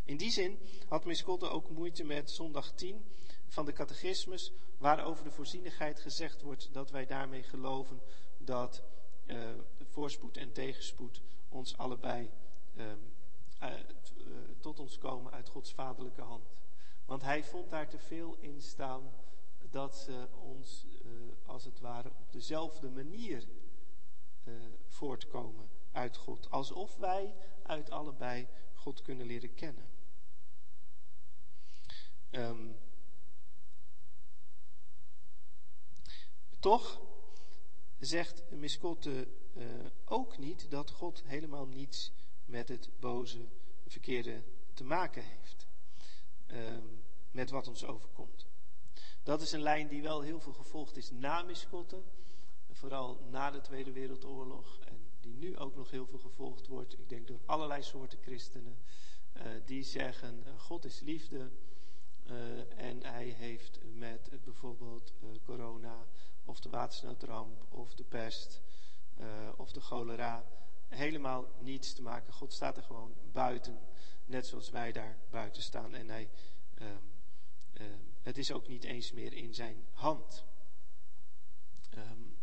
In 0.05 0.17
die 0.17 0.31
zin 0.31 0.59
had 0.89 1.05
Miskotte 1.05 1.49
ook 1.49 1.71
moeite 1.71 2.05
met 2.05 2.31
zondag 2.31 2.73
10 2.73 3.05
van 3.49 3.65
de 3.65 3.73
catechismus, 3.73 4.53
waar 4.79 5.05
over 5.05 5.25
de 5.25 5.31
voorzienigheid 5.31 6.01
gezegd 6.01 6.43
wordt 6.43 6.73
dat 6.73 6.91
wij 6.91 7.07
daarmee 7.07 7.43
geloven 7.43 8.01
dat 8.39 8.83
uh, 9.27 9.51
voorspoed 9.83 10.37
en 10.37 10.53
tegenspoed 10.53 11.23
ons 11.49 11.77
allebei 11.77 12.31
uit, 13.59 14.13
uh, 14.17 14.27
tot 14.61 14.79
ons 14.79 14.99
komen 14.99 15.33
uit 15.33 15.49
Gods 15.49 15.73
vaderlijke 15.73 16.23
hand. 16.23 16.45
Want 17.05 17.23
hij 17.23 17.45
vond 17.45 17.71
daar 17.71 17.89
te 17.89 17.99
veel 17.99 18.37
in 18.41 18.63
staan 18.63 19.11
dat 19.71 19.97
ze 19.97 20.29
ons 20.43 20.87
als 21.47 21.65
het 21.65 21.81
ware 21.81 22.09
op 22.09 22.33
dezelfde 22.33 22.89
manier 22.89 23.49
voortkomen 24.87 25.69
uit 25.93 26.17
God. 26.17 26.51
Alsof 26.51 26.97
wij 26.97 27.35
uit 27.63 27.91
allebei 27.91 28.49
God 28.75 29.03
kunnen 29.03 29.27
leren 29.27 29.55
kennen. 29.55 29.89
Um, 32.31 32.77
toch 36.59 37.01
zegt 37.99 38.51
Miskotte 38.51 39.29
uh, 39.55 39.65
ook 40.05 40.39
niet 40.39 40.71
dat 40.71 40.91
God 40.91 41.23
helemaal 41.25 41.67
niets 41.67 42.13
met 42.45 42.69
het 42.69 42.91
boze, 43.01 43.49
verkeerde 43.87 44.43
te 44.75 44.85
maken 44.85 45.23
heeft. 45.23 45.67
Uh, 46.47 46.79
met 47.31 47.51
wat 47.51 47.69
ons 47.69 47.85
overkomt. 47.85 48.47
Dat 49.29 49.41
is 49.41 49.53
een 49.53 49.63
lijn 49.63 49.89
die 49.89 50.03
wel 50.03 50.21
heel 50.21 50.41
veel 50.41 50.53
gevolgd 50.53 50.97
is 50.97 51.11
na 51.11 51.43
Miskotte. 51.43 52.03
Vooral 52.71 53.21
na 53.31 53.51
de 53.51 53.61
Tweede 53.61 53.93
Wereldoorlog. 53.93 54.79
En 54.85 55.11
die 55.21 55.35
nu 55.35 55.59
ook 55.59 55.77
nog 55.77 55.91
heel 55.91 56.07
veel 56.07 56.19
gevolgd 56.19 56.67
wordt. 56.67 56.99
Ik 56.99 57.09
denk 57.09 57.27
door 57.27 57.41
allerlei 57.47 57.83
soorten 57.83 58.19
christenen. 58.23 58.79
Uh, 59.37 59.43
die 59.65 59.83
zeggen, 59.83 60.45
God 60.57 60.85
is 60.85 61.01
liefde. 61.01 61.51
en 62.77 63.03
hij 63.03 63.27
heeft 63.27 63.81
met 63.95 64.31
bijvoorbeeld 64.45 65.13
corona 65.45 66.07
of 66.45 66.61
de 66.61 66.69
watersnoodramp 66.69 67.67
of 67.69 67.95
de 67.95 68.05
pest 68.05 68.61
of 69.57 69.73
de 69.73 69.81
cholera 69.81 70.45
helemaal 70.89 71.49
niets 71.59 71.93
te 71.93 72.03
maken. 72.03 72.33
God 72.33 72.53
staat 72.53 72.77
er 72.77 72.83
gewoon 72.83 73.15
buiten, 73.33 73.79
net 74.25 74.47
zoals 74.47 74.71
wij 74.71 74.93
daar 74.93 75.19
buiten 75.31 75.63
staan. 75.63 75.95
En 75.95 76.09
hij, 76.09 76.29
uh, 76.79 76.87
uh, 77.81 77.87
het 78.29 78.39
is 78.39 78.53
ook 78.53 78.69
niet 78.69 78.85
eens 78.85 79.13
meer 79.13 79.33
in 79.33 79.55
zijn 79.55 79.87
hand. 79.93 80.45
Um, 81.97 82.37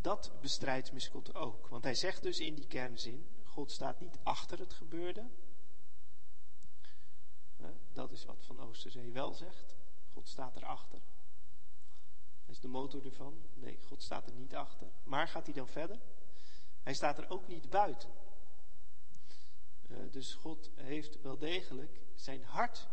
dat 0.00 0.32
bestrijdt 0.40 0.92
Miskot 0.92 1.34
ook. 1.34 1.68
Want 1.68 1.84
hij 1.84 1.94
zegt 1.94 2.22
dus 2.22 2.38
in 2.38 2.54
die 2.54 2.66
kernzin: 2.66 3.26
God 3.44 3.70
staat 3.70 4.00
niet 4.00 4.18
achter 4.22 4.58
het 4.58 4.72
gebeurde, 4.72 5.30
Dat 7.92 8.12
is 8.12 8.24
wat 8.24 8.44
Van 8.44 8.60
Oosterzee 8.60 9.12
wel 9.12 9.34
zegt. 9.34 9.74
God 10.12 10.28
staat 10.28 10.56
erachter. 10.56 11.00
Hij 12.44 12.54
is 12.54 12.60
de 12.60 12.68
motor 12.68 13.04
ervan. 13.04 13.34
Nee, 13.54 13.78
God 13.86 14.02
staat 14.02 14.26
er 14.26 14.34
niet 14.34 14.54
achter. 14.54 14.92
Maar 15.04 15.28
gaat 15.28 15.44
hij 15.44 15.54
dan 15.54 15.68
verder? 15.68 16.00
Hij 16.82 16.94
staat 16.94 17.18
er 17.18 17.30
ook 17.30 17.48
niet 17.48 17.70
buiten. 17.70 18.10
Uh, 19.88 19.98
dus 20.10 20.34
God 20.34 20.70
heeft 20.74 21.20
wel 21.20 21.38
degelijk 21.38 22.00
zijn 22.14 22.42
hart, 22.44 22.88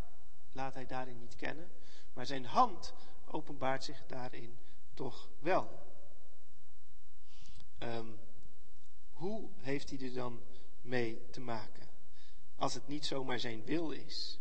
laat 0.58 0.74
hij 0.74 0.86
daarin 0.86 1.20
niet 1.20 1.36
kennen, 1.36 1.70
maar 2.14 2.26
zijn 2.26 2.45
hand 2.45 2.93
openbaart 3.26 3.84
zich 3.84 4.05
daarin 4.05 4.58
toch 4.93 5.30
wel. 5.39 5.86
Um, 7.80 8.20
hoe 9.12 9.49
heeft 9.58 9.89
hij 9.89 9.99
er 9.99 10.14
dan 10.14 10.41
mee 10.82 11.30
te 11.30 11.39
maken? 11.39 11.88
Als 12.55 12.74
het 12.74 12.88
niet 12.88 13.05
zomaar 13.05 13.39
zijn 13.39 13.66
wil 13.66 13.91
is, 13.91 14.39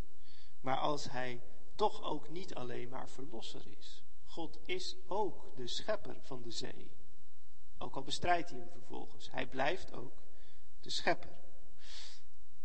maar 0.61 0.77
als 0.77 1.11
hij 1.11 1.43
toch 1.75 2.03
ook 2.03 2.29
niet 2.29 2.55
alleen 2.55 2.89
maar 2.89 3.09
verlosser 3.09 3.67
is. 3.79 4.03
God 4.25 4.59
is 4.65 4.97
ook 5.07 5.57
de 5.57 5.67
schepper 5.67 6.17
van 6.23 6.43
de 6.43 6.51
zee. 6.51 6.91
Ook 7.79 7.97
al 7.97 8.03
bestrijdt 8.03 8.51
hij 8.51 8.59
hem 8.59 8.71
vervolgens. 8.71 9.31
Hij 9.31 9.47
blijft 9.47 9.93
ook 9.93 10.23
de 10.81 10.91
schepper. 10.91 11.39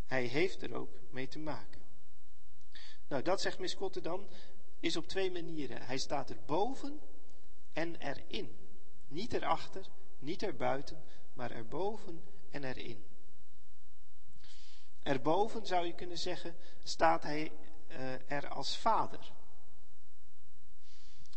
Hij 0.06 0.26
heeft 0.26 0.62
er 0.62 0.74
ook 0.74 0.99
mee 1.10 1.28
te 1.28 1.39
maken. 1.39 1.81
Nou, 3.12 3.24
dat 3.24 3.41
zegt 3.41 3.59
Miskotte 3.59 4.01
dan, 4.01 4.28
is 4.80 4.95
op 4.95 5.07
twee 5.07 5.32
manieren. 5.32 5.82
Hij 5.82 5.97
staat 5.97 6.30
er 6.30 6.38
boven 6.45 6.99
en 7.74 7.95
erin. 7.95 8.57
Niet 9.07 9.34
erachter, 9.34 9.86
niet 10.20 10.43
erbuiten, 10.43 11.03
maar 11.34 11.51
erboven 11.51 12.24
en 12.49 12.64
erin. 12.64 13.05
Erboven 15.03 15.66
zou 15.66 15.86
je 15.86 15.95
kunnen 15.95 16.18
zeggen, 16.18 16.55
staat 16.84 17.24
hij 17.24 17.51
uh, 17.89 18.32
er 18.32 18.47
als 18.47 18.78
vader. 18.78 19.32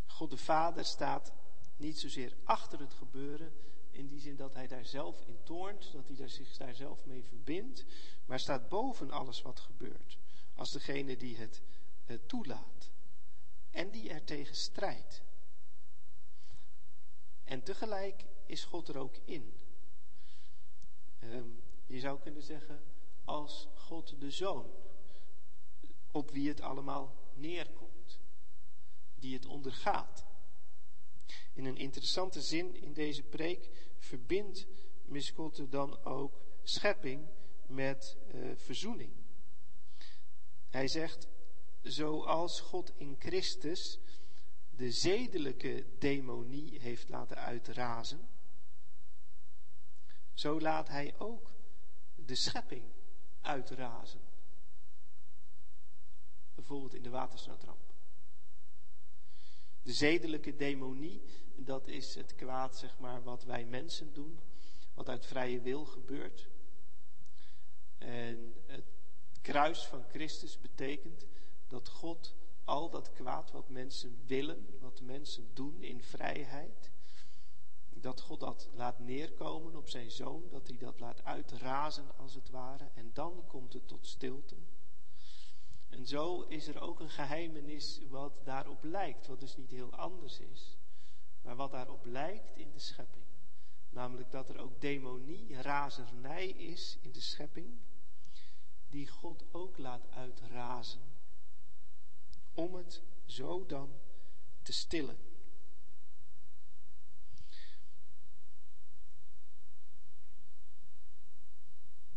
God 0.07 0.31
de 0.31 0.37
Vader 0.37 0.85
staat 0.85 1.33
niet 1.77 1.99
zozeer 1.99 2.37
achter 2.45 2.81
het 2.81 2.95
gebeuren, 2.95 3.53
in 3.91 4.07
die 4.07 4.21
zin 4.21 4.37
dat 4.37 4.55
hij 4.55 4.67
daar 4.67 4.85
zelf 4.85 5.27
in 5.27 5.39
toornt, 5.43 5.93
dat 5.93 6.07
hij 6.07 6.17
daar 6.17 6.29
zich 6.29 6.57
daar 6.57 6.75
zelf 6.75 7.05
mee 7.05 7.25
verbindt, 7.25 7.85
maar 8.25 8.41
staat 8.41 8.69
boven 8.69 9.11
alles 9.11 9.43
wat 9.43 9.61
gebeurt, 9.61 10.19
als 10.55 10.71
degene 10.71 11.17
die 11.17 11.37
het 11.37 11.63
uh, 12.07 12.19
toelaat 12.27 12.91
en 13.71 13.91
die 13.91 14.09
er 14.09 14.25
tegen 14.25 14.55
strijdt. 14.55 15.23
En 17.45 17.63
tegelijk 17.63 18.25
is 18.47 18.65
God 18.65 18.89
er 18.89 18.99
ook 18.99 19.17
in. 19.25 19.55
Um, 21.23 21.63
je 21.87 22.01
zou 22.01 22.21
kunnen 22.21 22.43
zeggen, 22.43 22.83
als 23.25 23.69
God 23.75 24.21
de 24.21 24.31
Zoon, 24.31 24.71
op 26.11 26.31
wie 26.31 26.49
het 26.49 26.61
allemaal 26.61 27.17
neerkomt, 27.35 28.21
die 29.15 29.35
het 29.35 29.47
ondergaat. 29.47 30.27
In 31.53 31.65
een 31.65 31.77
interessante 31.77 32.43
zin 32.43 32.77
in 32.77 32.93
deze 32.93 33.23
preek 33.23 33.71
verbindt 33.99 34.67
Miskotte 35.05 35.69
dan 35.69 36.05
ook 36.05 36.41
schepping 36.63 37.29
met 37.67 38.17
uh, 38.35 38.57
verzoening. 38.57 39.24
Hij 40.75 40.89
zegt, 40.89 41.29
zoals 41.83 42.61
God 42.61 42.93
in 42.97 43.17
Christus 43.19 43.99
de 44.71 44.91
zedelijke 44.91 45.87
demonie 45.99 46.81
heeft 46.81 47.09
laten 47.09 47.37
uitrazen, 47.37 48.29
zo 50.33 50.61
laat 50.61 50.89
hij 50.89 51.15
ook 51.19 51.51
de 52.15 52.35
schepping 52.35 52.85
uitrazen. 53.41 54.21
Bijvoorbeeld 56.55 56.95
in 56.95 57.03
de 57.03 57.11
watersnoodramp. 57.11 57.93
De 59.83 59.93
zedelijke 59.93 60.57
demonie, 60.57 61.23
dat 61.57 61.89
is 61.89 62.15
het 62.15 62.35
kwaad, 62.35 62.77
zeg 62.77 62.99
maar, 62.99 63.23
wat 63.23 63.45
wij 63.45 63.65
mensen 63.65 64.13
doen, 64.13 64.41
wat 64.95 65.09
uit 65.09 65.27
vrije 65.27 65.61
wil 65.61 65.85
gebeurt. 65.85 66.49
En 67.99 68.55
het 68.67 68.94
kruis 69.45 69.87
van 69.87 70.05
Christus 70.09 70.61
betekent 70.61 71.27
dat 71.69 71.89
God 71.89 72.35
al 72.65 72.91
dat 72.91 73.13
kwaad 73.13 73.51
wat 73.51 73.69
mensen 73.69 74.23
willen, 74.27 74.79
wat 74.81 75.01
mensen 75.01 75.51
doen 75.55 75.83
in 75.83 76.03
vrijheid, 76.03 76.91
dat 77.91 78.21
God 78.21 78.41
dat 78.41 78.69
laat 78.75 78.99
neerkomen 78.99 79.77
op 79.77 79.89
zijn 79.89 80.11
zoon, 80.11 80.43
dat 80.51 80.67
hij 80.69 80.77
dat 80.77 81.01
laat 81.01 81.25
uitrazen 81.25 82.17
als 82.17 82.35
het 82.35 82.51
ware, 82.51 82.91
en 82.95 83.11
dan 83.13 83.45
komt 83.47 83.73
het 83.73 83.89
tot 83.89 84.07
stilte. 84.07 84.57
En 85.89 86.07
zo 86.07 86.41
is 86.41 86.67
er 86.67 86.81
ook 86.81 87.01
een 87.01 87.11
geheimenis 87.11 88.01
wat 88.09 88.33
daarop 88.45 88.85
lijkt, 88.85 89.27
wat 89.27 89.41
dus 89.41 89.57
niet 89.57 89.71
heel 89.71 89.95
anders 89.95 90.39
is, 90.39 90.77
maar 91.43 91.57
wat 91.57 91.71
daarop 91.71 92.05
lijkt 92.05 92.57
in 92.57 92.71
de 92.71 92.79
schepping. 92.79 93.25
Namelijk 93.91 94.31
dat 94.31 94.49
er 94.49 94.59
ook 94.59 94.81
demonie, 94.81 95.63
razernij 95.63 96.49
is 96.49 96.99
in 97.01 97.13
de 97.13 97.21
schepping, 97.21 97.79
die 98.95 99.09
God 99.09 99.45
ook 99.51 99.79
laat 99.79 100.11
uitrazen, 100.11 101.01
om 102.53 102.75
het 102.75 103.03
zo 103.27 103.67
dan 103.67 104.01
te 104.63 104.73
stillen. 104.73 105.17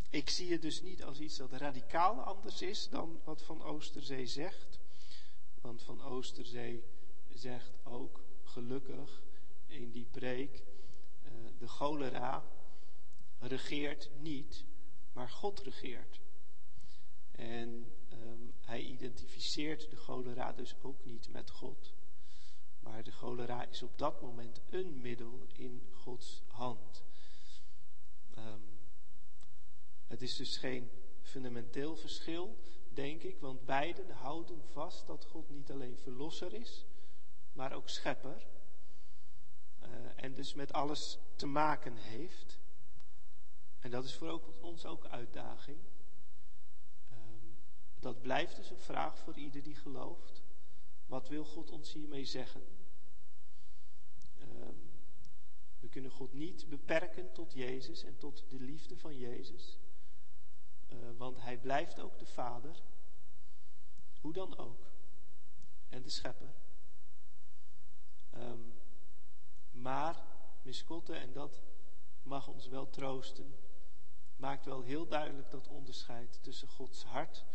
Ik 0.10 0.30
zie 0.30 0.52
het 0.52 0.62
dus 0.62 0.82
niet 0.82 1.04
als 1.04 1.20
iets 1.20 1.38
dat 1.38 1.52
radicaal 1.52 2.22
anders 2.22 2.62
is 2.62 2.90
dan 2.90 3.22
wat 3.24 3.42
Van 3.42 3.64
Oosterzee 3.64 4.28
zegt. 4.28 4.80
Want 5.62 5.84
Van 5.84 6.02
Oosterzee 6.02 6.84
zegt 7.34 7.72
ook, 7.84 8.24
gelukkig, 8.44 9.24
in 9.68 9.92
die 9.92 10.08
preek, 10.12 10.64
uh, 11.24 11.32
de 11.58 11.68
cholera 11.68 12.44
regeert 13.40 14.10
niet, 14.20 14.66
maar 15.14 15.30
God 15.30 15.60
regeert. 15.60 16.20
En 17.38 17.92
um, 18.14 18.54
hij 18.62 18.82
identificeert 18.82 19.90
de 19.90 19.96
cholera 19.96 20.54
dus 20.54 20.76
ook 20.82 21.06
niet 21.06 21.30
met 21.30 21.50
God. 21.50 21.94
Maar 22.80 23.04
de 23.04 23.12
cholera 23.12 23.66
is 23.66 23.84
op 23.84 23.98
dat 23.98 24.22
moment 24.22 24.62
een 24.70 25.02
middel 25.02 25.48
in 25.54 25.88
Gods 25.92 26.44
hand. 26.48 27.04
Um, 28.38 28.80
het 30.08 30.22
is 30.22 30.36
dus 30.36 30.58
geen 30.58 30.90
fundamenteel 31.22 31.96
verschil, 31.96 32.58
denk 32.90 33.24
ik, 33.24 33.40
want 33.40 33.66
beiden 33.66 34.10
houden 34.10 34.62
vast 34.72 35.08
dat 35.08 35.26
God 35.26 35.50
niet 35.50 35.72
alleen 35.72 35.98
verlosser 35.98 36.54
is, 36.54 36.86
maar 37.54 37.74
ook 37.74 37.90
schepper. 37.90 38.46
Uh, 39.84 39.90
en 40.16 40.34
dus 40.34 40.54
met 40.54 40.74
alles 40.74 41.20
te 41.36 41.46
maken 41.46 41.96
heeft. 41.96 42.60
En 43.80 43.92
dat 43.92 44.04
is 44.04 44.14
voor 44.16 44.42
ons 44.62 44.86
ook 44.86 45.06
uitdaging. 45.06 45.78
Dat 48.00 48.22
blijft 48.22 48.56
dus 48.56 48.70
een 48.70 48.80
vraag 48.80 49.18
voor 49.18 49.38
ieder 49.38 49.64
die 49.64 49.76
gelooft. 49.76 50.44
Wat 51.06 51.28
wil 51.28 51.46
God 51.46 51.72
ons 51.72 51.94
hiermee 51.94 52.26
zeggen? 52.26 52.62
Um, 54.42 54.92
we 55.80 55.88
kunnen 55.90 56.12
God 56.12 56.34
niet 56.34 56.70
beperken 56.70 57.32
tot 57.34 57.54
Jezus 57.54 58.04
en 58.04 58.18
tot 58.18 58.46
de 58.50 58.60
liefde 58.60 58.98
van 58.98 59.18
Jezus. 59.18 59.80
Uh, 60.90 60.98
want 61.18 61.42
hij 61.42 61.58
blijft 61.58 62.00
ook 62.00 62.20
de 62.20 62.26
vader. 62.26 62.84
Hoe 64.22 64.34
dan 64.34 64.58
ook. 64.58 64.92
En 65.90 66.02
de 66.02 66.10
schepper. 66.10 66.54
Um, 68.36 68.74
maar 69.72 70.26
Miskotte, 70.62 71.16
en 71.16 71.34
dat 71.34 71.62
mag 72.24 72.48
ons 72.48 72.68
wel 72.68 72.90
troosten, 72.90 73.56
maakt 74.36 74.66
wel 74.66 74.82
heel 74.82 75.08
duidelijk 75.08 75.52
dat 75.52 75.68
onderscheid 75.68 76.40
tussen 76.44 76.68
Gods 76.68 77.04
hart 77.04 77.46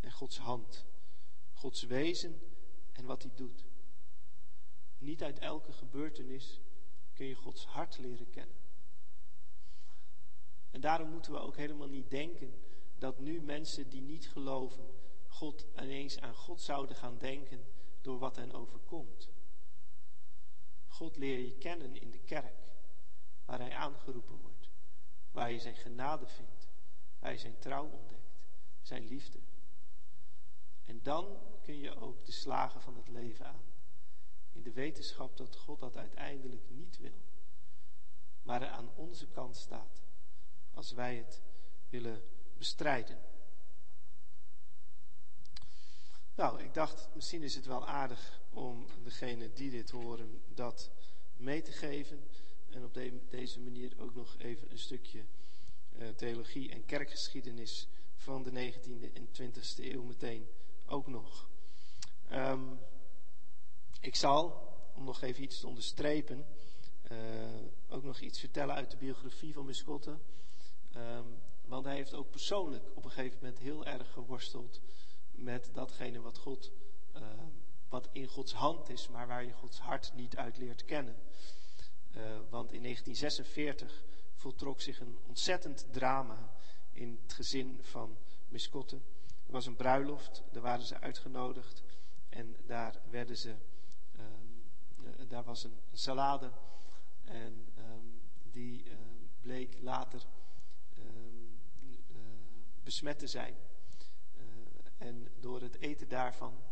en 0.00 0.12
Gods 0.12 0.38
hand. 0.38 0.84
Gods 1.52 1.82
wezen 1.82 2.40
en 2.92 3.04
wat 3.04 3.22
hij 3.22 3.32
doet. 3.34 3.64
Niet 4.98 5.22
uit 5.22 5.38
elke 5.38 5.72
gebeurtenis 5.72 6.60
kun 7.12 7.26
je 7.26 7.34
Gods 7.34 7.66
hart 7.66 7.98
leren 7.98 8.30
kennen. 8.30 8.56
En 10.70 10.80
daarom 10.80 11.10
moeten 11.10 11.32
we 11.32 11.38
ook 11.38 11.56
helemaal 11.56 11.88
niet 11.88 12.10
denken 12.10 12.54
dat 12.98 13.18
nu 13.18 13.40
mensen 13.40 13.88
die 13.90 14.00
niet 14.00 14.28
geloven, 14.28 14.84
God 15.28 15.66
ineens 15.76 16.20
aan 16.20 16.34
God 16.34 16.60
zouden 16.60 16.96
gaan 16.96 17.18
denken 17.18 17.64
door 18.00 18.18
wat 18.18 18.36
hen 18.36 18.52
overkomt. 18.52 19.28
God 20.86 21.16
leer 21.16 21.38
je 21.38 21.58
kennen 21.58 22.00
in 22.00 22.10
de 22.10 22.18
kerk, 22.18 22.72
waar 23.44 23.58
hij 23.58 23.74
aangeroepen 23.74 24.40
wordt, 24.40 24.70
waar 25.30 25.52
je 25.52 25.58
zijn 25.58 25.76
genade 25.76 26.26
vindt, 26.26 26.68
waar 27.18 27.32
je 27.32 27.38
zijn 27.38 27.58
trouw 27.58 27.90
ontdekt, 27.90 28.38
zijn 28.82 29.06
liefde. 29.06 29.38
En 30.90 31.00
dan 31.02 31.38
kun 31.62 31.78
je 31.78 31.96
ook 31.96 32.24
de 32.24 32.32
slagen 32.32 32.80
van 32.80 32.96
het 32.96 33.08
leven 33.08 33.46
aan, 33.46 33.64
in 34.52 34.62
de 34.62 34.72
wetenschap 34.72 35.36
dat 35.36 35.56
God 35.56 35.78
dat 35.78 35.96
uiteindelijk 35.96 36.62
niet 36.68 36.98
wil, 36.98 37.22
maar 38.42 38.62
er 38.62 38.68
aan 38.68 38.90
onze 38.94 39.26
kant 39.26 39.56
staat, 39.56 40.02
als 40.74 40.92
wij 40.92 41.16
het 41.16 41.42
willen 41.88 42.22
bestrijden. 42.58 43.18
Nou, 46.34 46.62
ik 46.62 46.74
dacht, 46.74 47.08
misschien 47.14 47.42
is 47.42 47.54
het 47.54 47.66
wel 47.66 47.86
aardig 47.86 48.40
om 48.50 48.86
degene 49.02 49.52
die 49.52 49.70
dit 49.70 49.90
horen 49.90 50.42
dat 50.54 50.90
mee 51.36 51.62
te 51.62 51.72
geven. 51.72 52.28
En 52.70 52.84
op 52.84 52.98
deze 53.28 53.60
manier 53.60 54.00
ook 54.00 54.14
nog 54.14 54.38
even 54.38 54.70
een 54.70 54.78
stukje 54.78 55.24
uh, 55.92 56.08
theologie 56.08 56.70
en 56.70 56.84
kerkgeschiedenis 56.84 57.88
van 58.16 58.42
de 58.42 58.72
19e 58.72 59.12
en 59.12 59.28
20e 59.28 59.84
eeuw 59.84 60.02
meteen 60.02 60.48
ook 60.90 61.06
nog. 61.06 61.48
Um, 62.32 62.78
ik 64.00 64.16
zal, 64.16 64.68
om 64.94 65.04
nog 65.04 65.22
even 65.22 65.42
iets 65.42 65.60
te 65.60 65.66
onderstrepen, 65.66 66.46
uh, 67.12 67.18
ook 67.88 68.02
nog 68.02 68.20
iets 68.20 68.40
vertellen 68.40 68.74
uit 68.74 68.90
de 68.90 68.96
biografie 68.96 69.52
van 69.52 69.64
Muscotte. 69.64 70.18
Um, 70.96 71.38
want 71.64 71.84
hij 71.84 71.94
heeft 71.94 72.14
ook 72.14 72.30
persoonlijk 72.30 72.84
op 72.94 73.04
een 73.04 73.10
gegeven 73.10 73.38
moment 73.40 73.58
heel 73.58 73.84
erg 73.84 74.12
geworsteld 74.12 74.80
met 75.30 75.70
datgene 75.72 76.20
wat 76.20 76.38
God, 76.38 76.72
uh, 77.16 77.22
wat 77.88 78.08
in 78.12 78.26
Gods 78.26 78.52
hand 78.52 78.88
is, 78.88 79.08
maar 79.08 79.26
waar 79.26 79.44
je 79.44 79.52
Gods 79.52 79.80
hart 79.80 80.12
niet 80.14 80.36
uit 80.36 80.56
leert 80.56 80.84
kennen. 80.84 81.16
Uh, 82.16 82.22
want 82.48 82.72
in 82.72 82.82
1946 82.82 84.04
voltrok 84.34 84.80
zich 84.80 85.00
een 85.00 85.18
ontzettend 85.26 85.86
drama 85.90 86.52
in 86.92 87.18
het 87.22 87.32
gezin 87.32 87.78
van 87.82 88.16
Miscotte. 88.48 89.00
Er 89.50 89.56
was 89.56 89.66
een 89.66 89.76
bruiloft, 89.76 90.42
daar 90.52 90.62
waren 90.62 90.84
ze 90.84 91.00
uitgenodigd 91.00 91.82
en 92.28 92.56
daar 92.66 93.00
werden 93.08 93.36
ze, 93.36 93.54
uh, 94.16 94.24
daar 95.28 95.44
was 95.44 95.64
een 95.64 95.80
salade 95.92 96.52
en 97.24 97.72
um, 97.78 98.20
die 98.42 98.84
uh, 98.84 98.92
bleek 99.40 99.76
later 99.80 100.22
um, 100.98 101.60
besmet 102.82 103.18
te 103.18 103.26
zijn. 103.26 103.54
En 104.98 105.28
door 105.40 105.60
het 105.60 105.78
eten 105.78 106.08
daarvan 106.08 106.62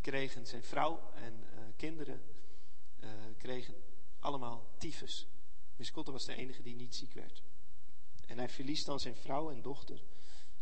kregen 0.00 0.46
zijn 0.46 0.62
vrouw 0.62 1.10
en 1.14 1.44
kinderen 1.76 2.22
kregen 3.36 3.74
allemaal 4.18 4.70
tyfus. 4.78 5.26
Miskotte 5.76 6.12
was 6.12 6.24
de 6.24 6.34
enige 6.34 6.62
die 6.62 6.74
niet 6.74 6.94
ziek 6.94 7.12
werd. 7.12 7.42
En 8.26 8.38
hij 8.38 8.48
verliest 8.48 8.86
dan 8.86 9.00
zijn 9.00 9.16
vrouw 9.16 9.50
en 9.50 9.62
dochter 9.62 10.02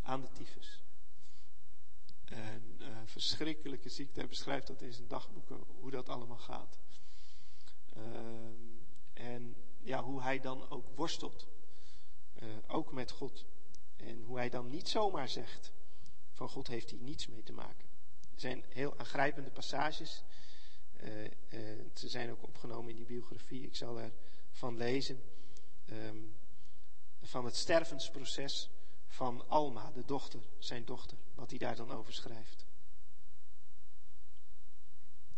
aan 0.02 0.20
de 0.20 0.28
tyfus. 0.32 0.82
Een 2.24 3.08
verschrikkelijke 3.08 3.88
ziekte. 3.88 4.20
Hij 4.20 4.28
beschrijft 4.28 4.66
dat 4.66 4.82
in 4.82 4.92
zijn 4.92 5.08
dagboeken, 5.08 5.64
hoe 5.80 5.90
dat 5.90 6.08
allemaal 6.08 6.38
gaat. 6.38 6.78
Ehm, 7.94 8.54
en 9.12 9.56
ja, 9.80 10.02
hoe 10.02 10.22
hij 10.22 10.40
dan 10.40 10.70
ook 10.70 10.96
worstelt. 10.96 11.50
ook 12.66 12.92
met 12.92 13.10
God. 13.10 13.44
En 13.96 14.22
hoe 14.22 14.36
hij 14.36 14.48
dan 14.48 14.68
niet 14.68 14.88
zomaar 14.88 15.28
zegt, 15.28 15.72
van 16.32 16.48
God 16.48 16.66
heeft 16.66 16.90
hier 16.90 17.00
niets 17.00 17.26
mee 17.26 17.42
te 17.42 17.52
maken. 17.52 17.88
Er 18.34 18.40
zijn 18.40 18.64
heel 18.68 18.98
aangrijpende 18.98 19.50
passages. 19.50 20.22
Uh, 21.02 21.30
ze 21.94 22.08
zijn 22.08 22.30
ook 22.30 22.42
opgenomen 22.42 22.90
in 22.90 22.96
die 22.96 23.06
biografie. 23.06 23.62
Ik 23.62 23.76
zal 23.76 24.00
ervan 24.50 24.76
lezen. 24.76 25.22
Um, 25.90 26.34
van 27.22 27.44
het 27.44 27.56
stervensproces 27.56 28.70
van 29.12 29.48
Alma, 29.48 29.90
de 29.90 30.04
dochter, 30.04 30.40
zijn 30.58 30.84
dochter. 30.84 31.18
Wat 31.34 31.50
hij 31.50 31.58
daar 31.58 31.76
dan 31.76 31.90
over 31.90 32.12
schrijft. 32.12 32.66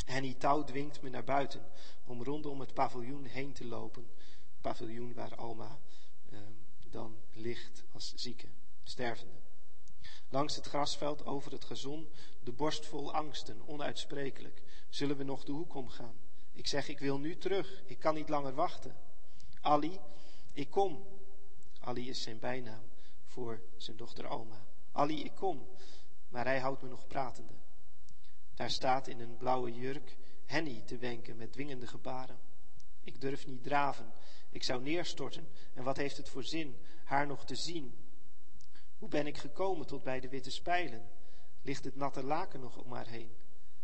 Henny 0.04 0.34
Touw 0.34 0.64
dwingt 0.64 1.02
me 1.02 1.08
naar 1.08 1.24
buiten 1.24 1.66
om 2.04 2.22
rondom 2.22 2.60
het 2.60 2.74
paviljoen 2.74 3.24
heen 3.24 3.52
te 3.52 3.64
lopen. 3.64 4.10
Het 4.52 4.60
paviljoen 4.60 5.14
waar 5.14 5.34
Alma 5.34 5.78
um, 6.32 6.58
dan 6.90 7.16
ligt 7.32 7.84
als 7.92 8.12
zieke, 8.14 8.46
stervende. 8.82 9.40
Langs 10.28 10.56
het 10.56 10.66
grasveld 10.66 11.24
over 11.24 11.52
het 11.52 11.64
gazon, 11.64 12.08
de 12.42 12.52
borst 12.52 12.86
vol 12.86 13.14
angsten, 13.14 13.68
onuitsprekelijk. 13.68 14.62
Zullen 14.88 15.16
we 15.16 15.24
nog 15.24 15.44
de 15.44 15.52
hoek 15.52 15.74
omgaan? 15.74 16.16
Ik 16.52 16.66
zeg, 16.66 16.88
ik 16.88 16.98
wil 16.98 17.18
nu 17.18 17.36
terug, 17.36 17.82
ik 17.86 17.98
kan 17.98 18.14
niet 18.14 18.28
langer 18.28 18.54
wachten. 18.54 18.96
Ali, 19.60 20.00
ik 20.52 20.70
kom. 20.70 21.06
Ali 21.80 22.08
is 22.08 22.22
zijn 22.22 22.38
bijnaam 22.38 22.92
voor 23.34 23.60
zijn 23.76 23.96
dochter 23.96 24.26
Alma. 24.26 24.66
Ali, 24.92 25.24
ik 25.24 25.34
kom. 25.34 25.66
Maar 26.28 26.44
hij 26.44 26.58
houdt 26.58 26.82
me 26.82 26.88
nog 26.88 27.06
pratende. 27.06 27.54
Daar 28.54 28.70
staat 28.70 29.06
in 29.06 29.20
een 29.20 29.36
blauwe 29.36 29.72
jurk 29.72 30.16
Henny 30.46 30.82
te 30.86 30.96
wenken 30.96 31.36
met 31.36 31.52
dwingende 31.52 31.86
gebaren. 31.86 32.38
Ik 33.02 33.20
durf 33.20 33.46
niet 33.46 33.62
draven, 33.62 34.12
ik 34.50 34.62
zou 34.62 34.82
neerstorten. 34.82 35.48
En 35.74 35.84
wat 35.84 35.96
heeft 35.96 36.16
het 36.16 36.28
voor 36.28 36.44
zin 36.44 36.76
haar 37.04 37.26
nog 37.26 37.44
te 37.44 37.54
zien? 37.54 37.94
Hoe 38.98 39.08
ben 39.08 39.26
ik 39.26 39.38
gekomen 39.38 39.86
tot 39.86 40.02
bij 40.02 40.20
de 40.20 40.28
witte 40.28 40.50
spijlen? 40.50 41.08
Ligt 41.62 41.84
het 41.84 41.96
natte 41.96 42.22
laken 42.22 42.60
nog 42.60 42.76
om 42.76 42.92
haar 42.92 43.08
heen? 43.08 43.32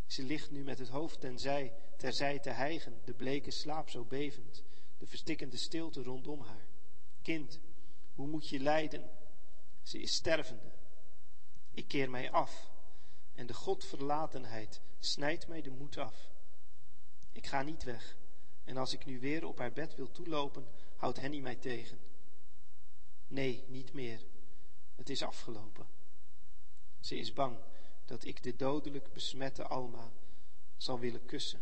Ze 0.07 0.23
ligt 0.23 0.51
nu 0.51 0.65
met 0.65 0.79
het 0.79 0.89
hoofd 0.89 1.21
tenzij, 1.21 1.73
terzij 1.97 2.39
te 2.39 2.51
hijgen, 2.51 3.01
de 3.05 3.15
bleke 3.15 3.51
slaap 3.51 3.89
zo 3.89 4.05
bevend, 4.05 4.63
de 4.99 5.07
verstikkende 5.07 5.57
stilte 5.57 6.03
rondom 6.03 6.41
haar. 6.41 6.67
Kind, 7.23 7.61
hoe 8.15 8.27
moet 8.27 8.49
je 8.49 8.61
lijden? 8.61 9.11
Ze 9.91 9.99
is 9.99 10.15
stervende. 10.15 10.73
Ik 11.71 11.89
keer 11.89 12.11
mij 12.11 12.31
af 12.31 12.71
en 13.35 13.47
de 13.47 13.55
godverlatenheid 13.55 14.81
snijdt 14.99 15.49
mij 15.49 15.63
de 15.63 15.71
moed 15.71 15.97
af. 15.97 16.31
Ik 17.33 17.47
ga 17.47 17.63
niet 17.63 17.83
weg 17.83 18.17
en 18.65 18.77
als 18.77 18.93
ik 18.93 19.05
nu 19.05 19.21
weer 19.21 19.47
op 19.47 19.59
haar 19.59 19.73
bed 19.73 19.95
wil 19.95 20.11
toelopen, 20.11 20.69
houdt 20.97 21.21
Henny 21.21 21.41
mij 21.41 21.57
tegen. 21.57 21.99
Nee, 23.27 23.65
niet 23.69 23.93
meer. 23.93 24.25
Het 24.95 25.11
is 25.11 25.23
afgelopen. 25.23 25.87
Ze 27.01 27.17
is 27.17 27.33
bang 27.33 27.59
dat 28.05 28.25
ik 28.25 28.43
de 28.43 28.57
dodelijk 28.57 29.13
besmette 29.13 29.67
Alma 29.67 30.13
zal 30.77 30.99
willen 30.99 31.25
kussen. 31.25 31.61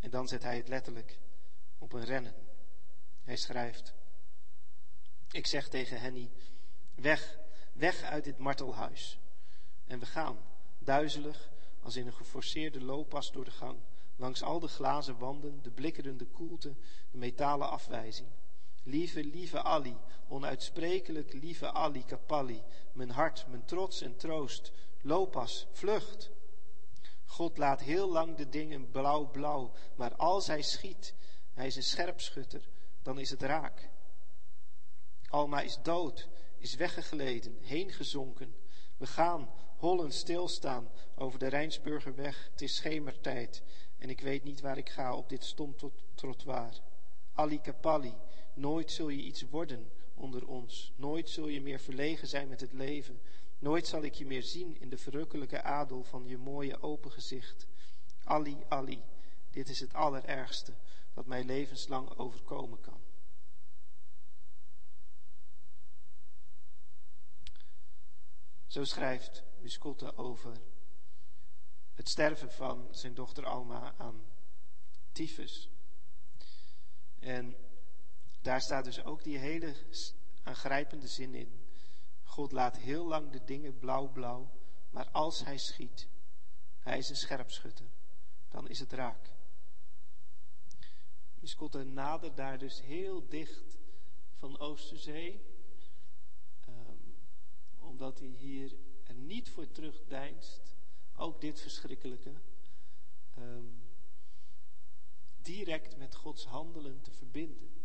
En 0.00 0.10
dan 0.10 0.28
zet 0.28 0.42
hij 0.42 0.56
het 0.56 0.68
letterlijk 0.68 1.18
op 1.78 1.92
een 1.92 2.04
rennen. 2.04 2.34
Hij 3.22 3.36
schrijft: 3.36 3.96
Ik 5.30 5.46
zeg 5.46 5.68
tegen 5.68 6.00
Henny: 6.00 6.30
Weg, 6.94 7.38
weg 7.72 8.02
uit 8.02 8.24
dit 8.24 8.38
martelhuis. 8.38 9.18
En 9.86 9.98
we 9.98 10.06
gaan, 10.06 10.38
duizelig, 10.78 11.50
als 11.82 11.96
in 11.96 12.06
een 12.06 12.12
geforceerde 12.12 12.80
looppas 12.80 13.32
door 13.32 13.44
de 13.44 13.50
gang, 13.50 13.78
langs 14.16 14.42
al 14.42 14.60
de 14.60 14.68
glazen 14.68 15.18
wanden, 15.18 15.62
de 15.62 15.70
blikkerende 15.70 16.24
koelte, 16.24 16.74
de 17.10 17.18
metalen 17.18 17.68
afwijzing. 17.68 18.28
Lieve, 18.82 19.24
lieve 19.24 19.62
Ali, 19.62 19.96
onuitsprekelijk 20.28 21.32
lieve 21.32 21.72
Ali 21.72 22.04
Kapali, 22.04 22.62
mijn 22.92 23.10
hart, 23.10 23.46
mijn 23.48 23.64
trots 23.64 24.00
en 24.00 24.16
troost, 24.16 24.72
looppas, 25.00 25.66
vlucht. 25.72 26.30
God 27.24 27.58
laat 27.58 27.80
heel 27.80 28.10
lang 28.10 28.36
de 28.36 28.48
dingen 28.48 28.90
blauw-blauw, 28.90 29.72
maar 29.94 30.16
als 30.16 30.46
hij 30.46 30.62
schiet, 30.62 31.14
hij 31.54 31.66
is 31.66 31.76
een 31.76 31.82
scherpschutter, 31.82 32.68
dan 33.02 33.18
is 33.18 33.30
het 33.30 33.42
raak. 33.42 33.90
Alma 35.28 35.60
is 35.60 35.78
dood, 35.82 36.28
is 36.58 36.74
weggegleden, 36.74 37.58
heengezonken. 37.60 38.54
We 38.96 39.06
gaan, 39.06 39.50
hollen 39.76 40.12
stilstaan 40.12 40.90
over 41.14 41.38
de 41.38 41.46
Rijnsburgerweg. 41.46 42.48
Het 42.52 42.62
is 42.62 42.76
schemertijd 42.76 43.62
en 43.98 44.10
ik 44.10 44.20
weet 44.20 44.44
niet 44.44 44.60
waar 44.60 44.78
ik 44.78 44.88
ga 44.88 45.14
op 45.14 45.28
dit 45.28 45.44
stom 45.44 45.74
trottoir. 46.14 46.80
Ali 47.32 47.60
Kapali, 47.60 48.14
nooit 48.54 48.90
zul 48.90 49.08
je 49.08 49.22
iets 49.22 49.42
worden 49.42 49.90
onder 50.14 50.46
ons. 50.46 50.92
Nooit 50.96 51.30
zul 51.30 51.48
je 51.48 51.60
meer 51.60 51.80
verlegen 51.80 52.28
zijn 52.28 52.48
met 52.48 52.60
het 52.60 52.72
leven. 52.72 53.20
Nooit 53.58 53.86
zal 53.86 54.02
ik 54.02 54.14
je 54.14 54.26
meer 54.26 54.42
zien 54.42 54.80
in 54.80 54.88
de 54.88 54.98
verrukkelijke 54.98 55.62
adel 55.62 56.02
van 56.02 56.26
je 56.26 56.38
mooie 56.38 56.82
open 56.82 57.12
gezicht. 57.12 57.66
Ali, 58.24 58.56
Ali, 58.68 59.02
dit 59.50 59.68
is 59.68 59.80
het 59.80 59.94
allerergste 59.94 60.72
dat 61.14 61.26
mij 61.26 61.44
levenslang 61.44 62.16
overkomen 62.16 62.80
kan. 62.80 63.07
Zo 68.68 68.84
schrijft 68.84 69.42
Muscotte 69.60 70.16
over 70.16 70.60
het 71.94 72.08
sterven 72.08 72.52
van 72.52 72.88
zijn 72.90 73.14
dochter 73.14 73.46
Alma 73.46 73.94
aan 73.96 74.24
tyfus. 75.12 75.70
En 77.18 77.56
daar 78.40 78.60
staat 78.60 78.84
dus 78.84 79.04
ook 79.04 79.22
die 79.22 79.38
hele 79.38 79.74
aangrijpende 80.42 81.08
zin 81.08 81.34
in. 81.34 81.66
God 82.22 82.52
laat 82.52 82.76
heel 82.76 83.06
lang 83.06 83.30
de 83.30 83.44
dingen 83.44 83.78
blauw-blauw, 83.78 84.50
maar 84.90 85.10
als 85.10 85.44
hij 85.44 85.58
schiet, 85.58 86.08
hij 86.78 86.98
is 86.98 87.08
een 87.08 87.16
scherpschutter, 87.16 87.86
dan 88.48 88.68
is 88.68 88.78
het 88.78 88.92
raak. 88.92 89.32
Muscotte 91.40 91.84
nadert 91.84 92.36
daar 92.36 92.58
dus 92.58 92.80
heel 92.80 93.28
dicht 93.28 93.78
van 94.34 94.58
Oosterzee, 94.58 95.47
omdat 97.98 98.18
hij 98.18 98.28
hier 98.28 98.76
er 99.04 99.14
niet 99.14 99.50
voor 99.50 99.70
terugdeinst, 99.70 100.74
ook 101.16 101.40
dit 101.40 101.60
verschrikkelijke, 101.60 102.32
um, 103.38 103.82
direct 105.42 105.96
met 105.96 106.14
Gods 106.14 106.44
handelen 106.44 107.00
te 107.00 107.10
verbinden. 107.10 107.78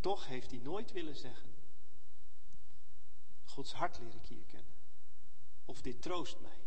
toch 0.00 0.26
heeft 0.26 0.50
hij 0.50 0.60
nooit 0.60 0.92
willen 0.92 1.16
zeggen: 1.16 1.54
Gods 3.44 3.72
hart 3.72 3.98
leer 3.98 4.14
ik 4.14 4.26
hier 4.26 4.44
kennen. 4.44 4.74
Of 5.64 5.80
dit 5.80 6.02
troost 6.02 6.40
mij. 6.40 6.60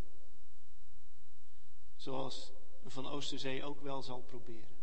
Zoals 1.96 2.52
Van 2.84 3.06
Oosterzee 3.06 3.64
ook 3.64 3.80
wel 3.80 4.02
zal 4.02 4.22
proberen. 4.22 4.77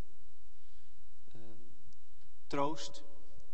Troost 2.46 3.02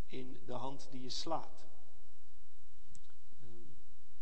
in 0.07 0.40
de 0.45 0.53
hand 0.53 0.90
die 0.90 1.01
je 1.01 1.11
slaat. 1.11 1.66
Ehm, 3.40 3.51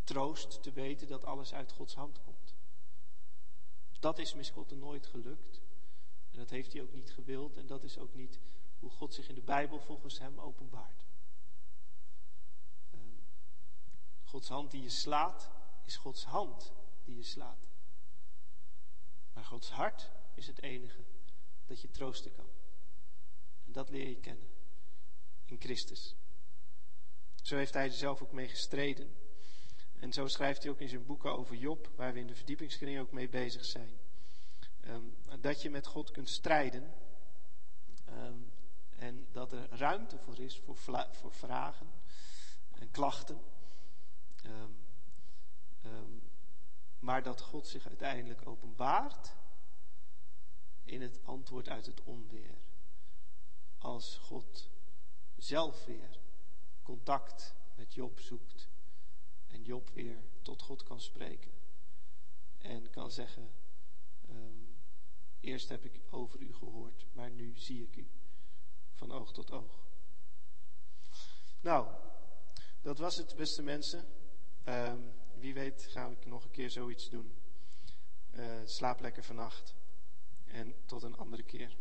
troost 0.04 0.62
te 0.62 0.72
weten 0.72 1.08
dat 1.08 1.24
alles 1.24 1.54
uit 1.54 1.72
Gods 1.72 1.94
hand 1.94 2.20
komt. 2.20 2.54
Dat 4.00 4.18
is 4.18 4.34
Miskotten 4.34 4.78
nooit 4.78 5.06
gelukt. 5.06 5.60
En 6.30 6.38
dat 6.38 6.50
heeft 6.50 6.72
hij 6.72 6.82
ook 6.82 6.92
niet 6.92 7.10
gewild. 7.10 7.56
En 7.56 7.66
dat 7.66 7.82
is 7.82 7.98
ook 7.98 8.14
niet 8.14 8.40
hoe 8.78 8.90
God 8.90 9.14
zich 9.14 9.28
in 9.28 9.34
de 9.34 9.42
Bijbel 9.42 9.80
volgens 9.80 10.18
hem 10.18 10.40
openbaart. 10.40 11.06
Ehm, 12.90 13.00
Gods 14.24 14.48
hand 14.48 14.70
die 14.70 14.82
je 14.82 14.88
slaat, 14.88 15.50
is 15.84 15.96
Gods 15.96 16.24
hand 16.24 16.72
die 17.04 17.16
je 17.16 17.22
slaat. 17.22 17.68
Maar 19.32 19.44
Gods 19.44 19.70
hart 19.70 20.10
is 20.34 20.46
het 20.46 20.62
enige 20.62 21.04
dat 21.66 21.80
je 21.80 21.90
troosten 21.90 22.32
kan. 22.32 22.48
En 23.66 23.72
dat 23.72 23.88
leer 23.88 24.08
je 24.08 24.20
kennen 24.20 24.59
in 25.50 25.60
Christus. 25.60 26.16
Zo 27.42 27.56
heeft 27.56 27.74
hij 27.74 27.84
er 27.84 27.92
zelf 27.92 28.22
ook 28.22 28.32
mee 28.32 28.48
gestreden. 28.48 29.14
En 29.98 30.12
zo 30.12 30.26
schrijft 30.26 30.62
hij 30.62 30.72
ook 30.72 30.80
in 30.80 30.88
zijn 30.88 31.06
boeken 31.06 31.38
over 31.38 31.56
Job, 31.56 31.90
waar 31.96 32.12
we 32.12 32.18
in 32.18 32.26
de 32.26 32.34
verdiepingskring 32.34 33.00
ook 33.00 33.12
mee 33.12 33.28
bezig 33.28 33.64
zijn. 33.64 33.98
Ehm, 34.80 35.04
dat 35.40 35.62
je 35.62 35.70
met 35.70 35.86
God 35.86 36.10
kunt 36.10 36.28
strijden. 36.28 36.94
Ehm, 38.04 38.38
en 38.96 39.26
dat 39.32 39.52
er 39.52 39.68
ruimte 39.70 40.18
voor 40.18 40.38
is 40.38 40.58
voor, 40.58 40.76
voor 41.12 41.32
vragen 41.32 41.90
en 42.78 42.90
klachten. 42.90 43.40
Um, 44.46 44.78
maar 47.00 47.22
dat 47.22 47.40
God 47.40 47.66
zich 47.66 47.86
uiteindelijk 47.86 48.46
openbaart 48.46 49.36
in 50.84 51.02
het 51.02 51.24
antwoord 51.24 51.68
uit 51.68 51.86
het 51.86 52.02
onweer. 52.04 52.58
Als 53.78 54.18
God 54.18 54.70
zelf 55.42 55.84
weer 55.84 56.18
contact 56.82 57.54
met 57.74 57.94
Job 57.94 58.20
zoekt 58.20 58.68
en 59.46 59.62
Job 59.62 59.90
weer 59.90 60.22
tot 60.42 60.62
God 60.62 60.82
kan 60.82 61.00
spreken 61.00 61.50
en 62.58 62.90
kan 62.90 63.10
zeggen, 63.10 63.52
um, 64.30 64.76
eerst 65.40 65.68
heb 65.68 65.84
ik 65.84 66.00
over 66.10 66.40
u 66.40 66.52
gehoord, 66.54 67.06
maar 67.12 67.30
nu 67.30 67.56
zie 67.56 67.82
ik 67.82 67.96
u 67.96 68.10
van 68.92 69.12
oog 69.12 69.32
tot 69.32 69.50
oog. 69.50 69.88
Nou, 71.60 71.94
dat 72.82 72.98
was 72.98 73.16
het, 73.16 73.34
beste 73.36 73.62
mensen. 73.62 74.06
Um, 74.64 75.12
wie 75.34 75.54
weet 75.54 75.86
ga 75.86 76.08
ik 76.08 76.26
nog 76.26 76.44
een 76.44 76.50
keer 76.50 76.70
zoiets 76.70 77.08
doen. 77.08 77.34
Uh, 78.30 78.60
slaap 78.64 79.00
lekker 79.00 79.24
vannacht 79.24 79.74
en 80.44 80.74
tot 80.86 81.02
een 81.02 81.16
andere 81.16 81.42
keer. 81.42 81.76